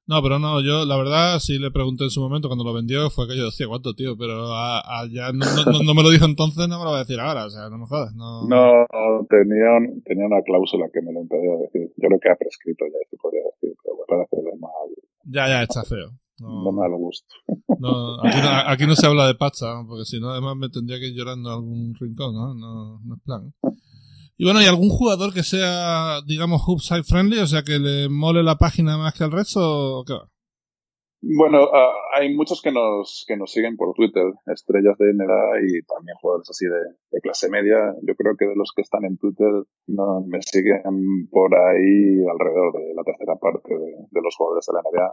No, 0.10 0.24
pero 0.24 0.39
no, 0.39 0.60
yo 0.60 0.86
la 0.86 0.98
verdad 0.98 1.38
sí 1.38 1.60
le 1.60 1.69
pregunté 1.69 2.06
en 2.06 2.10
su 2.10 2.19
momento 2.19 2.50
cuando 2.50 2.63
lo 2.63 2.74
vendió, 2.74 3.12
fue 3.12 3.28
que 3.28 3.38
yo 3.38 3.45
decía, 3.45 3.67
¿cuánto, 3.67 3.93
tío? 3.93 4.17
Pero 4.17 4.50
a, 4.56 5.06
ya 5.08 5.32
no, 5.32 5.45
no, 5.86 5.93
me 5.93 6.02
lo 6.02 6.10
dijo 6.10 6.26
entonces, 6.26 6.67
no 6.67 6.80
me 6.80 6.86
lo 6.86 6.89
va 6.89 6.98
a 6.98 7.06
decir 7.06 7.19
ahora, 7.19 7.45
o 7.45 7.50
sea, 7.52 7.69
no 7.69 7.78
me 7.78 7.86
jodas. 7.86 8.15
No, 8.15 8.41
no 8.41 8.88
tenía, 9.30 9.69
tenía 10.04 10.26
una 10.26 10.41
cláusula 10.41 10.89
que 10.91 11.04
me 11.04 11.13
lo 11.13 11.22
impedía 11.22 11.52
decir. 11.58 11.93
Yo 11.95 12.08
creo 12.08 12.19
que 12.19 12.30
ha 12.32 12.36
prescrito 12.36 12.86
ya, 12.88 13.08
se 13.08 13.17
podría 13.17 13.43
decir, 13.54 13.78
pero 13.84 13.98
bueno, 13.98 14.08
para 14.08 14.24
hacerle 14.24 14.58
mal. 14.60 14.89
Ya, 15.26 15.48
ya, 15.48 15.62
está 15.62 15.84
feo. 15.84 16.10
No, 16.39 16.63
no 16.63 16.72
me 16.72 16.98
gusto. 16.98 17.36
No, 17.78 18.15
aquí, 18.24 18.38
no, 18.41 18.50
aquí 18.65 18.88
no 18.88 18.95
se 18.95 19.06
habla 19.06 19.28
de 19.28 19.36
pacha, 19.36 19.86
porque 19.88 20.06
si 20.06 20.19
no, 20.19 20.32
además 20.32 20.56
me 20.58 20.69
tendría 20.69 20.98
que 20.98 21.10
ir 21.10 21.13
llorando 21.13 21.52
a 21.52 21.54
algún 21.54 21.93
rincón, 21.93 22.34
¿no? 22.34 22.56
No, 22.56 23.00
no 23.06 23.13
es 23.13 23.22
plan. 23.22 23.54
Y 24.39 24.45
bueno, 24.45 24.62
¿y 24.62 24.71
algún 24.71 24.88
jugador 24.88 25.34
que 25.34 25.43
sea, 25.43 26.21
digamos, 26.25 26.63
side 26.80 27.04
friendly? 27.04 27.39
O 27.39 27.45
sea, 27.45 27.62
que 27.62 27.75
le 27.75 28.08
mole 28.08 28.41
la 28.41 28.56
página 28.56 28.95
más 28.97 29.13
que 29.13 29.25
al 29.25 29.34
resto 29.34 29.60
o 29.60 30.06
qué 30.06 30.13
va? 30.13 30.32
Bueno, 31.19 31.65
uh, 31.65 31.91
hay 32.15 32.34
muchos 32.34 32.62
que 32.62 32.71
nos, 32.71 33.25
que 33.28 33.36
nos 33.36 33.52
siguen 33.52 33.75
por 33.75 33.93
Twitter, 33.93 34.23
estrellas 34.47 34.95
de 34.97 35.12
NBA 35.12 35.60
y 35.67 35.84
también 35.84 36.15
jugadores 36.21 36.49
así 36.49 36.63
de, 36.63 37.19
clase 37.19 37.49
media. 37.49 37.91
Yo 38.08 38.15
creo 38.15 38.38
que 38.39 38.47
de 38.47 38.56
los 38.56 38.71
que 38.73 38.82
están 38.82 39.04
en 39.04 39.17
Twitter 39.17 39.52
no, 39.88 40.23
me 40.25 40.41
siguen 40.41 41.28
por 41.30 41.54
ahí 41.54 42.23
alrededor 42.23 42.80
de 42.80 42.95
la 42.95 43.04
tercera 43.04 43.36
parte 43.36 43.75
de, 43.75 44.21
los 44.23 44.36
jugadores 44.38 44.65
de 44.65 44.73
la 44.73 44.84
NBA. 44.88 45.12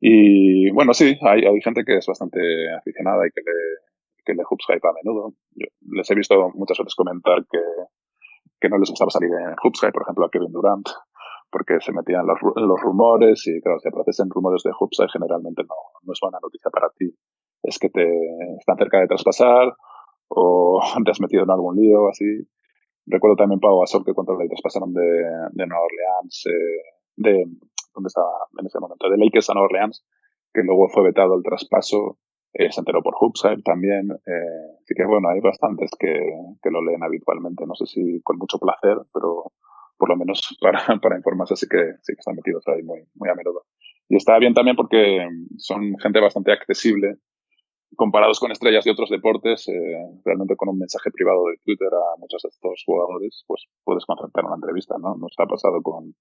Y 0.00 0.70
bueno, 0.72 0.92
sí, 0.92 1.16
hay, 1.22 1.46
hay 1.46 1.62
gente 1.62 1.82
que 1.82 1.96
es 1.96 2.06
bastante 2.06 2.40
aficionada 2.76 3.26
y 3.26 3.30
que 3.30 3.40
le, 3.40 3.56
que 4.22 4.34
le 4.34 4.44
hoops 4.44 4.66
hype 4.68 4.86
a 4.86 4.92
menudo. 5.02 5.32
Les 5.96 6.10
he 6.10 6.14
visto 6.14 6.52
muchas 6.52 6.76
veces 6.76 6.94
comentar 6.94 7.40
que, 7.50 7.58
que 8.64 8.70
no 8.70 8.78
les 8.78 8.88
gustaba 8.88 9.10
salir 9.12 9.28
en 9.28 9.52
hype, 9.60 9.92
por 9.92 10.02
ejemplo, 10.08 10.24
a 10.24 10.30
Kevin 10.30 10.50
Durant, 10.50 10.88
porque 11.52 11.76
se 11.80 11.92
metían 11.92 12.26
los, 12.26 12.40
los 12.56 12.80
rumores 12.80 13.46
y 13.46 13.60
claro, 13.60 13.78
si 13.78 13.88
aparecen 13.88 14.30
rumores 14.30 14.62
de 14.64 14.72
hype 14.72 15.12
generalmente 15.12 15.62
no, 15.68 15.76
no 16.02 16.12
es 16.14 16.18
buena 16.22 16.38
noticia 16.40 16.70
para 16.72 16.88
ti. 16.96 17.12
Es 17.62 17.78
que 17.78 17.90
te 17.90 18.08
están 18.58 18.78
cerca 18.78 19.00
de 19.00 19.06
traspasar 19.06 19.76
o 20.28 20.80
te 21.04 21.10
has 21.10 21.20
metido 21.20 21.44
en 21.44 21.50
algún 21.50 21.76
lío 21.76 22.08
así. 22.08 22.24
Recuerdo 23.04 23.36
también 23.36 23.60
Pau 23.60 23.80
Gasol 23.80 24.02
que 24.02 24.14
cuando 24.14 24.32
le 24.32 24.48
traspasaron 24.48 24.94
de, 24.94 25.04
de 25.52 25.66
Nueva 25.66 25.84
Orleans, 25.84 26.44
eh, 26.48 26.80
de, 27.16 27.44
¿dónde 27.92 28.08
estaba 28.08 28.32
en 28.58 28.64
ese 28.64 28.80
momento? 28.80 29.10
De 29.10 29.18
Lakers 29.18 29.50
a 29.50 29.52
Nueva 29.52 29.66
Orleans, 29.66 30.06
que 30.54 30.62
luego 30.62 30.88
fue 30.88 31.04
vetado 31.04 31.36
el 31.36 31.42
traspaso, 31.42 32.16
eh, 32.54 32.70
se 32.70 32.80
enteró 32.80 33.02
por 33.02 33.14
Hoopside 33.18 33.62
también. 33.62 34.10
Eh, 34.10 34.78
así 34.82 34.94
que 34.94 35.04
bueno, 35.04 35.28
hay 35.28 35.40
bastantes 35.40 35.90
que, 35.98 36.14
que 36.62 36.70
lo 36.70 36.82
leen 36.82 37.02
habitualmente, 37.02 37.66
no 37.66 37.74
sé 37.74 37.86
si 37.86 38.20
con 38.22 38.38
mucho 38.38 38.58
placer, 38.58 38.96
pero 39.12 39.52
por 39.96 40.08
lo 40.08 40.16
menos 40.16 40.56
para, 40.60 40.98
para 41.00 41.16
informarse 41.16 41.56
sí 41.56 41.66
que, 41.68 41.94
sí 42.02 42.14
que 42.14 42.20
están 42.20 42.36
metidos 42.36 42.66
ahí 42.68 42.82
muy, 42.82 43.00
muy 43.14 43.28
a 43.28 43.34
menudo. 43.34 43.64
Y 44.08 44.16
está 44.16 44.38
bien 44.38 44.54
también 44.54 44.76
porque 44.76 45.26
son 45.58 45.96
gente 45.98 46.20
bastante 46.20 46.52
accesible 46.52 47.18
comparados 47.96 48.40
con 48.40 48.50
estrellas 48.50 48.84
de 48.84 48.90
otros 48.90 49.10
deportes, 49.10 49.68
eh, 49.68 50.20
realmente 50.24 50.56
con 50.56 50.68
un 50.68 50.78
mensaje 50.78 51.10
privado 51.10 51.46
de 51.46 51.58
Twitter 51.64 51.88
a 51.92 52.18
muchos 52.18 52.42
de 52.42 52.48
estos 52.48 52.82
jugadores, 52.84 53.44
pues 53.46 53.66
puedes 53.84 54.04
concertar 54.04 54.44
una 54.44 54.56
entrevista, 54.56 54.96
¿no? 55.00 55.16
Nos 55.16 55.32
ha 55.38 55.46
pasado 55.46 55.80
con, 55.82 56.14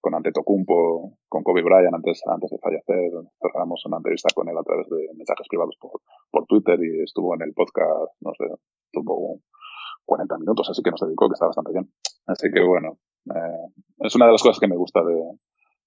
con 0.00 0.14
Antetokounmpo, 0.14 1.18
con 1.28 1.42
Kobe 1.42 1.62
Bryant 1.62 1.94
antes, 1.94 2.22
antes 2.26 2.50
de 2.50 2.58
fallecer, 2.58 3.10
cerramos 3.40 3.84
una 3.86 3.98
entrevista 3.98 4.28
con 4.34 4.48
él 4.48 4.56
a 4.56 4.62
través 4.62 4.88
de 4.88 5.08
mensajes 5.14 5.46
privados 5.48 5.76
por, 5.78 6.46
Twitter 6.46 6.78
y 6.82 7.04
estuvo 7.04 7.34
en 7.34 7.42
el 7.42 7.52
podcast, 7.52 8.12
no 8.20 8.32
sé, 8.36 8.44
tuvo 8.92 9.40
40 10.04 10.38
minutos, 10.38 10.68
así 10.70 10.82
que 10.82 10.90
nos 10.90 11.00
dedicó, 11.00 11.28
que 11.28 11.34
está 11.34 11.46
bastante 11.46 11.72
bien. 11.72 11.92
Así 12.26 12.50
que 12.50 12.64
bueno, 12.64 12.98
eh, 13.34 13.72
es 13.98 14.16
una 14.16 14.26
de 14.26 14.32
las 14.32 14.42
cosas 14.42 14.58
que 14.58 14.66
me 14.66 14.76
gusta 14.76 15.04
de, 15.04 15.14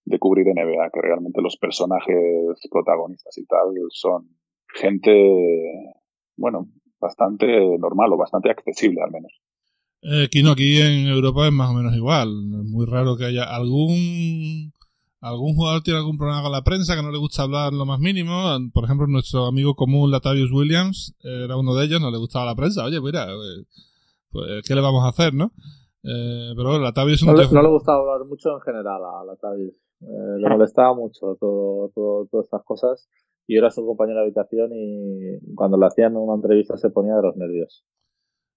de 0.06 0.20
cubrir 0.20 0.48
NBA, 0.48 0.90
que 0.92 1.02
realmente 1.02 1.42
los 1.42 1.58
personajes 1.58 2.60
protagonistas 2.72 3.38
y 3.38 3.46
tal 3.46 3.74
son 3.90 4.30
gente, 4.74 5.92
bueno, 6.38 6.68
bastante 7.00 7.48
normal 7.78 8.14
o 8.14 8.18
bastante 8.18 8.50
accesible 8.50 9.02
al 9.02 9.12
menos. 9.12 9.43
Eh, 10.04 10.26
aquí 10.26 10.44
no, 10.44 10.52
aquí 10.52 10.82
en 10.82 11.08
Europa 11.08 11.48
es 11.48 11.54
más 11.54 11.70
o 11.70 11.74
menos 11.74 11.96
igual. 11.96 12.30
Es 12.30 12.70
muy 12.70 12.86
raro 12.86 13.16
que 13.16 13.26
haya 13.26 13.44
algún 13.44 14.74
algún 15.24 15.56
jugador 15.56 15.82
tiene 15.82 16.00
algún 16.00 16.18
problema 16.18 16.44
con 16.44 16.52
la 16.52 16.64
prensa 16.64 16.98
que 16.98 17.02
no 17.02 17.10
le 17.10 17.18
gusta 17.18 17.44
hablar 17.44 17.72
lo 17.72 17.86
más 17.86 18.00
mínimo. 18.00 18.58
Por 18.74 18.84
ejemplo, 18.84 19.08
nuestro 19.08 19.46
amigo 19.46 19.74
común 19.74 20.12
Latavius 20.12 20.52
Williams 20.52 21.16
era 21.24 21.56
uno 21.56 21.74
de 21.76 21.86
ellos, 21.86 22.02
no 22.02 22.12
le 22.12 22.18
gustaba 22.18 22.46
la 22.46 22.56
prensa. 22.56 22.84
Oye, 22.84 23.00
mira, 23.00 23.32
eh, 23.32 23.64
pues, 24.30 24.68
¿qué 24.68 24.76
le 24.76 24.82
vamos 24.82 25.06
a 25.06 25.10
hacer, 25.10 25.34
no? 25.34 25.54
Eh, 26.04 26.52
pero 26.58 26.70
bueno, 26.72 26.84
Latavius 26.84 27.24
no, 27.24 27.34
le, 27.34 27.48
no 27.50 27.62
le 27.62 27.70
gustaba 27.70 28.00
hablar 28.00 28.28
mucho 28.28 28.50
en 28.54 28.62
general 28.62 29.02
a 29.02 29.24
Latavius. 29.24 29.74
Eh, 30.02 30.40
le 30.40 30.50
molestaba 30.50 30.94
mucho 30.94 31.38
todo, 31.40 31.90
todo, 31.96 32.28
todas 32.30 32.46
estas 32.46 32.64
cosas 32.66 33.08
y 33.48 33.58
era 33.58 33.72
su 33.72 33.86
compañero 33.86 34.20
de 34.20 34.26
habitación 34.26 34.72
y 34.74 35.56
cuando 35.56 35.78
le 35.78 35.86
hacían 35.86 36.18
una 36.18 36.36
entrevista 36.36 36.76
se 36.76 36.90
ponía 36.90 37.16
de 37.16 37.22
los 37.22 37.38
nervios. 37.38 37.86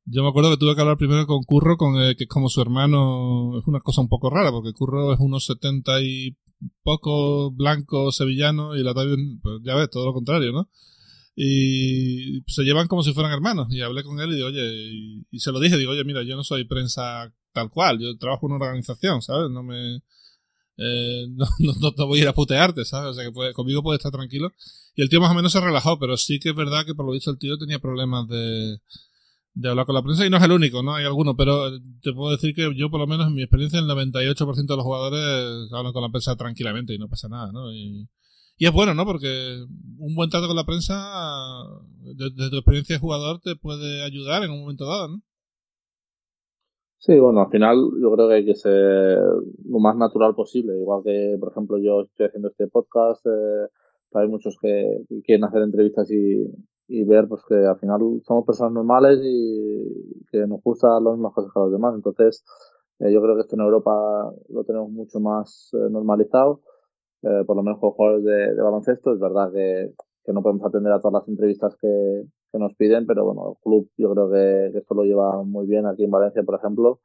Yo 0.09 0.23
me 0.23 0.29
acuerdo 0.29 0.51
que 0.51 0.57
tuve 0.57 0.77
que 0.77 0.81
hablar 0.81 0.99
primero 0.99 1.27
con 1.27 1.43
Curro, 1.43 1.77
con 1.77 1.95
que 2.17 2.25
es 2.25 2.29
como 2.29 2.49
su 2.49 2.61
hermano, 2.61 3.59
es 3.59 3.67
una 3.67 3.81
cosa 3.81 4.01
un 4.01 4.09
poco 4.09 4.31
rara, 4.31 4.53
porque 4.53 4.73
Curro 4.73 5.13
es 5.13 5.19
unos 5.19 5.45
setenta 5.45 6.01
y 6.01 6.37
poco 6.83 7.51
blanco 7.51 8.13
sevillano 8.13 8.77
y 8.77 8.85
la 8.85 8.95
pues 8.95 9.61
ya 9.63 9.75
ves, 9.75 9.91
todo 9.91 10.07
lo 10.07 10.13
contrario, 10.15 10.53
¿no? 10.53 10.71
Y 11.35 12.43
se 12.47 12.63
llevan 12.63 12.87
como 12.89 13.03
si 13.03 13.13
fueran 13.13 13.33
hermanos. 13.33 13.67
Y 13.71 13.83
hablé 13.83 14.05
con 14.05 14.21
él 14.21 14.33
y 14.33 14.37
digo, 14.37 14.49
oye, 14.49 15.25
y, 15.31 15.39
se 15.41 15.53
lo 15.53 15.61
dije, 15.61 15.77
digo, 15.77 15.91
oye, 15.93 16.05
mira, 16.05 16.23
yo 16.23 16.37
no 16.37 16.45
soy 16.45 16.65
prensa 16.65 17.33
tal 17.53 17.69
cual, 17.71 17.99
yo 17.99 18.17
trabajo 18.17 18.47
en 18.47 18.55
una 18.55 18.67
organización, 18.67 19.23
¿sabes? 19.23 19.51
No 19.51 19.65
me, 19.65 19.97
eh, 20.77 21.27
no, 21.31 21.47
no, 21.81 21.95
te 21.95 22.05
voy 22.05 22.21
a 22.21 22.23
ir 22.23 22.29
a 22.29 22.33
putearte, 22.33 22.85
¿sabes? 22.85 23.11
O 23.11 23.15
sea 23.15 23.25
que 23.25 23.53
conmigo 23.53 23.83
puede 23.83 23.97
estar 23.97 24.13
tranquilo. 24.13 24.53
Y 24.95 25.03
el 25.03 25.09
tío 25.09 25.21
más 25.21 25.33
o 25.33 25.35
menos 25.35 25.53
se 25.53 25.61
relajó, 25.61 25.99
pero 25.99 26.17
sí 26.17 26.39
que 26.39 26.51
es 26.51 26.55
verdad 26.55 26.87
que 26.87 26.95
por 26.95 27.07
lo 27.07 27.13
visto 27.13 27.31
el 27.31 27.39
tío 27.39 27.59
tenía 27.59 27.81
problemas 27.81 28.29
de, 28.29 28.79
de 29.57 29.71
hablar 29.71 29.87
con 29.87 29.95
la 29.95 30.03
prensa 30.03 30.27
y 30.27 30.31
no 30.31 30.37
es 30.37 30.43
el 30.43 30.53
único, 30.53 30.83
¿no? 30.83 30.95
Hay 30.95 31.07
alguno, 31.07 31.35
pero 31.35 31.71
te 32.03 32.13
puedo 32.13 32.31
decir 32.31 32.55
que 32.55 32.71
yo 32.77 32.91
por 32.91 33.01
lo 33.01 33.07
menos 33.07 33.27
en 33.27 33.35
mi 33.35 33.43
experiencia 33.43 33.79
el 33.79 33.87
98% 33.87 34.67
de 34.67 34.77
los 34.77 34.85
jugadores 34.85 35.73
hablan 35.73 35.95
con 35.95 36.03
la 36.03 36.11
prensa 36.11 36.37
tranquilamente 36.37 36.95
y 36.95 36.99
no 36.99 37.09
pasa 37.09 37.29
nada, 37.29 37.51
¿no? 37.53 37.73
Y, 37.73 38.07
y 38.59 38.67
es 38.67 38.73
bueno, 38.73 38.93
¿no? 38.93 39.07
Porque 39.07 39.65
un 39.99 40.15
buen 40.15 40.29
trato 40.29 40.47
con 40.47 40.57
la 40.57 40.67
prensa, 40.67 40.95
desde 42.03 42.51
tu 42.51 42.57
experiencia 42.57 42.97
de 42.97 43.01
jugador, 43.01 43.41
te 43.41 43.57
puede 43.57 44.03
ayudar 44.03 44.43
en 44.45 44.51
un 44.51 44.61
momento 44.61 44.85
dado, 44.85 45.09
¿no? 45.09 45.23
Sí, 46.99 47.19
bueno, 47.19 47.41
al 47.41 47.51
final 47.51 47.77
yo 48.01 48.13
creo 48.13 48.29
que 48.29 48.35
hay 48.35 48.45
que 48.45 48.55
ser 48.55 49.19
lo 49.65 49.79
más 49.79 49.97
natural 49.97 50.35
posible. 50.35 50.79
Igual 50.79 51.03
que, 51.03 51.37
por 51.41 51.51
ejemplo, 51.53 51.79
yo 51.79 52.03
estoy 52.03 52.27
haciendo 52.27 52.49
este 52.49 52.67
podcast, 52.69 53.25
eh, 53.27 53.69
hay 54.13 54.29
muchos 54.29 54.59
que 54.61 55.05
quieren 55.25 55.45
hacer 55.45 55.63
entrevistas 55.63 56.11
y, 56.11 56.45
y 56.89 57.05
ver 57.05 57.27
pues 57.29 57.43
que 57.49 57.55
al 57.55 57.79
final 57.79 58.01
somos 58.25 58.45
personas 58.45 58.73
normales 58.73 59.19
y 59.23 60.23
que 60.31 60.47
nos 60.47 60.63
gustan 60.63 61.03
las 61.05 61.15
mismas 61.15 61.33
cosas 61.35 61.53
que 61.53 61.61
los 61.61 61.73
demás. 61.73 61.95
Entonces, 61.95 62.45
eh, 63.01 63.13
yo 63.13 63.21
creo 63.21 63.35
que 63.35 63.43
esto 63.43 63.57
en 63.57 63.63
Europa 63.63 64.33
lo 64.49 64.65
tenemos 64.65 64.91
mucho 64.91 65.21
más 65.21 65.71
eh, 65.75 65.91
normalizado, 65.91 66.63
eh, 67.23 67.45
por 67.47 67.57
lo 67.57 67.63
menos 67.63 67.81
con 67.81 67.89
los 67.89 67.97
jugadores 67.97 68.25
de, 68.25 68.55
de 68.55 68.63
baloncesto. 68.63 69.13
Es 69.13 69.21
verdad 69.21 69.51
que, 69.53 69.93
que, 70.25 70.33
no 70.33 70.43
podemos 70.43 70.65
atender 70.67 70.93
a 70.93 71.01
todas 71.01 71.21
las 71.21 71.29
entrevistas 71.29 71.77
que, 71.81 72.25
que 72.53 72.59
nos 72.59 72.75
piden, 72.75 73.07
pero 73.07 73.25
bueno, 73.25 73.51
el 73.51 73.63
club 73.63 73.91
yo 73.97 74.13
creo 74.13 74.31
que, 74.31 74.71
que, 74.73 74.79
esto 74.79 74.95
lo 74.95 75.05
lleva 75.05 75.43
muy 75.43 75.67
bien 75.67 75.87
aquí 75.87 76.05
en 76.05 76.11
Valencia, 76.11 76.43
por 76.45 76.57
ejemplo, 76.57 77.01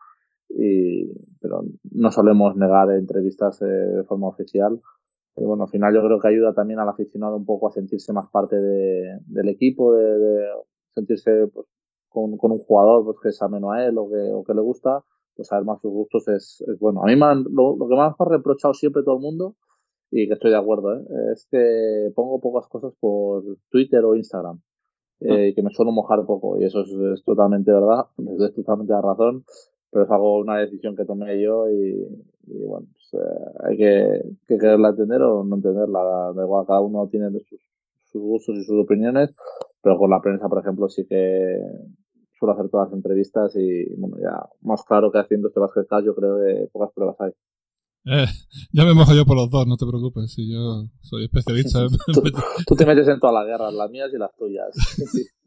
y, 0.50 1.12
pero 1.40 1.64
no 1.92 2.12
solemos 2.12 2.56
negar 2.56 2.92
entrevistas 2.92 3.60
de 3.60 4.04
forma 4.08 4.28
oficial. 4.28 4.80
Y 5.36 5.44
bueno, 5.44 5.64
al 5.64 5.70
final 5.70 5.94
yo 5.94 6.02
creo 6.02 6.20
que 6.20 6.28
ayuda 6.28 6.54
también 6.54 6.80
al 6.80 6.90
aficionado 6.90 7.38
un 7.38 7.46
poco 7.46 7.68
a 7.68 7.72
sentirse 7.72 8.12
más 8.14 8.30
parte 8.30 8.58
de, 8.58 9.20
del 9.28 9.50
equipo, 9.50 9.94
de, 9.94 10.20
de 10.20 10.48
sentirse 10.94 11.48
pues, 11.54 11.68
con, 12.10 12.38
con, 12.38 12.52
un 12.52 12.60
jugador 12.60 13.06
pues, 13.06 13.18
que 13.22 13.30
es 13.30 13.42
ameno 13.42 13.72
a 13.72 13.86
él 13.86 13.98
o 13.98 14.10
que, 14.10 14.32
o 14.34 14.44
que 14.44 14.54
le 14.54 14.62
gusta, 14.62 15.04
pues 15.36 15.48
saber 15.48 15.66
más 15.66 15.80
sus 15.82 15.92
gustos 15.92 16.28
es, 16.28 16.64
es 16.68 16.78
bueno. 16.80 17.02
A 17.04 17.06
mí 17.06 17.16
me 17.16 17.26
lo, 17.50 17.78
lo, 17.78 17.88
que 17.88 17.96
más 17.96 18.14
me 18.20 18.26
ha 18.26 18.30
reprochado 18.30 18.74
siempre 18.74 19.04
todo 19.04 19.16
el 19.16 19.22
mundo, 19.22 19.56
y 20.12 20.28
que 20.28 20.34
estoy 20.34 20.52
de 20.52 20.58
acuerdo, 20.58 20.98
¿eh? 20.98 21.06
es 21.32 21.48
que 21.50 22.12
pongo 22.14 22.42
pocas 22.42 22.68
cosas 22.68 22.94
por 23.00 23.44
Twitter 23.70 24.04
o 24.04 24.16
Instagram. 24.16 24.62
Eh, 25.24 25.54
que 25.54 25.62
me 25.62 25.70
suelo 25.70 25.92
mojar 25.92 26.26
poco 26.26 26.60
y 26.60 26.64
eso 26.64 26.82
es, 26.82 26.90
es 26.90 27.24
totalmente 27.24 27.72
verdad, 27.72 28.08
es 28.18 28.56
totalmente 28.56 28.92
la 28.92 29.04
razón 29.04 29.46
pero 29.92 30.06
es 30.06 30.12
algo, 30.12 30.40
una 30.40 30.58
decisión 30.58 30.96
que 30.96 31.06
tomé 31.06 31.42
yo 31.42 31.70
y, 31.70 32.08
y 32.48 32.64
bueno, 32.66 32.88
eh, 33.14 33.18
hay 33.64 33.78
que, 33.78 34.22
que, 34.48 34.58
quererla 34.58 34.90
entender 34.90 35.22
o 35.22 35.44
no 35.44 35.56
entenderla. 35.56 36.34
Da 36.36 36.44
igual, 36.44 36.66
cada 36.66 36.82
uno 36.82 37.08
tiene 37.10 37.30
sus, 37.32 37.60
sus, 38.12 38.22
gustos 38.22 38.58
y 38.58 38.64
sus 38.64 38.84
opiniones, 38.84 39.36
pero 39.82 39.98
con 39.98 40.10
la 40.10 40.22
prensa, 40.22 40.48
por 40.48 40.60
ejemplo, 40.60 40.90
sí 40.90 41.06
que 41.08 41.58
suelo 42.38 42.54
hacer 42.54 42.70
todas 42.70 42.88
las 42.88 42.96
entrevistas 42.96 43.56
y 43.56 43.94
bueno, 43.98 44.18
ya 44.20 44.44
más 44.62 44.84
claro 44.84 45.12
que 45.12 45.20
haciendo 45.20 45.50
este 45.50 45.60
Basket 45.60 45.86
yo 46.04 46.16
creo 46.16 46.38
que 46.40 46.68
pocas 46.72 46.92
pruebas 46.94 47.16
hay. 47.20 47.32
Eh, 48.06 48.26
ya 48.72 48.84
me 48.84 48.96
mojo 48.96 49.14
yo 49.14 49.26
por 49.26 49.36
los 49.36 49.50
dos, 49.52 49.68
no 49.68 49.78
te 49.78 49.86
preocupes, 49.86 50.34
si 50.34 50.52
yo 50.52 50.88
soy 51.02 51.26
especialista. 51.26 51.86
tú, 52.08 52.24
tú, 52.66 52.76
te 52.76 52.86
metes 52.86 53.08
en 53.08 53.20
todas 53.20 53.36
las 53.36 53.46
guerras, 53.46 53.74
las 53.74 53.92
mías 53.92 54.10
y 54.12 54.18
las 54.18 54.36
tuyas. 54.36 54.70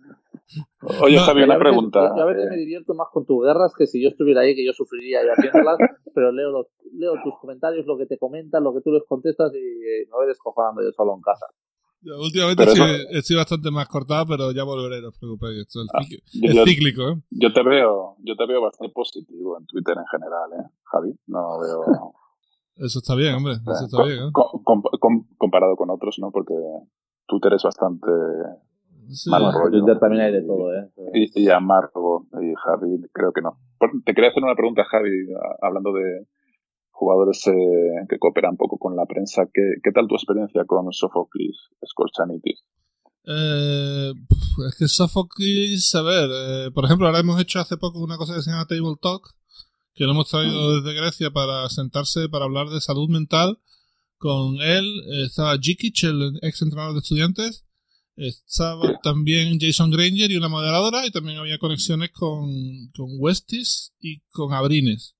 Oye, 1.01 1.19
Javi, 1.19 1.43
una 1.43 1.59
pregunta. 1.59 2.13
Yo 2.17 2.23
a 2.23 2.27
veces 2.27 2.51
me 2.51 2.57
divierto 2.57 2.95
más 2.95 3.09
con 3.13 3.25
tus 3.25 3.45
guerras 3.45 3.73
que 3.77 3.87
si 3.87 4.03
yo 4.03 4.11
estuviera 4.11 4.43
ahí, 4.43 4.55
que 4.55 4.65
yo 4.65 4.73
sufriría 4.73 5.21
y 5.25 5.29
haciéndolas, 5.29 5.79
pero 6.15 6.33
leo, 6.33 6.51
los, 6.51 6.67
leo 6.93 7.15
tus 7.23 7.35
comentarios, 7.41 7.87
lo 7.87 7.97
que 7.97 8.07
te 8.07 8.19
comentan, 8.19 8.63
lo 8.63 8.75
que 8.75 8.81
tú 8.83 8.93
les 8.93 9.05
contestas 9.09 9.53
y 9.55 10.09
no 10.09 10.17
voy 10.17 10.27
descojonando 10.27 10.83
yo 10.83 10.93
solo 10.93 11.15
en 11.15 11.23
casa. 11.23 11.47
Yo, 12.03 12.21
últimamente 12.21 12.67
sí, 12.67 12.83
estoy 13.13 13.37
bastante 13.37 13.71
más 13.71 13.89
cortado, 13.89 14.27
pero 14.27 14.53
ya 14.53 14.63
volveré, 14.63 15.01
no 15.01 15.09
os 15.09 15.19
preocupéis. 15.19 15.61
Esto 15.61 15.81
es, 15.81 15.89
ah, 15.95 16.01
es 16.03 16.55
yo, 16.55 16.65
cíclico, 16.67 17.09
¿eh? 17.09 17.23
Yo 17.31 17.51
te 17.51 17.63
veo, 17.63 18.17
yo 18.19 18.37
te 18.37 18.47
veo 18.47 18.61
bastante 18.61 18.93
positivo 18.93 19.57
en 19.59 19.65
Twitter 19.65 19.97
en 19.97 20.07
general, 20.07 20.51
¿eh, 20.53 20.71
Javi? 20.85 21.15
No 21.29 21.59
veo. 21.61 22.13
Eso 22.77 22.99
está 22.99 23.15
bien, 23.15 23.37
hombre. 23.37 23.55
Eso 23.55 23.87
está 23.87 24.05
bien, 24.05 24.19
¿eh? 24.19 24.31
com, 24.33 24.83
com, 25.01 25.27
comparado 25.39 25.77
con 25.77 25.89
otros, 25.89 26.19
¿no? 26.19 26.31
Porque 26.31 26.53
Twitter 27.27 27.55
es 27.55 27.63
bastante 27.63 28.11
Sí. 29.11 29.31
Twitter 29.71 29.99
también 29.99 30.23
hay 30.23 30.33
de 30.33 30.43
todo, 30.43 30.73
¿eh? 30.75 30.91
Y, 31.15 31.45
y, 31.45 31.51
a 31.51 31.61
Marco 31.61 32.27
y 32.41 32.53
Javi, 32.55 33.03
creo 33.13 33.33
que 33.33 33.43
no. 33.43 33.59
Te 34.05 34.15
quería 34.15 34.31
hacer 34.31 34.43
una 34.43 34.55
pregunta, 34.55 34.85
Javi, 34.85 35.11
hablando 35.61 35.93
de 35.93 36.27
jugadores 36.95 37.47
eh, 37.49 37.53
que 38.09 38.19
cooperan 38.19 38.53
un 38.53 38.57
poco 38.57 38.79
con 38.79 38.97
la 38.97 39.05
prensa. 39.05 39.43
¿Qué, 39.53 39.63
qué 39.83 39.91
tal 39.91 40.07
tu 40.07 40.15
experiencia 40.15 40.65
con 40.65 40.91
Sophocles 40.93 41.57
Scorchanitis? 41.85 42.65
Eh, 43.27 44.13
es 44.69 44.77
que 44.79 44.89
Sophocles, 44.89 45.95
a 45.95 46.03
ver, 46.03 46.31
eh, 46.33 46.71
por 46.73 46.85
ejemplo, 46.85 47.07
ahora 47.07 47.21
hemos 47.21 47.41
hecho 47.41 47.59
hace 47.59 47.77
poco 47.77 47.99
una 47.99 48.17
cosa 48.17 48.35
que 48.35 48.43
se 48.43 48.51
llama 48.51 48.67
Table 48.67 48.97
Talk, 49.01 49.35
que 49.95 50.05
lo 50.05 50.13
hemos 50.13 50.31
traído 50.31 50.55
mm. 50.55 50.83
desde 50.83 51.01
Grecia 51.01 51.31
para 51.31 51.69
sentarse, 51.69 52.29
para 52.29 52.45
hablar 52.45 52.69
de 52.69 52.81
salud 52.81 53.09
mental 53.09 53.59
Con 54.19 54.61
él 54.61 54.87
estaba 55.25 55.59
Jikic, 55.59 56.05
el 56.05 56.39
ex 56.43 56.63
entrenador 56.63 56.95
de 56.95 57.01
estudiantes. 57.01 57.64
Estaba 58.17 59.01
también 59.03 59.59
Jason 59.61 59.91
Granger 59.91 60.31
y 60.31 60.37
una 60.37 60.49
moderadora. 60.49 61.07
Y 61.07 61.11
también 61.11 61.39
había 61.39 61.59
conexiones 61.59 62.11
con, 62.11 62.49
con 62.97 63.09
Westis 63.19 63.93
y 64.01 64.21
con 64.31 64.53
Abrines. 64.53 65.17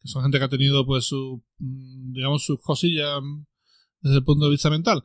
Que 0.00 0.08
son 0.08 0.22
gente 0.22 0.38
que 0.38 0.44
ha 0.44 0.48
tenido, 0.48 0.86
pues, 0.86 1.06
su, 1.06 1.42
mm, 1.58 2.12
digamos, 2.12 2.44
sus 2.44 2.60
cosillas 2.60 3.20
desde 4.00 4.18
el 4.18 4.24
punto 4.24 4.44
de 4.44 4.52
vista 4.52 4.70
mental. 4.70 5.04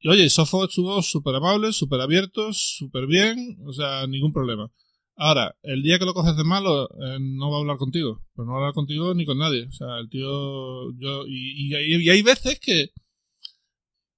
Y 0.00 0.08
oye, 0.08 0.28
Sofo 0.28 0.64
estuvo 0.64 1.00
súper 1.00 1.36
amable, 1.36 1.72
súper 1.72 2.00
abierto, 2.00 2.52
súper 2.52 3.06
bien. 3.06 3.58
O 3.64 3.72
sea, 3.72 4.06
ningún 4.08 4.32
problema. 4.32 4.70
Ahora, 5.14 5.54
el 5.62 5.82
día 5.82 5.98
que 5.98 6.04
lo 6.04 6.14
coges 6.14 6.36
de 6.36 6.42
malo, 6.42 6.88
eh, 7.00 7.18
no 7.20 7.50
va 7.50 7.58
a 7.58 7.60
hablar 7.60 7.76
contigo. 7.76 8.24
Pero 8.34 8.46
no 8.46 8.52
va 8.52 8.58
a 8.58 8.60
hablar 8.62 8.74
contigo 8.74 9.14
ni 9.14 9.24
con 9.24 9.38
nadie. 9.38 9.66
O 9.66 9.72
sea, 9.72 9.98
el 10.00 10.08
tío. 10.08 10.92
yo 10.98 11.24
Y, 11.28 11.72
y, 11.72 12.08
hay 12.08 12.22
veces 12.22 12.58
que. 12.58 12.90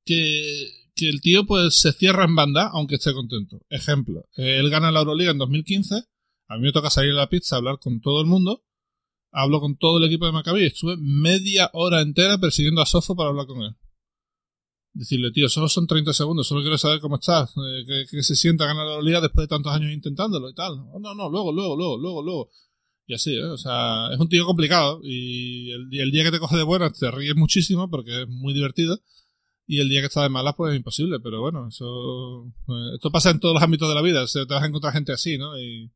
Que, 0.07 0.69
que 0.95 1.09
el 1.09 1.21
tío 1.21 1.45
pues 1.47 1.77
se 1.77 1.93
cierra 1.93 2.25
en 2.25 2.35
banda, 2.35 2.71
aunque 2.73 2.97
esté 2.97 3.13
contento. 3.13 3.61
Ejemplo, 3.69 4.29
él 4.35 4.71
gana 4.71 4.91
la 4.91 5.01
Euroliga 5.01 5.33
en 5.33 5.39
2015. 5.39 5.95
A 6.49 6.57
mí 6.57 6.63
me 6.63 6.73
toca 6.73 6.91
salir 6.91 7.13
a 7.13 7.17
la 7.17 7.29
pizza 7.29 7.57
a 7.57 7.59
hablar 7.59 7.79
con 7.79 8.01
todo 8.01 8.21
el 8.21 8.27
mundo. 8.27 8.65
Hablo 9.33 9.61
con 9.61 9.77
todo 9.77 9.99
el 9.99 10.05
equipo 10.05 10.27
de 10.27 10.33
Maccabi. 10.33 10.65
Estuve 10.65 10.97
media 10.99 11.71
hora 11.73 12.01
entera 12.01 12.39
persiguiendo 12.39 12.81
a 12.81 12.87
Sofo 12.87 13.17
para 13.17 13.31
hablar 13.31 13.47
con 13.47 13.63
él 13.63 13.75
decirle, 14.95 15.33
tío, 15.33 15.49
solo 15.49 15.69
son 15.69 15.87
30 15.87 16.13
segundos, 16.13 16.47
solo 16.47 16.63
quiero 16.63 16.79
saber 16.79 17.01
cómo 17.01 17.17
estás, 17.17 17.53
eh, 17.57 18.07
que, 18.09 18.23
se 18.23 18.37
sienta 18.37 18.65
ganar 18.65 18.87
la 18.87 19.03
liga 19.03 19.21
después 19.21 19.45
de 19.45 19.49
tantos 19.49 19.73
años 19.73 19.93
intentándolo 19.93 20.49
y 20.49 20.55
tal. 20.55 20.77
No, 20.77 21.15
no, 21.15 21.29
luego, 21.29 21.53
luego, 21.53 21.77
luego, 21.77 21.99
luego, 21.99 22.23
luego. 22.23 22.51
Y 23.07 23.15
así, 23.15 23.35
¿eh? 23.35 23.45
O 23.45 23.59
sea, 23.59 24.09
es 24.13 24.19
un 24.19 24.29
tío 24.29 24.47
complicado 24.47 25.01
y 25.03 25.71
el, 25.73 25.89
el, 25.93 26.11
día 26.11 26.25
que 26.25 26.31
te 26.31 26.39
coge 26.39 26.57
de 26.57 26.63
buenas 26.63 26.99
te 26.99 27.11
ríes 27.11 27.37
muchísimo 27.37 27.91
porque 27.91 28.23
es 28.23 28.29
muy 28.29 28.55
divertido 28.55 28.99
y 29.67 29.81
el 29.81 29.89
día 29.89 30.01
que 30.01 30.07
está 30.07 30.23
de 30.23 30.29
malas 30.29 30.55
pues 30.57 30.73
es 30.73 30.77
imposible, 30.77 31.21
pero 31.21 31.41
bueno, 31.41 31.69
eso... 31.69 32.47
Eh, 32.69 32.95
esto 32.97 33.11
pasa 33.11 33.31
en 33.31 33.41
todos 33.41 33.55
los 33.55 33.63
ámbitos 33.63 33.89
de 33.89 33.95
la 33.95 34.03
vida, 34.03 34.25
te 34.27 34.45
vas 34.45 34.63
a 34.63 34.67
encontrar 34.67 34.93
gente 34.93 35.13
así, 35.13 35.39
¿no? 35.39 35.59
Y, 35.59 35.91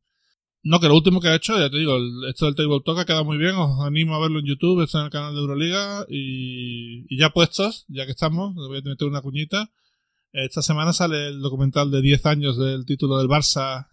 no, 0.61 0.79
que 0.79 0.87
lo 0.87 0.95
último 0.95 1.21
que 1.21 1.29
ha 1.29 1.35
hecho, 1.35 1.57
ya 1.57 1.69
te 1.69 1.77
digo, 1.77 1.97
esto 2.27 2.45
del 2.45 2.55
Table 2.55 2.81
Talk 2.83 2.99
ha 2.99 3.05
quedado 3.05 3.23
muy 3.23 3.37
bien. 3.37 3.55
Os 3.55 3.79
animo 3.81 4.15
a 4.15 4.19
verlo 4.19 4.39
en 4.39 4.45
YouTube, 4.45 4.83
está 4.83 4.99
en 4.99 5.05
el 5.05 5.11
canal 5.11 5.33
de 5.33 5.39
Euroliga. 5.39 6.05
Y, 6.09 7.17
ya 7.17 7.29
puestos, 7.29 7.85
ya 7.87 8.05
que 8.05 8.11
estamos, 8.11 8.53
voy 8.55 8.79
a 8.79 8.81
meter 8.81 9.07
una 9.07 9.21
cuñita. 9.21 9.71
Esta 10.33 10.61
semana 10.61 10.93
sale 10.93 11.29
el 11.29 11.41
documental 11.41 11.91
de 11.91 12.01
10 12.01 12.25
años 12.25 12.57
del 12.57 12.85
título 12.85 13.17
del 13.17 13.27
Barça. 13.27 13.87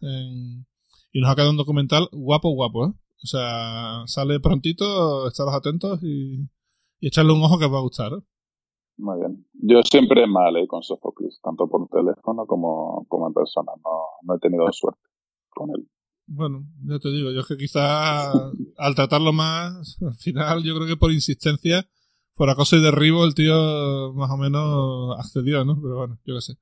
y 1.12 1.20
nos 1.20 1.31
ha 1.31 1.35
quedado 1.35 1.51
un 1.53 1.57
documental 1.57 2.09
guapo, 2.12 2.51
guapo, 2.51 2.87
¿eh? 2.89 2.93
O 3.22 3.27
sea, 3.27 4.03
sale 4.07 4.41
prontito, 4.41 5.27
estaros 5.29 5.55
atentos 5.55 6.01
y, 6.03 6.49
y 7.01 7.09
echarle 7.09 7.33
un 7.33 7.43
ojo 7.43 7.59
que 7.59 7.64
os 7.64 7.72
va 7.72 7.79
a 7.79 7.83
gustar. 7.83 8.12
¿eh? 8.12 8.22
Muy 8.99 9.19
bien. 9.19 9.47
Yo 9.53 9.83
siempre 9.83 10.27
mal 10.27 10.57
¿eh? 10.57 10.67
con 10.67 10.83
Sofocles, 10.83 11.41
tanto 11.43 11.69
por 11.69 11.89
teléfono 11.89 12.47
como, 12.47 13.05
como 13.09 13.29
en 13.29 13.35
persona. 13.35 13.73
No, 13.85 13.91
no 14.23 14.35
he 14.37 14.39
tenido 14.39 14.71
suerte 14.73 15.01
con 15.51 15.71
él. 15.71 15.89
Bueno, 16.29 16.65
ya 16.85 16.99
te 16.99 17.11
digo, 17.11 17.31
yo 17.31 17.41
es 17.41 17.47
que 17.47 17.57
quizá 17.57 18.33
al 18.33 18.95
tratarlo 18.97 19.33
más, 19.33 19.99
al 20.03 20.15
final 20.15 20.63
yo 20.65 20.75
creo 20.75 20.87
que 20.87 20.97
por 20.97 21.13
insistencia, 21.13 21.87
por 22.35 22.51
acoso 22.51 22.77
y 22.77 22.83
derribo, 22.83 23.25
el 23.25 23.35
tío 23.35 24.13
más 24.15 24.31
o 24.31 24.37
menos 24.37 25.19
accedió, 25.19 25.65
¿no? 25.65 25.81
Pero 25.81 25.97
bueno, 25.97 26.19
yo 26.25 26.35
qué 26.35 26.41
sé. 26.41 26.53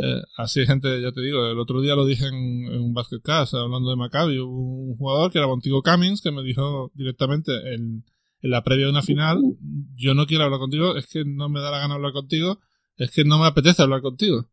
Eh, 0.00 0.22
así 0.38 0.64
gente, 0.66 1.00
ya 1.02 1.12
te 1.12 1.20
digo, 1.20 1.46
el 1.46 1.58
otro 1.58 1.80
día 1.82 1.94
lo 1.94 2.06
dije 2.06 2.26
en, 2.26 2.80
un 2.80 2.94
basketcast, 2.94 3.54
hablando 3.54 3.90
de 3.90 3.96
Maccabi, 3.96 4.38
hubo 4.38 4.90
un 4.90 4.96
jugador 4.96 5.30
que 5.30 5.38
era 5.38 5.46
Montigo 5.46 5.82
Cummings 5.82 6.22
que 6.22 6.32
me 6.32 6.42
dijo 6.42 6.90
directamente 6.94 7.52
en, 7.74 8.04
en 8.44 8.50
la 8.50 8.62
previa 8.62 8.84
de 8.84 8.90
una 8.90 9.02
final, 9.02 9.40
yo 9.94 10.12
no 10.12 10.26
quiero 10.26 10.44
hablar 10.44 10.60
contigo, 10.60 10.96
es 10.96 11.06
que 11.06 11.24
no 11.24 11.48
me 11.48 11.60
da 11.60 11.70
la 11.70 11.78
gana 11.78 11.94
hablar 11.94 12.12
contigo, 12.12 12.60
es 12.98 13.10
que 13.10 13.24
no 13.24 13.38
me 13.38 13.46
apetece 13.46 13.80
hablar 13.80 14.02
contigo. 14.02 14.50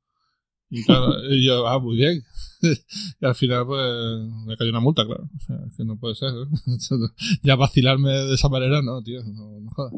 Y 0.69 0.83
claro, 0.85 1.13
y 1.29 1.45
yo, 1.45 1.67
ah, 1.67 1.77
muy 1.77 1.97
bien. 1.97 2.23
y 3.21 3.25
al 3.25 3.35
final, 3.35 3.65
pues, 3.65 4.45
me 4.45 4.55
cayó 4.55 4.69
una 4.69 4.79
multa, 4.79 5.05
claro. 5.05 5.29
O 5.35 5.39
sea, 5.41 5.57
que 5.75 5.83
no 5.83 5.97
puede 5.97 6.15
ser. 6.15 6.31
ya 7.43 7.57
vacilarme 7.57 8.11
de 8.11 8.33
esa 8.33 8.47
manera, 8.47 8.81
no, 8.81 9.03
tío, 9.03 9.21
no, 9.25 9.59
no 9.59 9.69
jodas. 9.71 9.93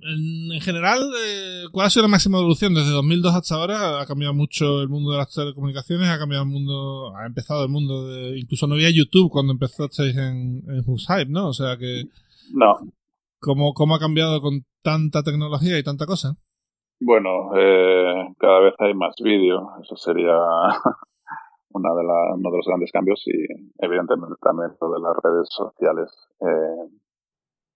En, 0.00 0.60
general, 0.62 1.02
eh, 1.26 1.64
¿cuál 1.72 1.86
ha 1.86 1.90
sido 1.90 2.04
la 2.04 2.08
máxima 2.08 2.38
evolución? 2.38 2.72
Desde 2.72 2.90
2002 2.90 3.34
hasta 3.34 3.54
ahora 3.54 4.00
ha 4.00 4.06
cambiado 4.06 4.32
mucho 4.32 4.80
el 4.80 4.88
mundo 4.88 5.12
de 5.12 5.18
las 5.18 5.30
telecomunicaciones, 5.30 6.08
ha 6.08 6.18
cambiado 6.18 6.44
el 6.44 6.50
mundo, 6.50 7.14
ha 7.16 7.26
empezado 7.26 7.64
el 7.64 7.70
mundo 7.70 8.08
de... 8.08 8.38
Incluso 8.38 8.66
no 8.66 8.74
había 8.74 8.88
YouTube 8.88 9.30
cuando 9.30 9.52
empezasteis 9.52 10.16
en, 10.16 10.62
en 10.68 10.82
Who's 10.86 11.06
Hype, 11.06 11.30
¿no? 11.30 11.48
O 11.48 11.52
sea 11.52 11.76
que... 11.76 12.08
No. 12.52 12.74
¿Cómo, 13.40 13.74
¿Cómo 13.74 13.94
ha 13.94 13.98
cambiado 13.98 14.40
con 14.40 14.64
tanta 14.82 15.22
tecnología 15.22 15.78
y 15.78 15.82
tanta 15.82 16.06
cosa? 16.06 16.34
Bueno, 17.00 17.50
eh, 17.56 18.34
cada 18.38 18.60
vez 18.60 18.74
hay 18.78 18.94
más 18.94 19.14
vídeo, 19.22 19.68
eso 19.82 19.96
sería 19.96 20.32
una 21.70 21.90
de 21.90 22.00
uno 22.00 22.50
de 22.50 22.56
los 22.56 22.66
grandes 22.66 22.92
cambios 22.92 23.22
y 23.26 23.44
evidentemente 23.78 24.36
también 24.40 24.70
lo 24.80 24.92
de 24.92 25.00
las 25.00 25.16
redes 25.22 25.48
sociales 25.50 26.10
eh, 26.40 26.88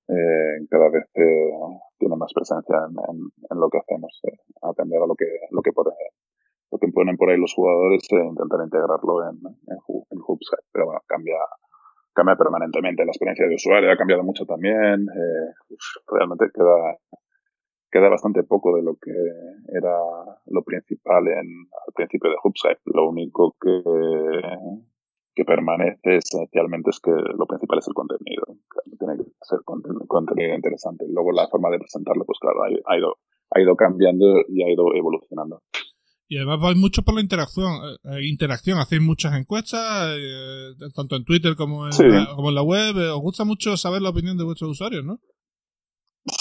eh, 0.08 0.66
cada 0.70 0.88
vez 0.88 1.04
tiene 1.98 2.16
más 2.16 2.32
presencia 2.32 2.76
en, 2.88 3.60
lo 3.60 3.68
que 3.68 3.78
hacemos, 3.78 4.20
atender 4.62 5.02
a 5.02 5.06
lo 5.06 5.14
que 5.14 5.26
lo 5.50 5.60
que, 5.60 5.72
por, 5.72 5.92
lo 6.70 6.78
que 6.78 6.88
ponen 6.88 7.16
por 7.16 7.28
ahí 7.28 7.38
los 7.38 7.52
jugadores 7.52 8.06
e 8.10 8.16
intentar 8.16 8.60
integrarlo 8.64 9.28
en, 9.28 9.36
en, 9.66 9.78
en 10.10 10.20
pero 10.72 10.86
bueno, 10.86 11.00
cambia 11.06 11.36
cambia 12.18 12.34
permanentemente 12.34 13.04
la 13.04 13.12
experiencia 13.12 13.46
de 13.46 13.54
usuario, 13.54 13.92
ha 13.92 13.96
cambiado 13.96 14.24
mucho 14.24 14.44
también, 14.44 15.06
realmente 16.10 16.50
queda 16.52 16.98
queda 17.90 18.08
bastante 18.08 18.42
poco 18.42 18.76
de 18.76 18.82
lo 18.82 18.96
que 18.96 19.12
era 19.72 19.96
lo 20.46 20.62
principal 20.62 21.26
en, 21.28 21.46
al 21.86 21.92
principio 21.94 22.30
de 22.30 22.36
Hoopside. 22.42 22.80
Lo 22.84 23.08
único 23.08 23.56
que, 23.60 23.82
que 25.34 25.44
permanece 25.44 26.16
esencialmente 26.16 26.90
es 26.90 27.00
que 27.00 27.10
lo 27.10 27.46
principal 27.46 27.78
es 27.78 27.88
el 27.88 27.94
contenido. 27.94 28.44
Tiene 28.98 29.16
que 29.16 29.24
ser 29.40 29.60
contenido, 29.64 30.54
interesante. 30.54 31.06
Luego 31.08 31.32
la 31.32 31.48
forma 31.48 31.70
de 31.70 31.78
presentarlo, 31.78 32.24
pues 32.24 32.38
claro, 32.38 32.62
ha, 32.62 32.96
ido, 32.98 33.16
ha 33.50 33.60
ido 33.60 33.76
cambiando 33.76 34.42
y 34.48 34.62
ha 34.62 34.70
ido 34.70 34.94
evolucionando. 34.94 35.62
Y 36.28 36.36
además 36.36 36.60
vais 36.60 36.76
mucho 36.76 37.02
por 37.02 37.14
la 37.14 37.22
interacción. 37.22 37.72
Eh, 37.72 37.96
eh, 38.04 38.28
interacción, 38.28 38.78
hacéis 38.78 39.00
muchas 39.00 39.34
encuestas, 39.34 40.14
eh, 40.18 40.74
tanto 40.94 41.16
en 41.16 41.24
Twitter 41.24 41.56
como 41.56 41.86
en, 41.86 41.92
como 42.36 42.50
en 42.50 42.54
la 42.54 42.62
web. 42.62 42.96
os 43.14 43.20
gusta 43.20 43.44
mucho 43.44 43.76
saber 43.78 44.02
la 44.02 44.10
opinión 44.10 44.36
de 44.36 44.44
vuestros 44.44 44.72
usuarios, 44.72 45.04
¿no? 45.04 45.18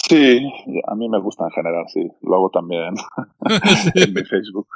Sí, 0.10 0.40
a 0.86 0.96
mí 0.96 1.08
me 1.08 1.22
gusta 1.22 1.46
en 1.46 1.52
general, 1.52 1.86
sí. 1.88 2.06
Lo 2.22 2.36
hago 2.36 2.50
también 2.50 2.94
en 3.96 4.14
mi 4.14 4.24
Facebook. 4.24 4.68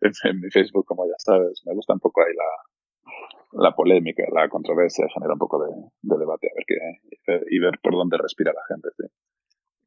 En, 0.00 0.40
mi 0.40 0.50
Facebook, 0.50 0.84
como 0.84 1.06
ya 1.06 1.14
sabes, 1.18 1.62
me 1.64 1.72
gusta 1.72 1.92
un 1.92 2.00
poco 2.00 2.20
ahí 2.22 2.34
la, 2.34 3.62
la 3.62 3.76
polémica, 3.76 4.24
la 4.32 4.48
controversia, 4.48 5.06
genera 5.14 5.34
un 5.34 5.38
poco 5.38 5.64
de, 5.64 5.72
debate 6.02 6.48
a 6.48 6.54
ver 6.56 6.64
qué, 6.66 7.44
y 7.48 7.60
ver 7.60 7.78
por 7.80 7.92
dónde 7.92 8.18
respira 8.18 8.52
la 8.52 8.74
gente, 8.74 8.88
sí. 8.96 9.04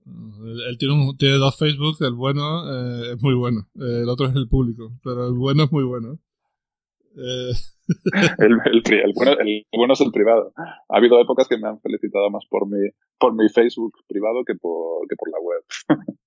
Él 0.06 0.78
tiene, 0.78 0.96
tiene 1.18 1.36
dos 1.36 1.58
Facebook, 1.58 1.98
el 2.02 2.14
bueno 2.14 2.64
eh, 2.72 3.14
es 3.14 3.22
muy 3.22 3.36
bueno, 3.36 3.68
el 3.76 4.10
otro 4.10 4.28
es 4.28 4.36
el 4.36 4.48
público, 4.48 4.92
pero 5.04 5.28
el 5.28 5.34
bueno 5.34 5.64
es 5.64 5.72
muy 5.72 5.84
bueno. 5.84 6.20
Eh, 7.16 7.52
el, 8.40 8.52
el, 8.52 9.14
bueno, 9.14 9.32
el, 9.40 9.66
bueno, 9.76 9.94
es 9.94 10.02
el 10.02 10.12
privado. 10.12 10.54
Ha 10.56 10.98
habido 10.98 11.20
épocas 11.20 11.48
que 11.48 11.58
me 11.58 11.68
han 11.68 11.80
felicitado 11.82 12.30
más 12.30 12.46
por 12.50 12.68
mi, 12.68 12.90
por 13.20 13.36
mi 13.36 13.50
Facebook 13.50 13.94
privado 14.08 14.44
que 14.46 14.56
por, 14.56 15.08
que 15.08 15.16
por 15.16 15.30
la 15.30 15.40
web. 15.40 15.64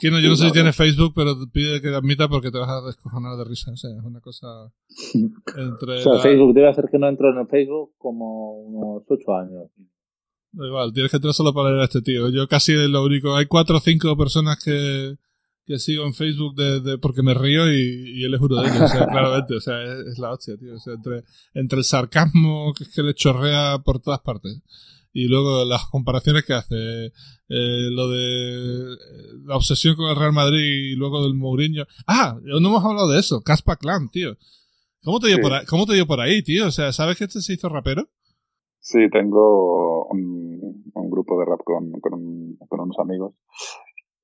Kino, 0.00 0.20
yo 0.20 0.28
no 0.28 0.36
sé 0.36 0.46
si 0.46 0.52
tiene 0.52 0.72
Facebook, 0.72 1.12
pero 1.14 1.34
pide 1.52 1.80
que 1.80 1.88
admita 1.88 2.28
porque 2.28 2.50
te 2.50 2.58
vas 2.58 2.68
a 2.68 2.86
descojonar 2.86 3.36
de 3.36 3.44
risa. 3.44 3.72
O 3.72 3.76
sea, 3.76 3.90
es 3.90 4.04
una 4.04 4.20
cosa 4.20 4.72
entre... 5.56 5.98
O 5.98 6.02
sea, 6.02 6.18
Facebook 6.18 6.54
debe 6.54 6.68
hacer 6.68 6.88
que 6.90 6.98
no 6.98 7.08
entro 7.08 7.30
en 7.30 7.38
el 7.38 7.48
Facebook 7.48 7.92
como 7.98 8.52
unos 8.60 9.04
ocho 9.08 9.34
años. 9.34 9.70
Igual, 10.54 10.92
tienes 10.92 11.10
que 11.10 11.16
entrar 11.16 11.34
solo 11.34 11.52
para 11.54 11.70
ver 11.70 11.80
a 11.80 11.84
este 11.84 12.02
tío. 12.02 12.28
Yo 12.30 12.48
casi 12.48 12.72
es 12.72 12.88
lo 12.88 13.04
único. 13.04 13.34
Hay 13.36 13.46
cuatro 13.46 13.78
o 13.78 13.80
cinco 13.80 14.16
personas 14.16 14.62
que 14.62 15.16
que 15.66 15.78
sigo 15.78 16.04
en 16.04 16.14
Facebook 16.14 16.56
de, 16.56 16.98
porque 16.98 17.22
me 17.22 17.34
río 17.34 17.72
y, 17.72 18.24
él 18.24 18.34
es 18.34 18.40
uno 18.40 18.60
de 18.60 18.68
ellos, 18.68 18.82
o 18.82 18.88
sea, 18.88 19.06
claramente, 19.10 19.54
o 19.54 19.60
sea, 19.60 19.80
es, 19.82 20.18
la 20.18 20.32
hostia, 20.32 20.56
tío, 20.56 20.74
o 20.74 20.78
sea, 20.80 20.94
entre, 20.94 21.24
entre 21.54 21.78
el 21.78 21.84
sarcasmo 21.84 22.74
que 22.76 22.84
es 22.84 22.90
que 22.94 23.02
le 23.02 23.14
chorrea 23.14 23.78
por 23.78 24.00
todas 24.00 24.20
partes 24.20 24.60
y 25.12 25.28
luego 25.28 25.64
las 25.64 25.86
comparaciones 25.86 26.44
que 26.44 26.54
hace, 26.54 27.06
eh, 27.06 27.88
lo 27.90 28.08
de 28.08 28.92
eh, 28.92 28.96
la 29.44 29.56
obsesión 29.56 29.94
con 29.94 30.08
el 30.08 30.16
Real 30.16 30.32
Madrid 30.32 30.92
y 30.92 30.94
luego 30.94 31.22
del 31.22 31.34
Mourinho. 31.34 31.86
Ah, 32.06 32.38
no 32.42 32.56
hemos 32.56 32.84
hablado 32.84 33.10
de 33.10 33.20
eso, 33.20 33.42
Caspa 33.42 33.76
Clan, 33.76 34.10
tío. 34.10 34.38
¿Cómo 35.02 35.20
te, 35.20 35.28
dio 35.28 35.40
por 35.40 35.52
ahí, 35.52 35.66
¿Cómo 35.66 35.84
te 35.84 35.94
dio 35.94 36.06
por 36.06 36.20
ahí, 36.20 36.42
tío? 36.42 36.66
O 36.66 36.70
sea, 36.70 36.92
¿sabes 36.92 37.18
que 37.18 37.24
este 37.24 37.42
se 37.42 37.52
hizo 37.52 37.68
rapero? 37.68 38.08
Sí, 38.82 39.08
tengo 39.10 40.06
un, 40.06 40.84
un 40.92 41.10
grupo 41.10 41.38
de 41.38 41.46
rap 41.46 41.60
con, 41.64 41.92
con, 42.00 42.56
con 42.68 42.80
unos 42.80 42.98
amigos 42.98 43.34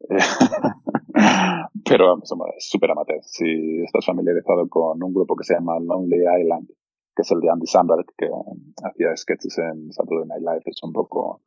Pero 1.84 2.20
somos 2.24 2.48
súper 2.58 2.90
amateur. 2.90 3.20
Si 3.22 3.82
estás 3.82 4.04
familiarizado 4.06 4.68
con 4.68 5.02
un 5.02 5.12
grupo 5.12 5.34
que 5.36 5.44
se 5.44 5.54
llama 5.54 5.78
Lonely 5.80 6.24
Island, 6.40 6.68
que 7.14 7.22
es 7.22 7.30
el 7.32 7.40
de 7.40 7.50
Andy 7.50 7.66
Samberg, 7.66 8.06
que 8.16 8.28
hacía 8.84 9.16
sketches 9.16 9.58
en 9.58 9.92
Saturday 9.92 10.26
Night 10.28 10.42
Live, 10.42 10.62
es 10.66 10.82
un 10.82 10.92
poco 10.92 11.40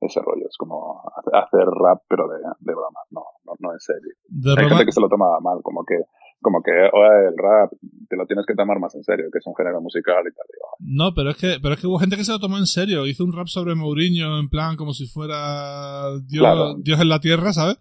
ese 0.00 0.20
rollo. 0.20 0.46
Es 0.46 0.56
como 0.56 1.02
hacer 1.32 1.66
rap, 1.66 2.02
pero 2.08 2.28
de, 2.28 2.38
de 2.38 2.72
broma. 2.72 3.00
No, 3.10 3.24
no, 3.44 3.52
no 3.58 3.72
en 3.72 3.80
serio. 3.80 4.12
Hay 4.56 4.68
gente 4.68 4.86
que 4.86 4.92
se 4.92 5.00
lo 5.00 5.08
toma 5.08 5.38
mal, 5.40 5.62
como 5.62 5.84
que 5.84 6.04
como 6.40 6.62
que 6.62 6.70
el 6.70 7.36
rap 7.36 7.72
te 8.08 8.16
lo 8.16 8.26
tienes 8.26 8.46
que 8.46 8.54
tomar 8.54 8.78
más 8.78 8.94
en 8.94 9.04
serio, 9.04 9.26
que 9.32 9.38
es 9.38 9.46
un 9.46 9.54
género 9.54 9.80
musical 9.80 10.22
y 10.26 10.34
tal. 10.34 10.46
no, 10.80 11.14
pero 11.14 11.30
es 11.30 11.36
que 11.36 11.58
pero 11.62 11.74
es 11.74 11.80
que 11.80 11.86
hubo 11.86 11.98
gente 11.98 12.16
que 12.16 12.24
se 12.24 12.32
lo 12.32 12.38
tomó 12.38 12.58
en 12.58 12.66
serio. 12.66 13.06
Hizo 13.06 13.24
un 13.24 13.32
rap 13.32 13.48
sobre 13.48 13.74
Mourinho 13.74 14.38
en 14.38 14.48
plan 14.48 14.76
como 14.76 14.92
si 14.92 15.06
fuera 15.06 16.18
Dios, 16.26 16.76
Dios 16.82 17.00
en 17.00 17.08
la 17.08 17.20
tierra, 17.20 17.52
¿sabes? 17.52 17.78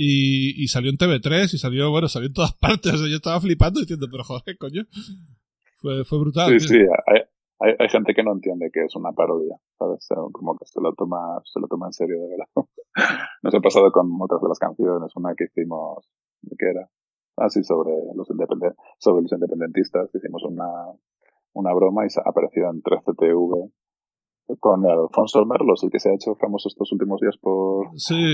Y, 0.00 0.62
y, 0.62 0.68
salió 0.68 0.90
en 0.90 0.96
TV3 0.96 1.54
y 1.54 1.58
salió, 1.58 1.90
bueno, 1.90 2.06
salió 2.06 2.28
en 2.28 2.34
todas 2.34 2.54
partes. 2.60 3.00
yo 3.00 3.16
estaba 3.16 3.40
flipando 3.40 3.80
diciendo, 3.80 4.06
pero 4.10 4.22
joder, 4.22 4.56
coño. 4.56 4.82
Fue, 5.80 6.04
fue 6.04 6.18
brutal. 6.20 6.60
Sí, 6.60 6.68
sí, 6.68 6.76
hay, 7.06 7.22
hay, 7.60 7.74
hay, 7.78 7.88
gente 7.88 8.14
que 8.14 8.22
no 8.22 8.32
entiende 8.32 8.70
que 8.72 8.84
es 8.84 8.94
una 8.94 9.12
parodia, 9.12 9.56
¿sabes? 9.78 10.06
Como 10.32 10.56
que 10.56 10.66
se 10.66 10.80
lo 10.80 10.92
toma, 10.94 11.40
se 11.44 11.60
lo 11.60 11.66
toma 11.66 11.86
en 11.86 11.92
serio, 11.92 12.16
de 12.20 12.28
verdad. 12.28 12.68
Nos 13.42 13.54
ha 13.54 13.60
pasado 13.60 13.90
con 13.90 14.10
otras 14.20 14.40
de 14.40 14.48
las 14.48 14.58
canciones, 14.58 15.12
una 15.16 15.34
que 15.36 15.44
hicimos, 15.44 16.08
¿de 16.42 16.56
qué 16.56 16.70
era? 16.70 16.88
Ah, 17.40 17.48
sí, 17.48 17.62
sobre 17.62 17.92
los, 18.14 18.26
sobre 18.98 19.22
los 19.22 19.32
independentistas, 19.32 20.10
hicimos 20.14 20.42
una, 20.44 20.66
una 21.52 21.72
broma 21.74 22.04
y 22.04 22.08
apareció 22.24 22.70
en 22.70 22.82
3CTV 22.82 23.70
con 24.60 24.86
Alfonso 24.86 25.44
Merlos, 25.44 25.84
el 25.84 25.90
que 25.90 26.00
se 26.00 26.08
ha 26.08 26.14
hecho 26.14 26.34
famoso 26.36 26.68
estos 26.68 26.90
últimos 26.92 27.20
días 27.20 27.36
por 27.36 27.88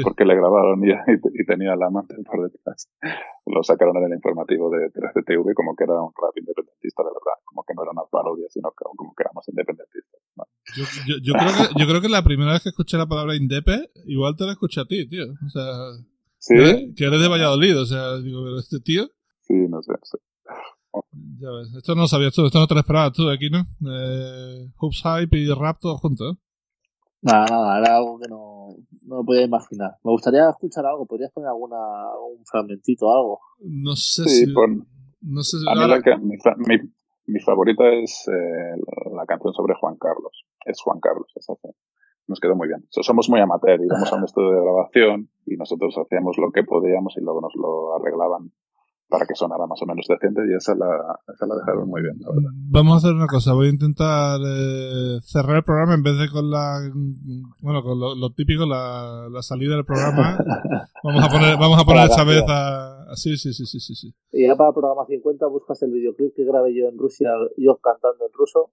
porque 0.04 0.24
le 0.24 0.36
grabaron 0.36 0.84
y, 0.84 0.90
y, 0.90 1.44
tenía 1.44 1.74
la 1.74 1.86
amante 1.86 2.14
por 2.24 2.48
detrás. 2.48 2.88
Lo 3.46 3.62
sacaron 3.64 3.96
en 3.96 4.04
el 4.04 4.12
informativo 4.14 4.70
de 4.70 4.92
3CTV 4.92 5.54
como 5.54 5.74
que 5.74 5.84
era 5.84 6.00
un 6.00 6.12
rap 6.14 6.36
independentista 6.36 7.02
de 7.02 7.08
verdad, 7.08 7.42
como 7.44 7.64
que 7.64 7.74
no 7.74 7.82
era 7.82 7.90
una 7.90 8.04
parodia, 8.08 8.46
sino 8.48 8.72
como 8.76 9.12
que 9.14 9.22
éramos 9.24 9.48
independentistas. 9.48 10.20
Yo, 10.76 10.84
yo, 11.06 11.16
yo, 11.22 11.32
creo 11.34 11.50
que, 11.50 11.80
yo 11.80 11.86
creo 11.86 12.00
que 12.00 12.08
la 12.08 12.22
primera 12.22 12.52
vez 12.52 12.62
que 12.62 12.70
escuché 12.70 12.96
la 12.96 13.06
palabra 13.06 13.36
indepe, 13.36 13.90
igual 14.06 14.36
te 14.36 14.44
la 14.44 14.52
escuché 14.52 14.80
a 14.80 14.86
ti, 14.86 15.08
tío. 15.08 15.24
O 15.44 15.48
sea, 15.48 15.64
¿Sí? 16.46 16.94
que 16.94 17.04
eres 17.06 17.20
de 17.20 17.28
Valladolid, 17.28 17.80
o 17.80 17.86
sea, 17.86 18.18
digo, 18.18 18.42
pero 18.44 18.58
este 18.58 18.78
tío. 18.80 19.06
Sí, 19.40 19.54
no 19.54 19.82
sé, 19.82 19.92
no 19.92 19.98
sé. 20.02 20.18
Ya 21.40 21.50
ves, 21.50 21.74
esto 21.74 21.94
no 21.94 22.02
lo 22.02 22.08
sabías 22.08 22.34
tú, 22.34 22.44
esto 22.44 22.60
no 22.60 22.66
te 22.66 22.74
lo 22.74 22.80
esperabas 22.80 23.12
tú 23.12 23.28
aquí, 23.30 23.48
¿no? 23.50 23.60
Eh, 23.60 24.68
Hoops 24.76 25.02
Hype 25.02 25.36
y 25.36 25.48
Rap 25.48 25.78
todos 25.80 26.00
juntos. 26.00 26.34
¿eh? 26.34 26.40
Nada, 27.22 27.46
nada, 27.50 27.78
era 27.78 27.96
algo 27.96 28.18
que 28.18 28.28
no, 28.28 28.76
no 29.06 29.18
me 29.20 29.24
podía 29.24 29.42
imaginar. 29.42 29.92
Me 30.04 30.12
gustaría 30.12 30.48
escuchar 30.50 30.84
algo, 30.84 31.06
¿podrías 31.06 31.32
poner 31.32 31.48
alguna, 31.48 31.76
un 32.18 32.44
fragmentito 32.44 33.10
algo? 33.10 33.40
No 33.60 33.96
sé 33.96 34.24
si... 34.24 34.46
no 35.22 35.42
sé 35.42 35.58
si 35.58 35.64
a 35.66 35.74
mí 35.74 35.88
la 35.88 36.02
que, 36.02 36.16
mi, 36.18 36.36
mi, 36.58 36.76
mi, 37.26 37.40
favorita 37.40 37.84
es 37.88 38.28
eh, 38.28 38.76
la 39.16 39.24
canción 39.24 39.54
sobre 39.54 39.74
Juan 39.80 39.96
Carlos. 39.96 40.44
Es 40.66 40.80
Juan 40.82 41.00
Carlos, 41.00 41.26
esa 41.34 41.54
nos 42.26 42.40
quedó 42.40 42.54
muy 42.56 42.68
bien. 42.68 42.84
Somos 42.90 43.28
muy 43.28 43.40
amateur, 43.40 43.80
íbamos 43.80 44.12
a 44.12 44.16
un 44.16 44.24
estudio 44.24 44.50
de 44.50 44.62
grabación 44.62 45.28
y 45.46 45.56
nosotros 45.56 45.94
hacíamos 45.98 46.36
lo 46.38 46.50
que 46.50 46.62
podíamos 46.64 47.16
y 47.16 47.20
luego 47.20 47.40
nos 47.40 47.54
lo 47.56 47.94
arreglaban 47.96 48.50
para 49.08 49.26
que 49.26 49.34
sonara 49.34 49.66
más 49.66 49.80
o 49.82 49.86
menos 49.86 50.06
decente 50.08 50.40
y 50.48 50.54
esa 50.56 50.74
la, 50.74 51.20
esa 51.32 51.46
la 51.46 51.54
dejaron 51.56 51.88
muy 51.88 52.02
bien, 52.02 52.16
Vamos 52.70 52.94
a 52.94 52.96
hacer 52.96 53.14
una 53.14 53.26
cosa, 53.26 53.52
voy 53.52 53.68
a 53.68 53.70
intentar 53.70 54.40
eh, 54.44 55.18
cerrar 55.22 55.56
el 55.56 55.62
programa 55.62 55.94
en 55.94 56.02
vez 56.02 56.18
de 56.18 56.28
con 56.30 56.50
la 56.50 56.80
bueno, 57.60 57.82
con 57.82 58.00
lo, 58.00 58.30
típico, 58.32 58.66
la, 58.66 59.28
la, 59.30 59.42
salida 59.42 59.76
del 59.76 59.84
programa. 59.84 60.38
Vamos 61.04 61.22
a 61.22 61.28
poner, 61.28 61.58
vamos 61.58 61.78
a 61.80 61.84
poner 61.84 62.08
esta 62.08 62.24
vez 62.24 62.42
a, 62.48 63.14
sí, 63.14 63.36
sí, 63.36 63.52
sí, 63.52 63.66
sí, 63.66 63.78
sí, 63.78 63.94
sí. 63.94 64.14
Y 64.32 64.46
ya 64.46 64.56
para 64.56 64.70
el 64.70 64.74
programa 64.74 65.04
50 65.06 65.46
buscas 65.48 65.82
el 65.82 65.92
videoclip 65.92 66.34
que 66.34 66.44
grabé 66.44 66.74
yo 66.74 66.88
en 66.88 66.96
Rusia, 66.96 67.28
yo 67.58 67.76
cantando 67.76 68.24
en 68.24 68.32
ruso 68.32 68.70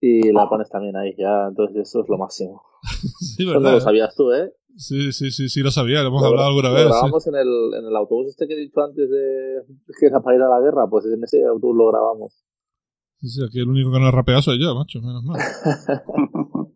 y 0.00 0.32
la 0.32 0.48
pones 0.48 0.68
también 0.68 0.96
ahí, 0.96 1.14
ya, 1.16 1.48
entonces 1.48 1.88
eso 1.88 2.02
es 2.02 2.08
lo 2.08 2.18
máximo. 2.18 2.62
sí, 3.36 3.44
verdad. 3.44 3.62
Eso 3.62 3.70
no 3.70 3.74
lo 3.76 3.80
sabías 3.80 4.14
tú, 4.14 4.32
¿eh? 4.32 4.52
Sí, 4.76 5.12
sí, 5.12 5.32
sí, 5.32 5.48
sí, 5.48 5.60
lo 5.60 5.72
sabía, 5.72 6.02
lo 6.02 6.08
hemos 6.08 6.22
hablado 6.22 6.48
alguna 6.48 6.70
vez. 6.70 6.84
Lo 6.84 6.90
grabamos 6.90 7.26
en, 7.26 7.34
el, 7.34 7.74
en 7.78 7.84
el 7.84 7.96
autobús 7.96 8.28
este 8.28 8.46
que 8.46 8.54
he 8.54 8.58
dicho 8.58 8.80
antes 8.80 9.10
de 9.10 9.62
que 9.98 10.06
era 10.06 10.20
para 10.20 10.36
ir 10.36 10.42
a 10.42 10.48
la 10.48 10.60
guerra, 10.60 10.86
pues 10.88 11.04
en 11.06 11.22
ese 11.24 11.44
autobús 11.44 11.76
lo 11.76 11.88
grabamos. 11.88 12.44
Sí, 13.20 13.28
sí, 13.28 13.44
aquí 13.44 13.58
el 13.58 13.68
único 13.68 13.90
que 13.90 13.98
no 13.98 14.06
ha 14.06 14.12
rapeado 14.12 14.40
soy 14.40 14.60
yo, 14.60 14.76
macho, 14.76 15.00
menos 15.00 15.24
mal. 15.24 15.40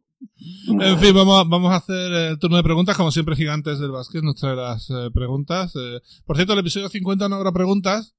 en 0.80 0.98
fin, 0.98 1.14
vamos 1.14 1.40
a, 1.40 1.48
vamos 1.48 1.70
a 1.70 1.76
hacer 1.76 2.12
el 2.12 2.38
turno 2.40 2.56
de 2.56 2.64
preguntas, 2.64 2.96
como 2.96 3.12
siempre, 3.12 3.36
gigantes 3.36 3.78
del 3.78 3.92
básquet, 3.92 4.24
nos 4.24 4.34
trae 4.34 4.56
las 4.56 4.90
eh, 4.90 5.10
preguntas. 5.14 5.76
Eh, 5.76 6.00
por 6.26 6.34
cierto, 6.34 6.54
el 6.54 6.58
episodio 6.58 6.88
50 6.88 7.28
no 7.28 7.36
habrá 7.36 7.52
preguntas 7.52 8.16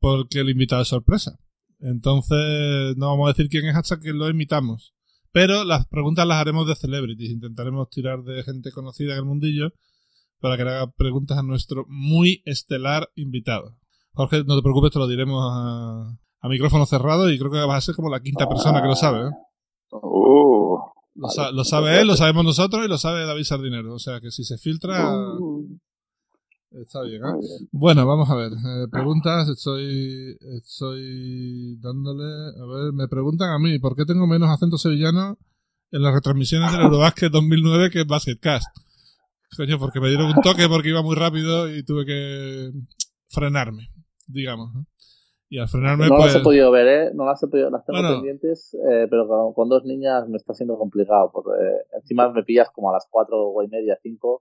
porque 0.00 0.40
el 0.40 0.50
invitado 0.50 0.82
es 0.82 0.88
sorpresa. 0.88 1.38
Entonces, 1.82 2.96
no 2.96 3.08
vamos 3.08 3.26
a 3.26 3.32
decir 3.32 3.48
quién 3.48 3.66
es 3.66 3.76
hasta 3.76 3.98
que 3.98 4.12
lo 4.12 4.28
imitamos. 4.28 4.94
Pero 5.32 5.64
las 5.64 5.86
preguntas 5.86 6.26
las 6.26 6.38
haremos 6.38 6.66
de 6.66 6.76
celebrities. 6.76 7.32
Intentaremos 7.32 7.88
tirar 7.88 8.22
de 8.22 8.42
gente 8.44 8.70
conocida 8.70 9.12
en 9.12 9.18
el 9.18 9.24
mundillo 9.24 9.72
para 10.40 10.56
que 10.56 10.64
le 10.64 10.70
haga 10.70 10.90
preguntas 10.92 11.38
a 11.38 11.42
nuestro 11.42 11.84
muy 11.88 12.42
estelar 12.44 13.10
invitado. 13.14 13.78
Jorge, 14.12 14.44
no 14.44 14.56
te 14.56 14.62
preocupes, 14.62 14.90
te 14.90 14.98
lo 14.98 15.08
diremos 15.08 15.42
a, 15.50 16.18
micrófono 16.48 16.84
cerrado 16.86 17.30
y 17.30 17.38
creo 17.38 17.50
que 17.50 17.64
vas 17.64 17.78
a 17.78 17.86
ser 17.86 17.94
como 17.94 18.10
la 18.10 18.20
quinta 18.20 18.48
persona 18.48 18.82
que 18.82 18.88
lo 18.88 18.96
sabe. 18.96 19.28
¿eh? 19.28 19.30
Uh. 19.92 20.76
lo, 21.14 21.64
sabe 21.64 22.00
él, 22.00 22.08
lo 22.08 22.16
sabemos 22.16 22.44
nosotros 22.44 22.84
y 22.84 22.88
lo 22.88 22.98
sabe 22.98 23.24
David 23.24 23.44
Sardinero. 23.44 23.94
O 23.94 23.98
sea 23.98 24.20
que 24.20 24.30
si 24.30 24.44
se 24.44 24.58
filtra, 24.58 25.16
uh. 25.16 25.78
Está 26.80 27.02
bien, 27.02 27.22
¿eh? 27.22 27.66
Bueno, 27.70 28.06
vamos 28.06 28.30
a 28.30 28.34
ver. 28.34 28.52
Eh, 28.52 28.88
preguntas, 28.90 29.48
estoy, 29.48 30.38
estoy 30.56 31.76
dándole. 31.80 32.24
A 32.24 32.66
ver, 32.66 32.92
me 32.94 33.08
preguntan 33.08 33.50
a 33.50 33.58
mí, 33.58 33.78
¿por 33.78 33.94
qué 33.94 34.04
tengo 34.06 34.26
menos 34.26 34.48
acento 34.48 34.78
sevillano 34.78 35.36
en 35.90 36.02
las 36.02 36.14
retransmisiones 36.14 36.72
del 36.72 36.82
Eurobasket 36.82 37.30
2009 37.30 37.90
que 37.90 38.00
en 38.00 38.08
Basketcast? 38.08 38.66
Coño, 39.54 39.78
porque 39.78 40.00
me 40.00 40.08
dieron 40.08 40.28
un 40.28 40.42
toque 40.42 40.66
porque 40.66 40.88
iba 40.88 41.02
muy 41.02 41.14
rápido 41.14 41.68
y 41.68 41.84
tuve 41.84 42.06
que 42.06 42.70
frenarme, 43.28 43.88
digamos. 44.26 44.72
Y 45.50 45.58
al 45.58 45.68
frenarme, 45.68 46.08
no 46.08 46.16
pues... 46.16 46.32
las 46.32 46.36
he 46.36 46.44
podido 46.44 46.70
ver, 46.70 46.86
¿eh? 46.88 47.10
No 47.12 47.26
las 47.26 47.42
he 47.42 47.48
podido, 47.48 47.68
las 47.68 47.84
tengo 47.84 48.00
pendientes, 48.00 48.72
eh, 48.72 49.06
pero 49.10 49.52
con, 49.54 49.68
dos 49.68 49.84
niñas 49.84 50.26
me 50.26 50.38
está 50.38 50.54
siendo 50.54 50.78
complicado, 50.78 51.30
porque 51.30 51.50
encima 51.94 52.30
me 52.30 52.42
pillas 52.42 52.70
como 52.70 52.88
a 52.88 52.94
las 52.94 53.06
cuatro 53.10 53.52
y 53.62 53.68
media, 53.68 53.98
cinco, 54.02 54.40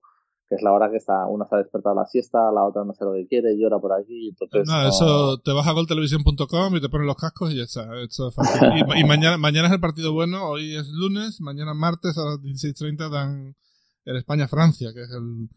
que 0.51 0.55
es 0.55 0.63
la 0.63 0.73
hora 0.73 0.91
que 0.91 0.97
está, 0.97 1.25
una 1.27 1.47
se 1.47 1.55
ha 1.55 1.59
despertado 1.59 1.97
a 1.97 2.01
la 2.01 2.05
siesta, 2.05 2.51
la 2.51 2.65
otra 2.65 2.83
no 2.83 2.93
sé 2.93 3.05
lo 3.05 3.13
que 3.13 3.25
quiere, 3.25 3.57
llora 3.57 3.79
por 3.79 3.93
aquí. 3.93 4.27
Entonces 4.27 4.67
no, 4.67 4.85
eso 4.85 5.39
te 5.39 5.53
vas 5.53 5.65
a 5.65 5.71
goltelevisión.com 5.71 6.75
y 6.75 6.81
te 6.81 6.89
pones 6.89 7.07
los 7.07 7.15
cascos 7.15 7.53
y 7.53 7.55
ya 7.55 7.63
está. 7.63 7.87
Esto 8.01 8.27
es 8.27 8.35
fácil. 8.35 8.67
y, 8.97 9.05
mañana, 9.05 9.37
mañana 9.37 9.69
es 9.69 9.73
el 9.73 9.79
partido 9.79 10.11
bueno, 10.11 10.49
hoy 10.49 10.75
es 10.75 10.89
lunes, 10.89 11.39
mañana 11.39 11.73
martes 11.73 12.17
a 12.17 12.25
las 12.25 12.39
16.30 12.39 13.09
dan 13.09 13.55
el 14.03 14.17
España-Francia, 14.17 14.91
que 14.93 15.03
es 15.03 15.09
el, 15.11 15.47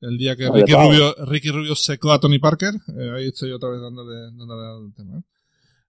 el 0.00 0.18
día 0.18 0.34
que 0.34 0.50
Ricky 0.50 0.72
Rubio, 0.72 1.14
Ricky 1.26 1.50
Rubio 1.52 1.76
secó 1.76 2.10
a 2.10 2.18
Tony 2.18 2.40
Parker. 2.40 2.74
Eh, 2.74 3.10
ahí 3.14 3.28
estoy 3.28 3.52
otra 3.52 3.70
vez 3.70 3.80
dándole, 3.80 4.16
dándole 4.36 4.66
al 4.66 4.94
tema. 4.96 5.18
¿eh? 5.18 5.22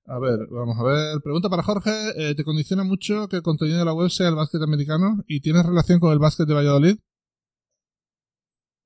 A 0.05 0.19
ver, 0.19 0.37
vamos 0.51 0.77
a 0.77 0.83
ver. 0.83 1.19
Pregunta 1.23 1.49
para 1.49 1.63
Jorge. 1.63 1.89
Eh, 2.15 2.35
¿Te 2.35 2.43
condiciona 2.43 2.83
mucho 2.83 3.27
que 3.27 3.37
el 3.37 3.41
contenido 3.41 3.79
de 3.79 3.85
la 3.85 3.93
web 3.93 4.11
sea 4.11 4.29
el 4.29 4.35
básquet 4.35 4.61
americano 4.61 5.23
y 5.25 5.41
tienes 5.41 5.65
relación 5.65 5.99
con 5.99 6.13
el 6.13 6.19
básquet 6.19 6.47
de 6.47 6.53
Valladolid? 6.53 6.97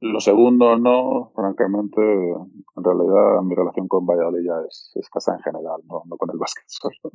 Lo 0.01 0.19
segundo, 0.19 0.77
no, 0.77 1.31
francamente, 1.33 2.01
en 2.01 2.83
realidad 2.83 3.41
mi 3.43 3.55
relación 3.55 3.87
con 3.87 4.05
Valladolid 4.05 4.45
ya 4.45 4.55
es 4.67 4.91
escasa 4.95 5.33
en 5.33 5.41
general, 5.41 5.81
no, 5.87 6.03
no 6.05 6.17
con 6.17 6.29
el 6.31 6.37
básquet 6.37 6.65
solo. 6.67 7.11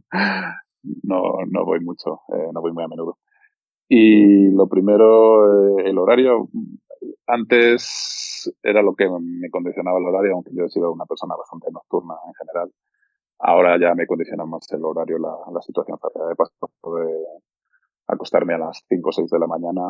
No, 1.02 1.22
no 1.46 1.64
voy 1.64 1.80
mucho, 1.80 2.22
eh, 2.28 2.48
no 2.52 2.60
voy 2.62 2.72
muy 2.72 2.84
a 2.84 2.88
menudo. 2.88 3.18
Y 3.88 4.50
lo 4.50 4.66
primero, 4.66 5.78
eh, 5.78 5.90
el 5.90 5.98
horario, 5.98 6.48
antes 7.26 8.50
era 8.62 8.82
lo 8.82 8.94
que 8.94 9.08
me 9.08 9.50
condicionaba 9.50 9.98
el 9.98 10.06
horario, 10.06 10.34
aunque 10.34 10.52
yo 10.54 10.64
he 10.64 10.70
sido 10.70 10.90
una 10.92 11.04
persona 11.04 11.36
bastante 11.36 11.70
nocturna 11.70 12.14
en 12.26 12.34
general. 12.34 12.72
Ahora 13.40 13.78
ya 13.78 13.94
me 13.94 14.06
condiciona 14.06 14.44
más 14.46 14.70
el 14.72 14.84
horario, 14.84 15.18
la, 15.18 15.34
la 15.52 15.60
situación. 15.62 15.98
He 16.32 16.34
pasado 16.36 16.70
de, 16.96 17.24
acostarme 18.12 18.54
a 18.54 18.58
las 18.58 18.84
5 18.88 19.08
o 19.08 19.12
6 19.12 19.30
de 19.30 19.38
la 19.38 19.46
mañana 19.46 19.82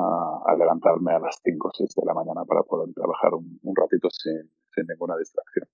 a 0.47 0.55
levantarme 0.57 1.13
a 1.13 1.19
las 1.19 1.41
5 1.43 1.69
o 1.69 1.71
6 1.73 1.95
de 1.97 2.07
la 2.07 2.15
mañana 2.15 2.45
para 2.45 2.63
poder 2.63 2.93
trabajar 2.95 3.35
un, 3.35 3.75
ratito 3.75 4.09
sin, 4.11 4.87
ninguna 4.89 5.17
distracción. 5.17 5.67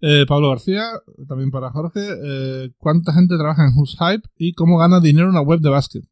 Eh, 0.00 0.26
Pablo 0.28 0.50
García, 0.50 0.82
también 1.26 1.50
para 1.50 1.70
Jorge, 1.70 2.00
eh, 2.00 2.70
¿cuánta 2.76 3.12
gente 3.12 3.38
trabaja 3.38 3.64
en 3.64 3.72
Who's 3.74 3.96
Hype 3.98 4.28
y 4.36 4.52
cómo 4.52 4.76
gana 4.76 5.00
dinero 5.00 5.30
una 5.30 5.40
web 5.40 5.60
de 5.60 5.70
básquet? 5.70 6.04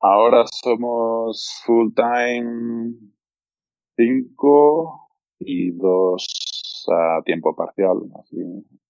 Ahora 0.00 0.44
somos 0.46 1.60
full 1.66 1.92
time 1.94 2.94
5 3.96 5.08
y 5.40 5.72
2 5.72 6.86
a 6.88 7.22
tiempo 7.24 7.54
parcial. 7.54 7.98
Así, 8.18 8.38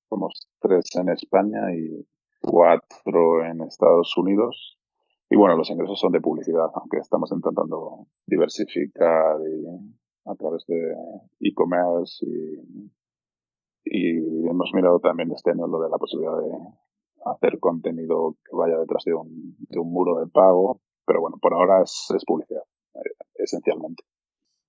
somos 0.09 0.49
3 0.61 0.85
en 0.97 1.09
España 1.09 1.75
y 1.75 2.07
4 2.43 3.47
en 3.47 3.63
Estados 3.63 4.17
Unidos 4.17 4.76
y 5.29 5.37
bueno, 5.37 5.57
los 5.57 5.71
ingresos 5.71 5.99
son 5.99 6.13
de 6.13 6.21
publicidad, 6.21 6.71
aunque 6.75 6.99
estamos 6.99 7.33
intentando 7.33 8.07
diversificar 8.27 9.37
a 10.25 10.35
través 10.37 10.65
de 10.67 10.95
e-commerce 11.41 12.25
y, 12.25 12.91
y, 13.85 14.49
hemos 14.49 14.71
mirado 14.75 15.01
también 15.01 15.31
este 15.33 15.51
año 15.51 15.67
lo 15.67 15.81
de 15.81 15.91
la 15.91 15.99
posibilidad 15.99 16.37
de 16.39 16.51
hacer 17.25 17.59
contenido 17.59 18.37
que 18.45 18.57
vaya 18.57 18.79
detrás 18.79 19.03
de 19.05 19.15
un, 19.15 19.57
muro 19.85 20.21
de 20.21 20.27
pago, 20.29 20.81
pero 21.05 21.21
bueno, 21.21 21.39
por 21.41 21.55
ahora 21.55 21.83
es, 21.83 22.07
es 22.15 22.25
publicidad, 22.25 22.63
eh, 22.95 23.25
esencialmente. 23.35 24.05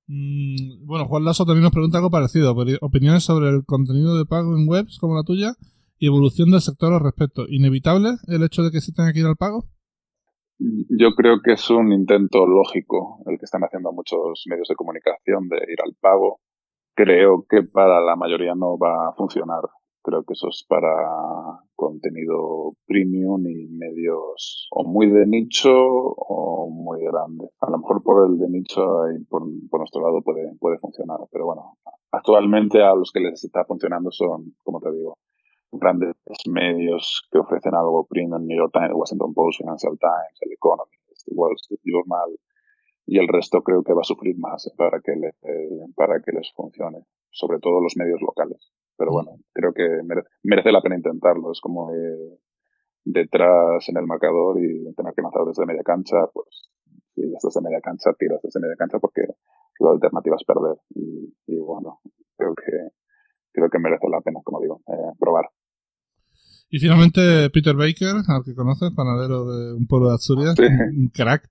Mm, 0.07 0.87
bueno, 0.87 1.05
Juan 1.05 1.25
Lasso 1.25 1.45
también 1.45 1.63
nos 1.63 1.71
pregunta 1.71 1.97
algo 1.97 2.09
parecido. 2.09 2.55
Opiniones 2.81 3.23
sobre 3.23 3.49
el 3.49 3.63
contenido 3.65 4.17
de 4.17 4.25
pago 4.25 4.57
en 4.57 4.67
webs 4.67 4.97
como 4.99 5.15
la 5.15 5.23
tuya 5.23 5.53
y 5.99 6.07
evolución 6.07 6.49
del 6.49 6.61
sector 6.61 6.93
al 6.93 7.01
respecto. 7.01 7.45
¿Inevitable 7.47 8.11
el 8.27 8.43
hecho 8.43 8.63
de 8.63 8.71
que 8.71 8.81
se 8.81 8.93
tenga 8.93 9.11
que 9.13 9.19
ir 9.19 9.25
al 9.25 9.35
pago? 9.35 9.65
Yo 10.59 11.13
creo 11.15 11.41
que 11.43 11.53
es 11.53 11.69
un 11.69 11.91
intento 11.93 12.47
lógico 12.47 13.19
el 13.27 13.37
que 13.37 13.45
están 13.45 13.61
haciendo 13.61 13.91
muchos 13.91 14.43
medios 14.47 14.67
de 14.67 14.75
comunicación 14.75 15.47
de 15.49 15.57
ir 15.57 15.79
al 15.85 15.93
pago. 15.99 16.39
Creo 16.95 17.45
que 17.47 17.61
para 17.61 18.01
la 18.01 18.15
mayoría 18.15 18.55
no 18.55 18.77
va 18.77 19.09
a 19.09 19.13
funcionar. 19.13 19.61
Creo 20.01 20.23
que 20.23 20.33
eso 20.33 20.47
es 20.47 20.65
para 20.67 20.89
contenido 21.75 22.73
premium 22.87 23.45
y 23.47 23.67
medios 23.67 24.67
o 24.71 24.83
muy 24.83 25.11
de 25.11 25.27
nicho 25.27 25.69
o 25.69 26.69
muy 26.71 27.01
grande. 27.03 27.49
A 27.59 27.69
lo 27.69 27.77
mejor 27.77 28.01
por 28.01 28.27
el 28.27 28.39
de 28.39 28.49
nicho 28.49 28.81
y 29.11 29.23
por, 29.25 29.43
nuestro 29.45 30.01
lado 30.01 30.23
puede, 30.23 30.55
puede 30.59 30.79
funcionar. 30.79 31.19
Pero 31.31 31.45
bueno, 31.45 31.77
actualmente 32.11 32.81
a 32.81 32.95
los 32.95 33.11
que 33.11 33.19
les 33.19 33.43
está 33.43 33.63
funcionando 33.65 34.09
son, 34.11 34.55
como 34.63 34.79
te 34.79 34.91
digo, 34.91 35.17
grandes 35.71 36.15
medios 36.49 37.27
que 37.31 37.39
ofrecen 37.39 37.75
algo 37.75 38.05
premium, 38.05 38.45
New 38.45 38.57
York 38.57 38.71
Times, 38.73 38.93
Washington 38.93 39.33
Post, 39.33 39.59
Financial 39.59 39.97
Times, 39.99 40.37
El 40.41 40.53
Economist, 40.53 41.27
Wall 41.31 41.55
Street 41.55 41.81
Journal, 41.83 42.37
y 43.05 43.19
el 43.19 43.27
resto 43.27 43.61
creo 43.63 43.83
que 43.83 43.93
va 43.93 44.01
a 44.01 44.03
sufrir 44.03 44.37
más 44.37 44.69
para 44.77 44.99
que, 44.99 45.13
para 45.95 46.19
que 46.21 46.31
les 46.33 46.51
funcione, 46.53 47.05
sobre 47.31 47.59
todo 47.59 47.81
los 47.81 47.95
medios 47.95 48.21
locales. 48.21 48.71
Pero 48.97 49.11
bueno, 49.11 49.37
creo 49.53 49.73
que 49.73 49.87
merece, 50.43 50.71
la 50.71 50.81
pena 50.81 50.97
intentarlo. 50.97 51.51
Es 51.51 51.61
como 51.61 51.91
detrás 53.05 53.87
en 53.87 53.97
el 53.97 54.07
marcador 54.07 54.59
y 54.59 54.93
tener 54.95 55.13
que 55.13 55.21
lanzar 55.21 55.45
desde 55.45 55.65
media 55.65 55.83
cancha, 55.83 56.27
pues 56.33 56.69
si 57.15 57.21
estás 57.33 57.53
de 57.53 57.61
media 57.61 57.79
cancha, 57.79 58.11
tiras 58.17 58.41
desde 58.41 58.59
media 58.59 58.75
cancha 58.75 58.99
porque 58.99 59.21
la 59.79 59.91
alternativa 59.91 60.35
es 60.35 60.43
perder. 60.43 60.77
Y, 60.95 61.33
y 61.45 61.59
bueno, 61.59 62.01
creo 62.35 62.53
que 62.55 62.91
creo 63.57 63.69
que 63.69 63.79
merece 63.79 64.07
la 64.09 64.21
pena, 64.21 64.39
como 64.43 64.61
digo, 64.61 64.81
eh, 64.87 65.13
probar. 65.19 65.49
Y 66.69 66.79
finalmente 66.79 67.49
Peter 67.49 67.75
Baker, 67.75 68.15
al 68.27 68.43
que 68.43 68.53
conoces, 68.53 68.91
panadero 68.93 69.45
de 69.45 69.73
un 69.73 69.87
pueblo 69.87 70.09
de 70.09 70.15
Asturias, 70.15 70.55
un 70.59 71.09
crack, 71.13 71.49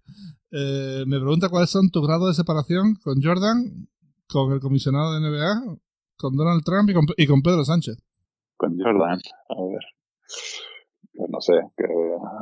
eh, 0.51 1.05
me 1.07 1.19
pregunta 1.19 1.49
cuáles 1.49 1.71
son 1.71 1.91
tus 1.91 2.07
grados 2.07 2.29
de 2.29 2.35
separación 2.35 2.97
con 3.03 3.23
Jordan, 3.23 3.89
con 4.29 4.53
el 4.53 4.61
comisionado 4.61 5.15
de 5.15 5.21
NBA, 5.21 5.79
con 6.19 6.37
Donald 6.37 6.63
Trump 6.65 6.91
y 7.17 7.27
con, 7.27 7.43
Pedro 7.43 7.65
Sánchez. 7.65 7.97
Con 8.57 8.79
Jordan, 8.79 9.19
a 9.49 9.63
ver. 9.63 9.85
Pues 11.15 11.31
no 11.31 11.41
sé, 11.41 11.55
que 11.77 11.87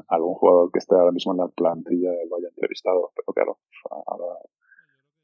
algún 0.08 0.34
jugador 0.34 0.70
que 0.72 0.80
esté 0.80 0.96
ahora 0.96 1.12
mismo 1.12 1.32
en 1.32 1.38
la 1.38 1.48
plantilla 1.48 2.10
lo 2.28 2.36
haya 2.36 2.48
entrevistado, 2.48 3.12
pero 3.14 3.32
claro, 3.32 3.58
a 4.06 4.16
la 4.16 4.38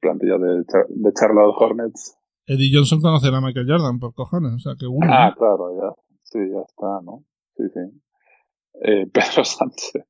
plantilla 0.01 0.39
de, 0.39 0.65
de 0.89 1.13
Charlotte 1.13 1.55
Hornets 1.59 2.17
Eddie 2.51 2.71
Johnson 2.75 3.01
conocerá 3.01 3.39
a 3.39 3.41
Michael 3.41 3.67
Jordan, 3.69 4.01
por 4.01 4.13
cojones, 4.13 4.55
o 4.55 4.59
sea, 4.59 4.75
que 4.77 4.85
uno. 4.85 5.07
Ah, 5.09 5.33
claro, 5.39 5.71
ya. 5.77 5.95
Sí, 6.25 6.39
ya 6.53 6.63
está, 6.63 7.01
¿no? 7.05 7.23
Sí, 7.57 7.65
sí. 7.73 7.81
Eh, 8.83 9.07
Pedro 9.13 9.45
Sánchez. 9.45 10.05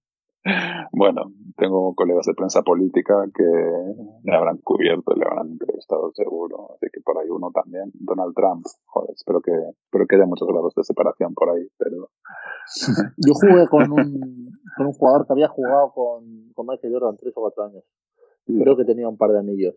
Bueno, 0.93 1.33
tengo 1.57 1.95
colegas 1.95 2.25
de 2.25 2.33
prensa 2.35 2.63
política 2.63 3.15
que 3.35 3.45
le 3.45 4.35
habrán 4.35 4.57
cubierto, 4.65 5.15
le 5.15 5.27
habrán 5.27 5.51
entrevistado 5.51 6.11
seguro, 6.15 6.73
así 6.75 6.87
que 6.91 7.03
por 7.03 7.19
ahí 7.19 7.29
uno 7.29 7.51
también. 7.53 7.91
Donald 7.93 8.35
Trump, 8.35 8.65
joder, 8.87 9.11
espero 9.15 9.43
que, 9.43 9.53
espero 9.53 10.07
que 10.07 10.17
haya 10.17 10.25
muchos 10.25 10.49
grados 10.49 10.75
de 10.75 10.85
separación 10.85 11.35
por 11.35 11.51
ahí, 11.51 11.69
pero... 11.77 12.09
Yo 13.19 13.35
jugué 13.35 13.69
con 13.69 13.93
un, 13.93 14.51
con 14.77 14.87
un 14.87 14.93
jugador 14.95 15.27
que 15.27 15.33
había 15.35 15.49
jugado 15.49 15.93
con, 15.93 16.51
con 16.55 16.67
Michael 16.67 16.95
Jordan 16.95 17.17
tres 17.19 17.35
o 17.37 17.41
cuatro 17.43 17.65
años. 17.65 17.85
Creo 18.47 18.77
que 18.77 18.85
tenía 18.87 19.09
un 19.09 19.19
par 19.19 19.31
de 19.33 19.41
anillos 19.41 19.75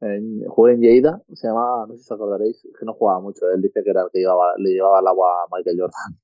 en, 0.00 0.44
jugué 0.48 0.72
en 0.74 0.80
Lleida, 0.80 1.22
se 1.32 1.48
llamaba, 1.48 1.86
no 1.86 1.94
sé 1.94 2.02
si 2.02 2.12
os 2.12 2.12
acordaréis, 2.12 2.62
que 2.78 2.84
no 2.84 2.94
jugaba 2.94 3.20
mucho, 3.20 3.48
él 3.54 3.62
dice 3.62 3.82
que 3.82 3.90
era 3.90 4.02
el 4.02 4.10
que 4.12 4.20
llevaba, 4.20 4.52
le 4.58 4.70
llevaba 4.70 5.00
el 5.00 5.06
agua 5.06 5.28
a 5.28 5.56
Michael 5.56 5.80
Jordan. 5.80 6.18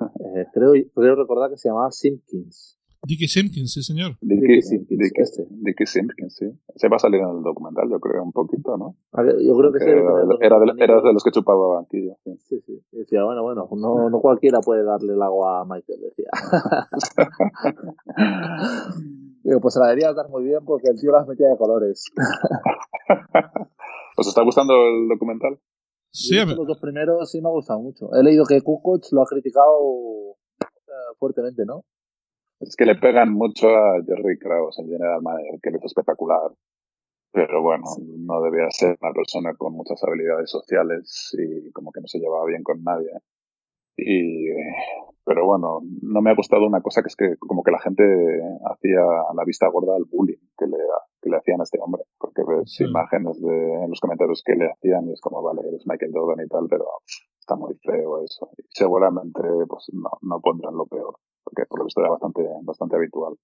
Eh, 0.20 0.46
creo, 0.52 0.72
creo 0.94 1.16
recordar 1.16 1.50
que 1.50 1.56
se 1.56 1.68
llamaba 1.68 1.90
Simpkins. 1.90 2.78
Dickie 3.02 3.28
Simpkins, 3.28 3.72
sí 3.72 3.82
señor. 3.82 4.18
Dickie, 4.20 4.60
Simpkins, 4.60 5.10
este. 5.16 5.46
Dickie 5.48 5.86
Simpkins, 5.86 6.36
sí. 6.36 6.52
Se 6.76 6.88
va 6.88 6.96
a 6.96 6.98
salir 6.98 7.20
en 7.20 7.30
el 7.30 7.42
documental, 7.42 7.88
yo 7.90 7.98
creo, 7.98 8.22
un 8.22 8.32
poquito, 8.32 8.76
¿no? 8.76 8.94
Yo 9.42 9.56
creo 9.56 9.72
que 9.72 9.80
sí. 9.80 9.88
Era, 10.40 10.58
de, 10.58 10.66
era 10.78 11.00
de 11.00 11.14
los 11.14 11.24
que 11.24 11.30
chupaba 11.30 11.76
banquillo. 11.76 12.18
Sí, 12.24 12.36
sí. 12.40 12.60
sí. 12.66 12.78
Y 12.92 12.98
decía, 12.98 13.24
bueno, 13.24 13.42
bueno, 13.42 13.66
no, 13.74 14.10
no 14.10 14.20
cualquiera 14.20 14.60
puede 14.60 14.84
darle 14.84 15.14
el 15.14 15.22
agua 15.22 15.62
a 15.62 15.64
Michael, 15.64 16.00
decía. 16.02 16.28
Digo, 19.42 19.60
pues 19.60 19.74
se 19.74 19.80
la 19.80 19.86
debería 19.86 20.12
dar 20.12 20.28
muy 20.28 20.44
bien 20.44 20.62
porque 20.66 20.90
el 20.90 21.00
tío 21.00 21.10
las 21.10 21.26
metía 21.26 21.48
de 21.48 21.56
colores. 21.56 22.04
¿Os 24.18 24.28
está 24.28 24.42
gustando 24.42 24.74
el 24.74 25.08
documental? 25.08 25.58
Sí, 26.12 26.36
Los 26.36 26.66
dos 26.66 26.80
primeros 26.80 27.30
sí 27.30 27.40
me 27.40 27.48
ha 27.48 27.52
gustado 27.52 27.80
mucho. 27.80 28.12
He 28.14 28.22
leído 28.22 28.44
que 28.44 28.60
Kukoc 28.62 29.04
lo 29.12 29.22
ha 29.22 29.26
criticado 29.26 30.36
eh, 30.60 31.14
fuertemente, 31.18 31.64
¿no? 31.64 31.84
Es 32.58 32.76
que 32.76 32.84
le 32.84 32.96
pegan 32.96 33.32
mucho 33.32 33.68
a 33.68 34.02
Jerry 34.04 34.38
Krause, 34.38 34.80
el 34.80 34.86
general 34.86 35.22
manager, 35.22 35.60
que 35.62 35.70
es 35.70 35.84
espectacular. 35.84 36.52
Pero 37.32 37.62
bueno, 37.62 37.84
no 38.18 38.42
debía 38.42 38.68
ser 38.70 38.98
una 39.00 39.12
persona 39.12 39.54
con 39.54 39.72
muchas 39.72 40.02
habilidades 40.02 40.50
sociales 40.50 41.34
y 41.38 41.70
como 41.70 41.92
que 41.92 42.00
no 42.00 42.08
se 42.08 42.18
llevaba 42.18 42.44
bien 42.46 42.62
con 42.64 42.82
nadie. 42.82 43.12
Y, 43.96 44.46
pero 45.24 45.46
bueno, 45.46 45.80
no 46.02 46.22
me 46.22 46.30
ha 46.30 46.34
gustado 46.34 46.66
una 46.66 46.80
cosa 46.80 47.02
que 47.02 47.08
es 47.08 47.16
que 47.16 47.36
como 47.38 47.62
que 47.62 47.70
la 47.70 47.78
gente 47.78 48.02
hacía 48.66 49.00
a 49.00 49.34
la 49.34 49.44
vista 49.44 49.68
gorda 49.68 49.96
el 49.96 50.04
bullying 50.10 50.42
que 50.58 50.66
le, 50.66 50.78
que 51.22 51.30
le 51.30 51.36
hacían 51.36 51.60
a 51.60 51.64
este 51.64 51.78
hombre. 51.80 52.02
Porque 52.18 52.42
ves 52.42 52.80
imágenes 52.80 53.40
de, 53.40 53.84
en 53.84 53.90
los 53.90 54.00
comentarios 54.00 54.42
que 54.44 54.56
le 54.56 54.70
hacían 54.70 55.08
y 55.08 55.12
es 55.12 55.20
como, 55.20 55.42
vale, 55.42 55.60
eres 55.68 55.86
Michael 55.86 56.12
Jordan 56.12 56.44
y 56.44 56.48
tal, 56.48 56.66
pero 56.68 56.84
está 57.38 57.54
muy 57.54 57.74
feo 57.82 58.24
eso. 58.24 58.48
Y 58.58 58.62
seguramente 58.70 59.40
pues 59.68 59.86
no, 59.92 60.10
no 60.22 60.40
pondrán 60.40 60.74
lo 60.74 60.86
peor, 60.86 61.14
porque 61.44 61.62
por 61.68 61.80
lo 61.80 61.84
visto 61.84 62.00
era 62.00 62.10
bastante, 62.10 62.42
bastante 62.62 62.96
habitual. 62.96 63.34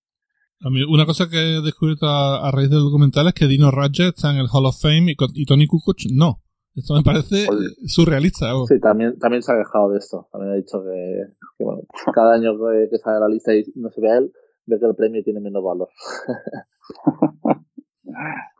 A 0.62 0.70
mí, 0.70 0.82
una 0.82 1.04
cosa 1.04 1.28
que 1.28 1.36
he 1.36 1.60
descubierto 1.60 2.06
a, 2.06 2.50
raíz 2.50 2.70
del 2.70 2.80
documental 2.80 3.28
es 3.28 3.34
que 3.34 3.46
Dino 3.46 3.70
Radget 3.70 4.16
está 4.16 4.32
en 4.32 4.38
el 4.38 4.48
Hall 4.50 4.66
of 4.66 4.80
Fame 4.80 5.12
y, 5.12 5.16
y 5.34 5.44
Tony 5.44 5.66
Kukoc 5.66 5.98
no. 6.10 6.40
Esto 6.76 6.94
me 6.94 7.02
parece 7.02 7.46
surrealista. 7.86 8.52
Sí, 8.68 8.78
también, 8.80 9.18
también 9.18 9.42
se 9.42 9.50
ha 9.50 9.56
quejado 9.56 9.90
de 9.90 9.98
esto. 9.98 10.28
También 10.30 10.52
ha 10.52 10.56
dicho 10.56 10.82
que, 10.84 11.64
bueno, 11.64 11.80
cada 12.14 12.34
año 12.34 12.52
que, 12.90 12.98
sale 12.98 13.18
la 13.18 13.28
lista 13.28 13.54
y 13.54 13.64
no 13.76 13.90
se 13.90 14.00
ve 14.02 14.12
a 14.12 14.18
él, 14.18 14.30
ve 14.66 14.78
que 14.78 14.84
el 14.84 14.94
premio 14.94 15.22
tiene 15.24 15.40
menos 15.40 15.64
valor. 15.64 15.88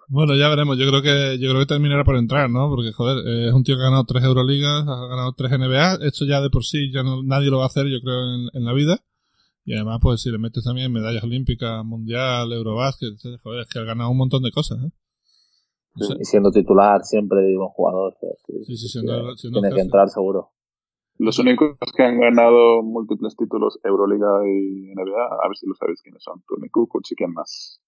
bueno, 0.08 0.34
ya 0.34 0.48
veremos. 0.48 0.78
Yo 0.78 0.88
creo 0.88 1.02
que 1.02 1.38
yo 1.38 1.50
creo 1.50 1.60
que 1.60 1.66
terminará 1.66 2.04
por 2.04 2.16
entrar, 2.16 2.48
¿no? 2.48 2.70
Porque, 2.70 2.90
joder, 2.92 3.18
es 3.48 3.52
un 3.52 3.64
tío 3.64 3.76
que 3.76 3.82
ha 3.82 3.90
ganado 3.90 4.06
tres 4.06 4.24
Euroligas, 4.24 4.88
ha 4.88 5.06
ganado 5.08 5.34
tres 5.36 5.52
NBA. 5.52 6.06
Esto 6.06 6.24
ya 6.24 6.40
de 6.40 6.48
por 6.48 6.64
sí 6.64 6.90
ya 6.90 7.02
no, 7.02 7.22
nadie 7.22 7.50
lo 7.50 7.58
va 7.58 7.64
a 7.64 7.66
hacer, 7.66 7.84
yo 7.86 8.00
creo, 8.00 8.16
en, 8.50 8.64
la 8.64 8.72
vida. 8.72 8.98
Y 9.66 9.74
además, 9.74 9.98
pues 10.00 10.22
si 10.22 10.30
le 10.30 10.38
metes 10.38 10.64
también 10.64 10.90
medallas 10.90 11.22
olímpicas, 11.22 11.84
mundial, 11.84 12.50
Eurobasket, 12.50 13.12
joder, 13.42 13.60
es 13.60 13.68
que 13.68 13.78
ha 13.78 13.84
ganado 13.84 14.08
un 14.08 14.16
montón 14.16 14.42
de 14.42 14.52
cosas, 14.52 14.78
¿eh? 14.82 14.90
Y 15.96 16.24
siendo 16.24 16.50
titular 16.50 17.02
siempre 17.04 17.40
de 17.40 17.56
un 17.56 17.68
jugador. 17.68 18.16
Sí, 18.62 18.76
sí, 18.76 18.88
siendo, 18.88 19.34
tiene 19.34 19.70
que 19.74 19.80
entrar 19.80 20.08
seguro. 20.08 20.52
Los 21.18 21.38
únicos 21.38 21.76
que 21.96 22.02
han 22.02 22.20
ganado 22.20 22.82
múltiples 22.82 23.36
títulos 23.36 23.78
Euroliga 23.82 24.26
y 24.44 24.92
NBA, 24.94 25.24
a 25.42 25.48
ver 25.48 25.56
si 25.56 25.66
lo 25.66 25.74
sabéis 25.74 26.02
quiénes 26.02 26.22
son. 26.22 26.42
Tony 26.46 26.68
Kukoc 26.68 27.02
y 27.10 27.14
quién 27.14 27.32
más. 27.32 27.80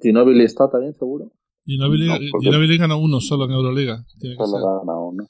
Ginobili 0.00 0.44
está 0.44 0.70
también 0.70 0.92
seguro. 0.94 1.32
Ginobili, 1.64 2.08
no, 2.08 2.40
Ginobili 2.40 2.76
gana 2.76 2.96
uno 2.96 3.20
solo 3.20 3.46
en 3.46 3.52
Euroliga. 3.52 4.04
Tiene 4.18 4.36
solo 4.36 4.80
gana 4.80 4.98
uno. 4.98 5.26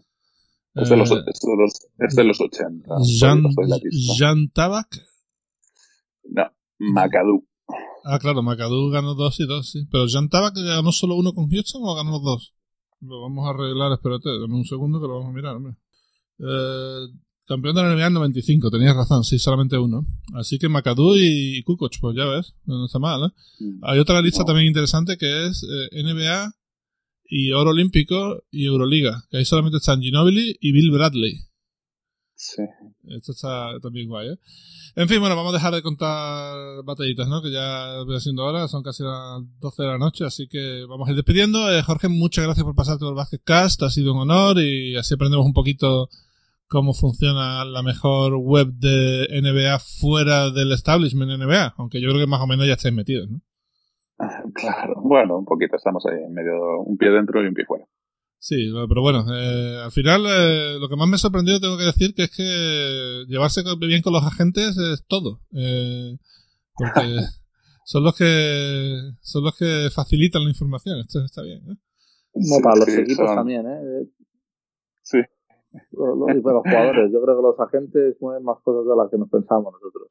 Es 0.74 0.88
de, 0.88 0.96
los, 0.96 1.10
eh, 1.10 1.24
es, 1.26 1.40
de 1.40 1.56
los, 1.56 1.88
es 1.98 2.14
de 2.14 2.24
los 2.24 2.40
80. 2.40 2.88
Jan, 3.18 3.42
Jan 4.18 4.48
Tabak. 4.52 4.88
No, 6.24 6.44
Macadou. 6.78 7.47
Ah, 8.04 8.18
claro, 8.18 8.42
McAdoo 8.42 8.90
ganó 8.90 9.14
dos 9.14 9.38
y 9.40 9.46
dos, 9.46 9.70
sí. 9.70 9.86
Pero 9.90 10.06
Jan 10.08 10.28
Tabak 10.28 10.54
ganó 10.56 10.92
solo 10.92 11.16
uno 11.16 11.32
con 11.32 11.48
Houston 11.50 11.82
o 11.84 11.94
ganó 11.94 12.12
los 12.12 12.22
dos. 12.22 12.54
Lo 13.00 13.22
vamos 13.22 13.46
a 13.46 13.50
arreglar, 13.50 13.92
espérate, 13.92 14.28
dame 14.28 14.54
un 14.54 14.64
segundo 14.64 15.00
que 15.00 15.06
lo 15.06 15.20
vamos 15.20 15.30
a 15.30 15.32
mirar. 15.32 15.56
Eh, 16.38 17.06
campeón 17.46 17.74
de 17.74 17.82
la 17.82 17.94
NBA 17.94 18.06
en 18.06 18.12
95, 18.12 18.70
tenías 18.70 18.96
razón, 18.96 19.24
sí, 19.24 19.38
solamente 19.38 19.78
uno. 19.78 20.04
Así 20.34 20.58
que 20.58 20.68
McAdoo 20.68 21.16
y 21.16 21.62
Kukoc, 21.62 21.92
pues 22.00 22.16
ya 22.16 22.24
ves, 22.26 22.54
no 22.64 22.86
está 22.86 22.98
mal, 22.98 23.24
¿eh? 23.24 23.64
Mm. 23.64 23.84
Hay 23.84 23.98
otra 23.98 24.20
lista 24.20 24.44
también 24.44 24.66
interesante 24.66 25.16
que 25.16 25.46
es 25.46 25.64
eh, 25.64 26.02
NBA 26.02 26.52
y 27.30 27.52
Oro 27.52 27.70
Olímpico 27.70 28.42
y 28.50 28.66
Euroliga, 28.66 29.24
que 29.30 29.38
ahí 29.38 29.44
solamente 29.44 29.78
están 29.78 30.00
Ginobili 30.00 30.56
y 30.60 30.72
Bill 30.72 30.90
Bradley. 30.90 31.47
Sí. 32.38 32.62
Esto 33.08 33.32
está 33.32 33.80
también 33.82 34.08
guay, 34.08 34.28
¿eh? 34.28 34.38
En 34.94 35.08
fin, 35.08 35.18
bueno, 35.18 35.34
vamos 35.34 35.52
a 35.52 35.56
dejar 35.56 35.74
de 35.74 35.82
contar 35.82 36.84
batallitas, 36.84 37.26
¿no? 37.26 37.42
Que 37.42 37.50
ya 37.50 38.04
voy 38.06 38.14
haciendo 38.14 38.44
ahora, 38.44 38.68
son 38.68 38.84
casi 38.84 39.02
las 39.02 39.42
12 39.58 39.82
de 39.82 39.88
la 39.88 39.98
noche, 39.98 40.24
así 40.24 40.46
que 40.46 40.84
vamos 40.88 41.08
a 41.08 41.10
ir 41.10 41.16
despidiendo. 41.16 41.68
Eh, 41.68 41.82
Jorge, 41.82 42.06
muchas 42.06 42.44
gracias 42.44 42.62
por 42.64 42.76
pasarte 42.76 43.00
por 43.00 43.08
el 43.08 43.16
Basketcast, 43.16 43.82
ha 43.82 43.90
sido 43.90 44.12
un 44.12 44.20
honor 44.20 44.60
y 44.60 44.94
así 44.94 45.14
aprendemos 45.14 45.46
un 45.46 45.52
poquito 45.52 46.08
cómo 46.68 46.94
funciona 46.94 47.64
la 47.64 47.82
mejor 47.82 48.36
web 48.36 48.68
de 48.68 49.26
NBA 49.42 49.80
fuera 49.80 50.50
del 50.52 50.70
establishment 50.70 51.32
NBA, 51.42 51.74
aunque 51.76 52.00
yo 52.00 52.08
creo 52.10 52.20
que 52.20 52.30
más 52.30 52.40
o 52.40 52.46
menos 52.46 52.68
ya 52.68 52.74
estáis 52.74 52.94
metidos, 52.94 53.28
¿no? 53.28 53.40
Claro, 54.54 54.94
bueno, 55.02 55.38
un 55.38 55.44
poquito, 55.44 55.74
estamos 55.74 56.06
ahí 56.06 56.22
en 56.24 56.32
medio, 56.32 56.82
un 56.82 56.96
pie 56.96 57.10
dentro 57.10 57.42
y 57.42 57.48
un 57.48 57.54
pie 57.54 57.64
fuera. 57.64 57.84
Sí, 58.40 58.70
pero 58.88 59.02
bueno, 59.02 59.24
eh, 59.34 59.80
al 59.82 59.90
final 59.90 60.22
eh, 60.26 60.78
lo 60.78 60.88
que 60.88 60.96
más 60.96 61.08
me 61.08 61.18
sorprendió 61.18 61.58
tengo 61.60 61.76
que 61.76 61.84
decir 61.84 62.14
que 62.14 62.24
es 62.24 62.30
que 62.30 63.24
llevarse 63.26 63.62
bien 63.80 64.00
con 64.00 64.12
los 64.12 64.24
agentes 64.24 64.76
es 64.78 65.04
todo. 65.06 65.40
Eh, 65.52 66.16
porque 66.74 67.00
son 67.84 68.04
los 68.04 68.16
que 68.16 68.94
son 69.22 69.42
los 69.42 69.56
que 69.56 69.88
facilitan 69.92 70.44
la 70.44 70.50
información. 70.50 71.00
Esto 71.00 71.24
está 71.24 71.42
bien. 71.42 71.62
¿eh? 71.68 71.76
No, 72.34 72.58
para 72.62 72.76
los 72.76 72.88
equipos 72.88 73.26
también, 73.34 73.66
¿eh? 73.66 74.08
Sí. 75.02 75.18
Y 75.18 76.40
para 76.40 76.56
los 76.56 76.62
jugadores. 76.62 77.10
Yo 77.12 77.20
creo 77.20 77.36
que 77.36 77.42
los 77.42 77.60
agentes 77.60 78.16
mueven 78.20 78.44
más 78.44 78.58
cosas 78.62 78.86
de 78.88 78.96
las 78.96 79.10
que 79.10 79.18
nos 79.18 79.28
pensamos 79.28 79.72
nosotros. 79.72 80.10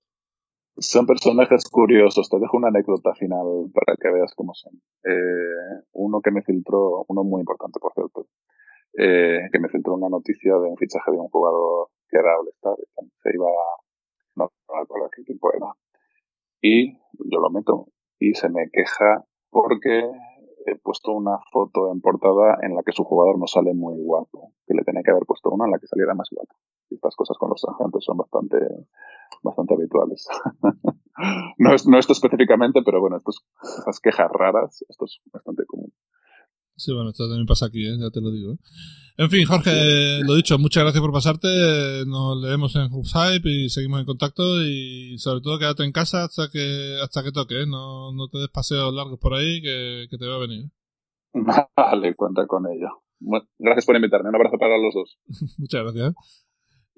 Son 0.79 1.07
personajes 1.07 1.67
curiosos. 1.69 2.29
Te 2.29 2.37
dejo 2.39 2.57
una 2.57 2.67
anécdota 2.67 3.13
final 3.15 3.71
para 3.73 3.97
que 3.99 4.09
veas 4.09 4.33
cómo 4.35 4.53
son. 4.53 4.73
Eh, 5.03 5.83
uno 5.93 6.21
que 6.21 6.31
me 6.31 6.43
filtró, 6.43 7.03
uno 7.07 7.23
muy 7.23 7.39
importante, 7.39 7.79
por 7.79 7.93
cierto, 7.93 8.27
eh, 8.93 9.49
que 9.51 9.59
me 9.59 9.69
filtró 9.69 9.95
una 9.95 10.09
noticia 10.09 10.53
de 10.53 10.69
un 10.69 10.77
fichaje 10.77 11.11
de 11.11 11.17
un 11.17 11.29
jugador 11.29 11.89
que 12.07 12.17
era 12.17 12.37
All-Star. 12.39 12.75
Se 13.23 13.29
iba, 13.33 13.49
no, 14.35 14.51
no 14.69 15.09
qué 15.15 15.21
equipo 15.23 15.51
era. 15.51 15.73
Y 16.61 16.93
yo 16.93 17.39
lo 17.39 17.49
meto 17.49 17.87
y 18.19 18.35
se 18.35 18.49
me 18.49 18.69
queja 18.71 19.25
porque 19.49 20.03
he 20.65 20.75
puesto 20.75 21.11
una 21.11 21.39
foto 21.51 21.91
en 21.91 22.01
portada 22.01 22.59
en 22.61 22.75
la 22.75 22.83
que 22.83 22.91
su 22.91 23.03
jugador 23.03 23.39
no 23.39 23.47
sale 23.47 23.73
muy 23.73 23.95
guapo, 23.97 24.53
que 24.67 24.75
le 24.75 24.83
tenía 24.83 25.01
que 25.01 25.11
haber 25.11 25.25
puesto 25.25 25.49
una 25.49 25.65
en 25.65 25.71
la 25.71 25.79
que 25.79 25.87
saliera 25.87 26.13
más 26.13 26.29
guapo. 26.29 26.55
Y 26.89 26.95
estas 26.95 27.15
cosas 27.15 27.37
con 27.37 27.49
los 27.49 27.63
agentes 27.65 28.03
son 28.03 28.17
bastante, 28.17 28.57
bastante 29.43 29.73
habituales. 29.73 30.27
no, 31.57 31.73
es, 31.73 31.87
no 31.87 31.97
esto 31.97 32.13
específicamente, 32.13 32.81
pero 32.83 33.01
bueno, 33.01 33.17
estos, 33.17 33.45
estas 33.79 33.99
quejas 33.99 34.29
raras, 34.31 34.85
esto 34.87 35.05
es 35.05 35.19
bastante 35.31 35.65
común. 35.65 35.91
Sí, 36.77 36.93
bueno, 36.93 37.09
esto 37.09 37.27
también 37.27 37.47
pasa 37.47 37.65
aquí, 37.65 37.87
¿eh? 37.87 37.97
ya 37.99 38.11
te 38.11 38.21
lo 38.21 38.29
digo. 38.29 38.53
¿eh? 38.53 38.57
En 39.17 39.31
fin, 39.31 39.45
Jorge, 39.47 40.21
lo 40.23 40.35
dicho, 40.35 40.59
muchas 40.59 40.83
gracias 40.83 41.01
por 41.01 41.11
pasarte. 41.11 41.47
Nos 42.05 42.39
leemos 42.39 42.75
en 42.75 42.89
Hype 42.89 43.49
y 43.49 43.67
seguimos 43.69 43.99
en 43.99 44.05
contacto. 44.05 44.61
Y 44.63 45.17
sobre 45.17 45.41
todo, 45.41 45.57
quédate 45.57 45.83
en 45.83 45.91
casa 45.91 46.25
hasta 46.25 46.49
que 46.53 46.99
hasta 47.01 47.23
que 47.23 47.31
toque. 47.31 47.63
¿eh? 47.63 47.65
No, 47.65 48.13
no 48.13 48.27
te 48.27 48.37
des 48.37 48.49
paseos 48.49 48.93
largos 48.93 49.17
por 49.17 49.33
ahí, 49.33 49.59
que, 49.59 50.05
que 50.07 50.17
te 50.19 50.27
va 50.27 50.35
a 50.35 50.39
venir. 50.39 50.69
Vale, 51.75 52.15
cuenta 52.15 52.45
con 52.45 52.65
ello. 52.67 52.89
gracias 53.57 53.87
por 53.87 53.95
invitarme. 53.95 54.29
Un 54.29 54.35
abrazo 54.35 54.59
para 54.59 54.77
los 54.77 54.93
dos. 54.93 55.17
muchas 55.57 55.81
gracias. 55.81 56.46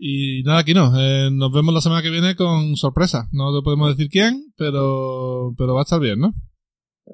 Y 0.02 0.44
nada, 0.44 0.60
aquí 0.60 0.74
no. 0.74 0.98
Eh, 0.98 1.30
nos 1.30 1.52
vemos 1.52 1.74
la 1.74 1.82
semana 1.82 2.02
que 2.02 2.10
viene 2.10 2.34
con 2.38 2.78
sorpresa. 2.78 3.28
No 3.34 3.54
te 3.54 3.62
podemos 3.62 3.90
decir 3.90 4.10
quién, 4.10 4.54
pero, 4.58 5.54
pero 5.58 5.74
va 5.74 5.82
a 5.82 5.84
estar 5.84 6.00
bien, 6.00 6.20
¿no? 6.20 6.32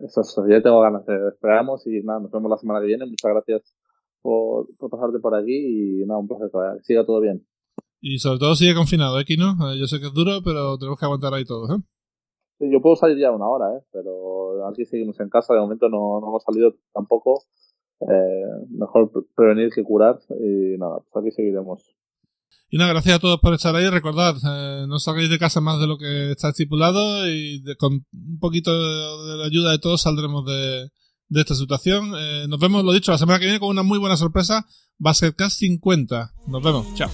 Eso, 0.05 0.21
eso, 0.21 0.43
ya 0.47 0.61
tengo 0.61 0.81
ganas. 0.81 1.03
de 1.07 1.29
esperamos 1.29 1.87
y 1.87 2.03
nada, 2.03 2.19
nos 2.19 2.31
vemos 2.31 2.47
la 2.47 2.57
semana 2.57 2.81
que 2.81 2.85
viene. 2.85 3.07
Muchas 3.07 3.31
gracias 3.31 3.73
por, 4.21 4.67
pasarte 4.77 5.17
por 5.17 5.33
aquí 5.33 6.01
y 6.01 6.05
nada, 6.05 6.19
un 6.19 6.27
placer. 6.27 6.51
Siga 6.83 7.03
todo 7.03 7.21
bien. 7.21 7.43
Y 8.01 8.19
sobre 8.19 8.37
todo 8.37 8.53
sigue 8.53 8.75
confinado, 8.75 9.19
¿eh, 9.19 9.25
Kino? 9.25 9.57
Eh, 9.65 9.79
yo 9.79 9.87
sé 9.87 9.99
que 9.99 10.05
es 10.05 10.13
duro, 10.13 10.41
pero 10.45 10.77
tenemos 10.77 10.99
que 10.99 11.05
aguantar 11.05 11.33
ahí 11.33 11.43
todos, 11.43 11.71
¿eh? 11.71 11.81
Sí, 12.59 12.71
yo 12.71 12.81
puedo 12.81 12.95
salir 12.95 13.17
ya 13.17 13.31
una 13.31 13.49
hora, 13.49 13.65
¿eh? 13.75 13.81
Pero 13.91 14.67
aquí 14.67 14.85
seguimos 14.85 15.19
en 15.19 15.29
casa. 15.29 15.55
De 15.55 15.59
momento 15.59 15.89
no, 15.89 16.21
no 16.21 16.27
hemos 16.27 16.43
salido 16.43 16.75
tampoco. 16.93 17.41
Eh, 18.01 18.67
mejor 18.69 19.11
prevenir 19.35 19.71
que 19.73 19.83
curar. 19.83 20.19
Y 20.39 20.77
nada, 20.77 20.99
pues 21.11 21.25
aquí 21.25 21.31
seguiremos. 21.31 21.95
Y 22.75 22.77
nada, 22.77 22.91
gracias 22.91 23.15
a 23.15 23.19
todos 23.19 23.39
por 23.39 23.53
estar 23.53 23.73
ahí. 23.73 23.87
Recordad, 23.87 24.35
eh, 24.45 24.85
no 24.85 24.99
salgáis 24.99 25.29
de 25.29 25.39
casa 25.39 25.61
más 25.61 25.79
de 25.79 25.87
lo 25.87 25.97
que 25.97 26.31
está 26.31 26.49
estipulado 26.49 27.25
y 27.25 27.63
con 27.77 28.05
un 28.11 28.37
poquito 28.37 28.69
de, 28.73 29.37
la 29.37 29.45
ayuda 29.45 29.71
de 29.71 29.79
todos 29.79 30.01
saldremos 30.01 30.43
de, 30.45 30.89
esta 31.29 31.55
situación. 31.55 32.11
Eh, 32.17 32.47
nos 32.49 32.59
vemos, 32.59 32.83
lo 32.83 32.91
dicho, 32.91 33.13
la 33.13 33.17
semana 33.17 33.39
que 33.39 33.45
viene 33.45 33.61
con 33.61 33.69
una 33.69 33.83
muy 33.83 33.97
buena 33.97 34.17
sorpresa. 34.17 34.65
Basketcast 34.97 35.57
50. 35.57 36.33
Nos 36.47 36.61
vemos. 36.61 36.93
Chao. 36.95 37.09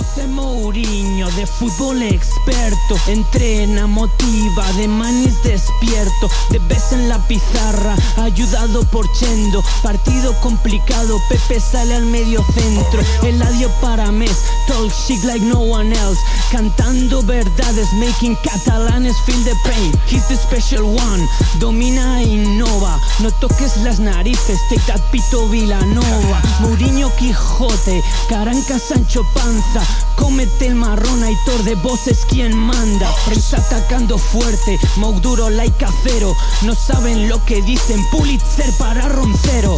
José 0.00 0.26
Mourinho, 0.26 1.30
de 1.32 1.46
fútbol 1.46 2.00
experto, 2.00 2.96
entrena, 3.06 3.86
motiva, 3.86 4.72
de 4.78 4.88
manis 4.88 5.42
despierto, 5.42 6.30
de 6.48 6.58
vez 6.60 6.92
en 6.92 7.06
la 7.10 7.18
pizarra, 7.28 7.94
ayudado 8.16 8.82
por 8.84 9.04
Chendo, 9.12 9.62
partido 9.82 10.32
complicado, 10.40 11.18
Pepe 11.28 11.60
sale 11.60 11.96
al 11.96 12.06
medio 12.06 12.42
centro, 12.54 13.02
el 13.24 13.42
adiós 13.42 13.70
para 13.82 14.10
mes, 14.10 14.38
talk 14.66 14.90
shit 14.90 15.22
like 15.24 15.44
no 15.44 15.60
one 15.60 15.94
else, 15.94 16.18
cantando 16.50 17.22
verdades, 17.22 17.92
making 17.98 18.36
catalanes 18.42 19.16
feel 19.26 19.42
the 19.44 19.54
pain, 19.64 19.92
he's 20.06 20.26
the 20.28 20.36
special 20.36 20.96
one, 20.96 21.28
domina 21.58 22.22
e 22.22 22.36
innova, 22.36 22.98
no 23.20 23.30
toques 23.32 23.76
las 23.84 24.00
narices, 24.00 24.58
take 24.70 24.80
that 24.86 25.02
pito 25.12 25.46
Villanova, 25.50 26.40
Mourinho 26.60 27.10
Quijote, 27.18 28.02
Caranca, 28.30 28.78
Sancho 28.78 29.24
Panza, 29.34 29.89
cómete 30.16 30.66
el 30.66 30.74
marrón, 30.74 31.22
Aitor 31.22 31.62
de 31.64 31.74
voces 31.76 32.24
quien 32.28 32.56
manda. 32.56 33.12
Prensa 33.26 33.58
atacando 33.58 34.18
fuerte, 34.18 34.78
Mogduro 34.96 35.50
like 35.50 35.84
acero. 35.84 36.34
No 36.62 36.74
saben 36.74 37.28
lo 37.28 37.44
que 37.44 37.62
dicen, 37.62 38.04
Pulitzer 38.10 38.72
para 38.78 39.08
Roncero. 39.08 39.76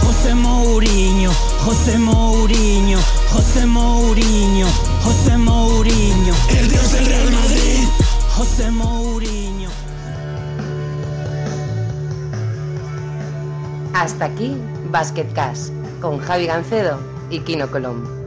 José 0.00 0.34
Mourinho, 0.34 1.30
José 1.64 1.98
Mourinho, 1.98 2.98
José 3.30 3.66
Mourinho, 3.66 4.66
José 5.02 5.36
Mourinho. 5.38 6.34
El 6.50 6.70
dios 6.70 6.92
del 6.92 7.06
Real 7.06 7.32
Madrid, 7.32 7.84
José 8.36 8.70
Mourinho. 8.70 9.70
Hasta 13.94 14.24
aquí 14.24 14.56
Basket 14.90 15.32
Cash 15.34 15.68
con 16.00 16.18
Javi 16.18 16.46
Gancedo 16.46 16.98
y 17.30 17.40
Kino 17.40 17.70
Colombo. 17.70 18.23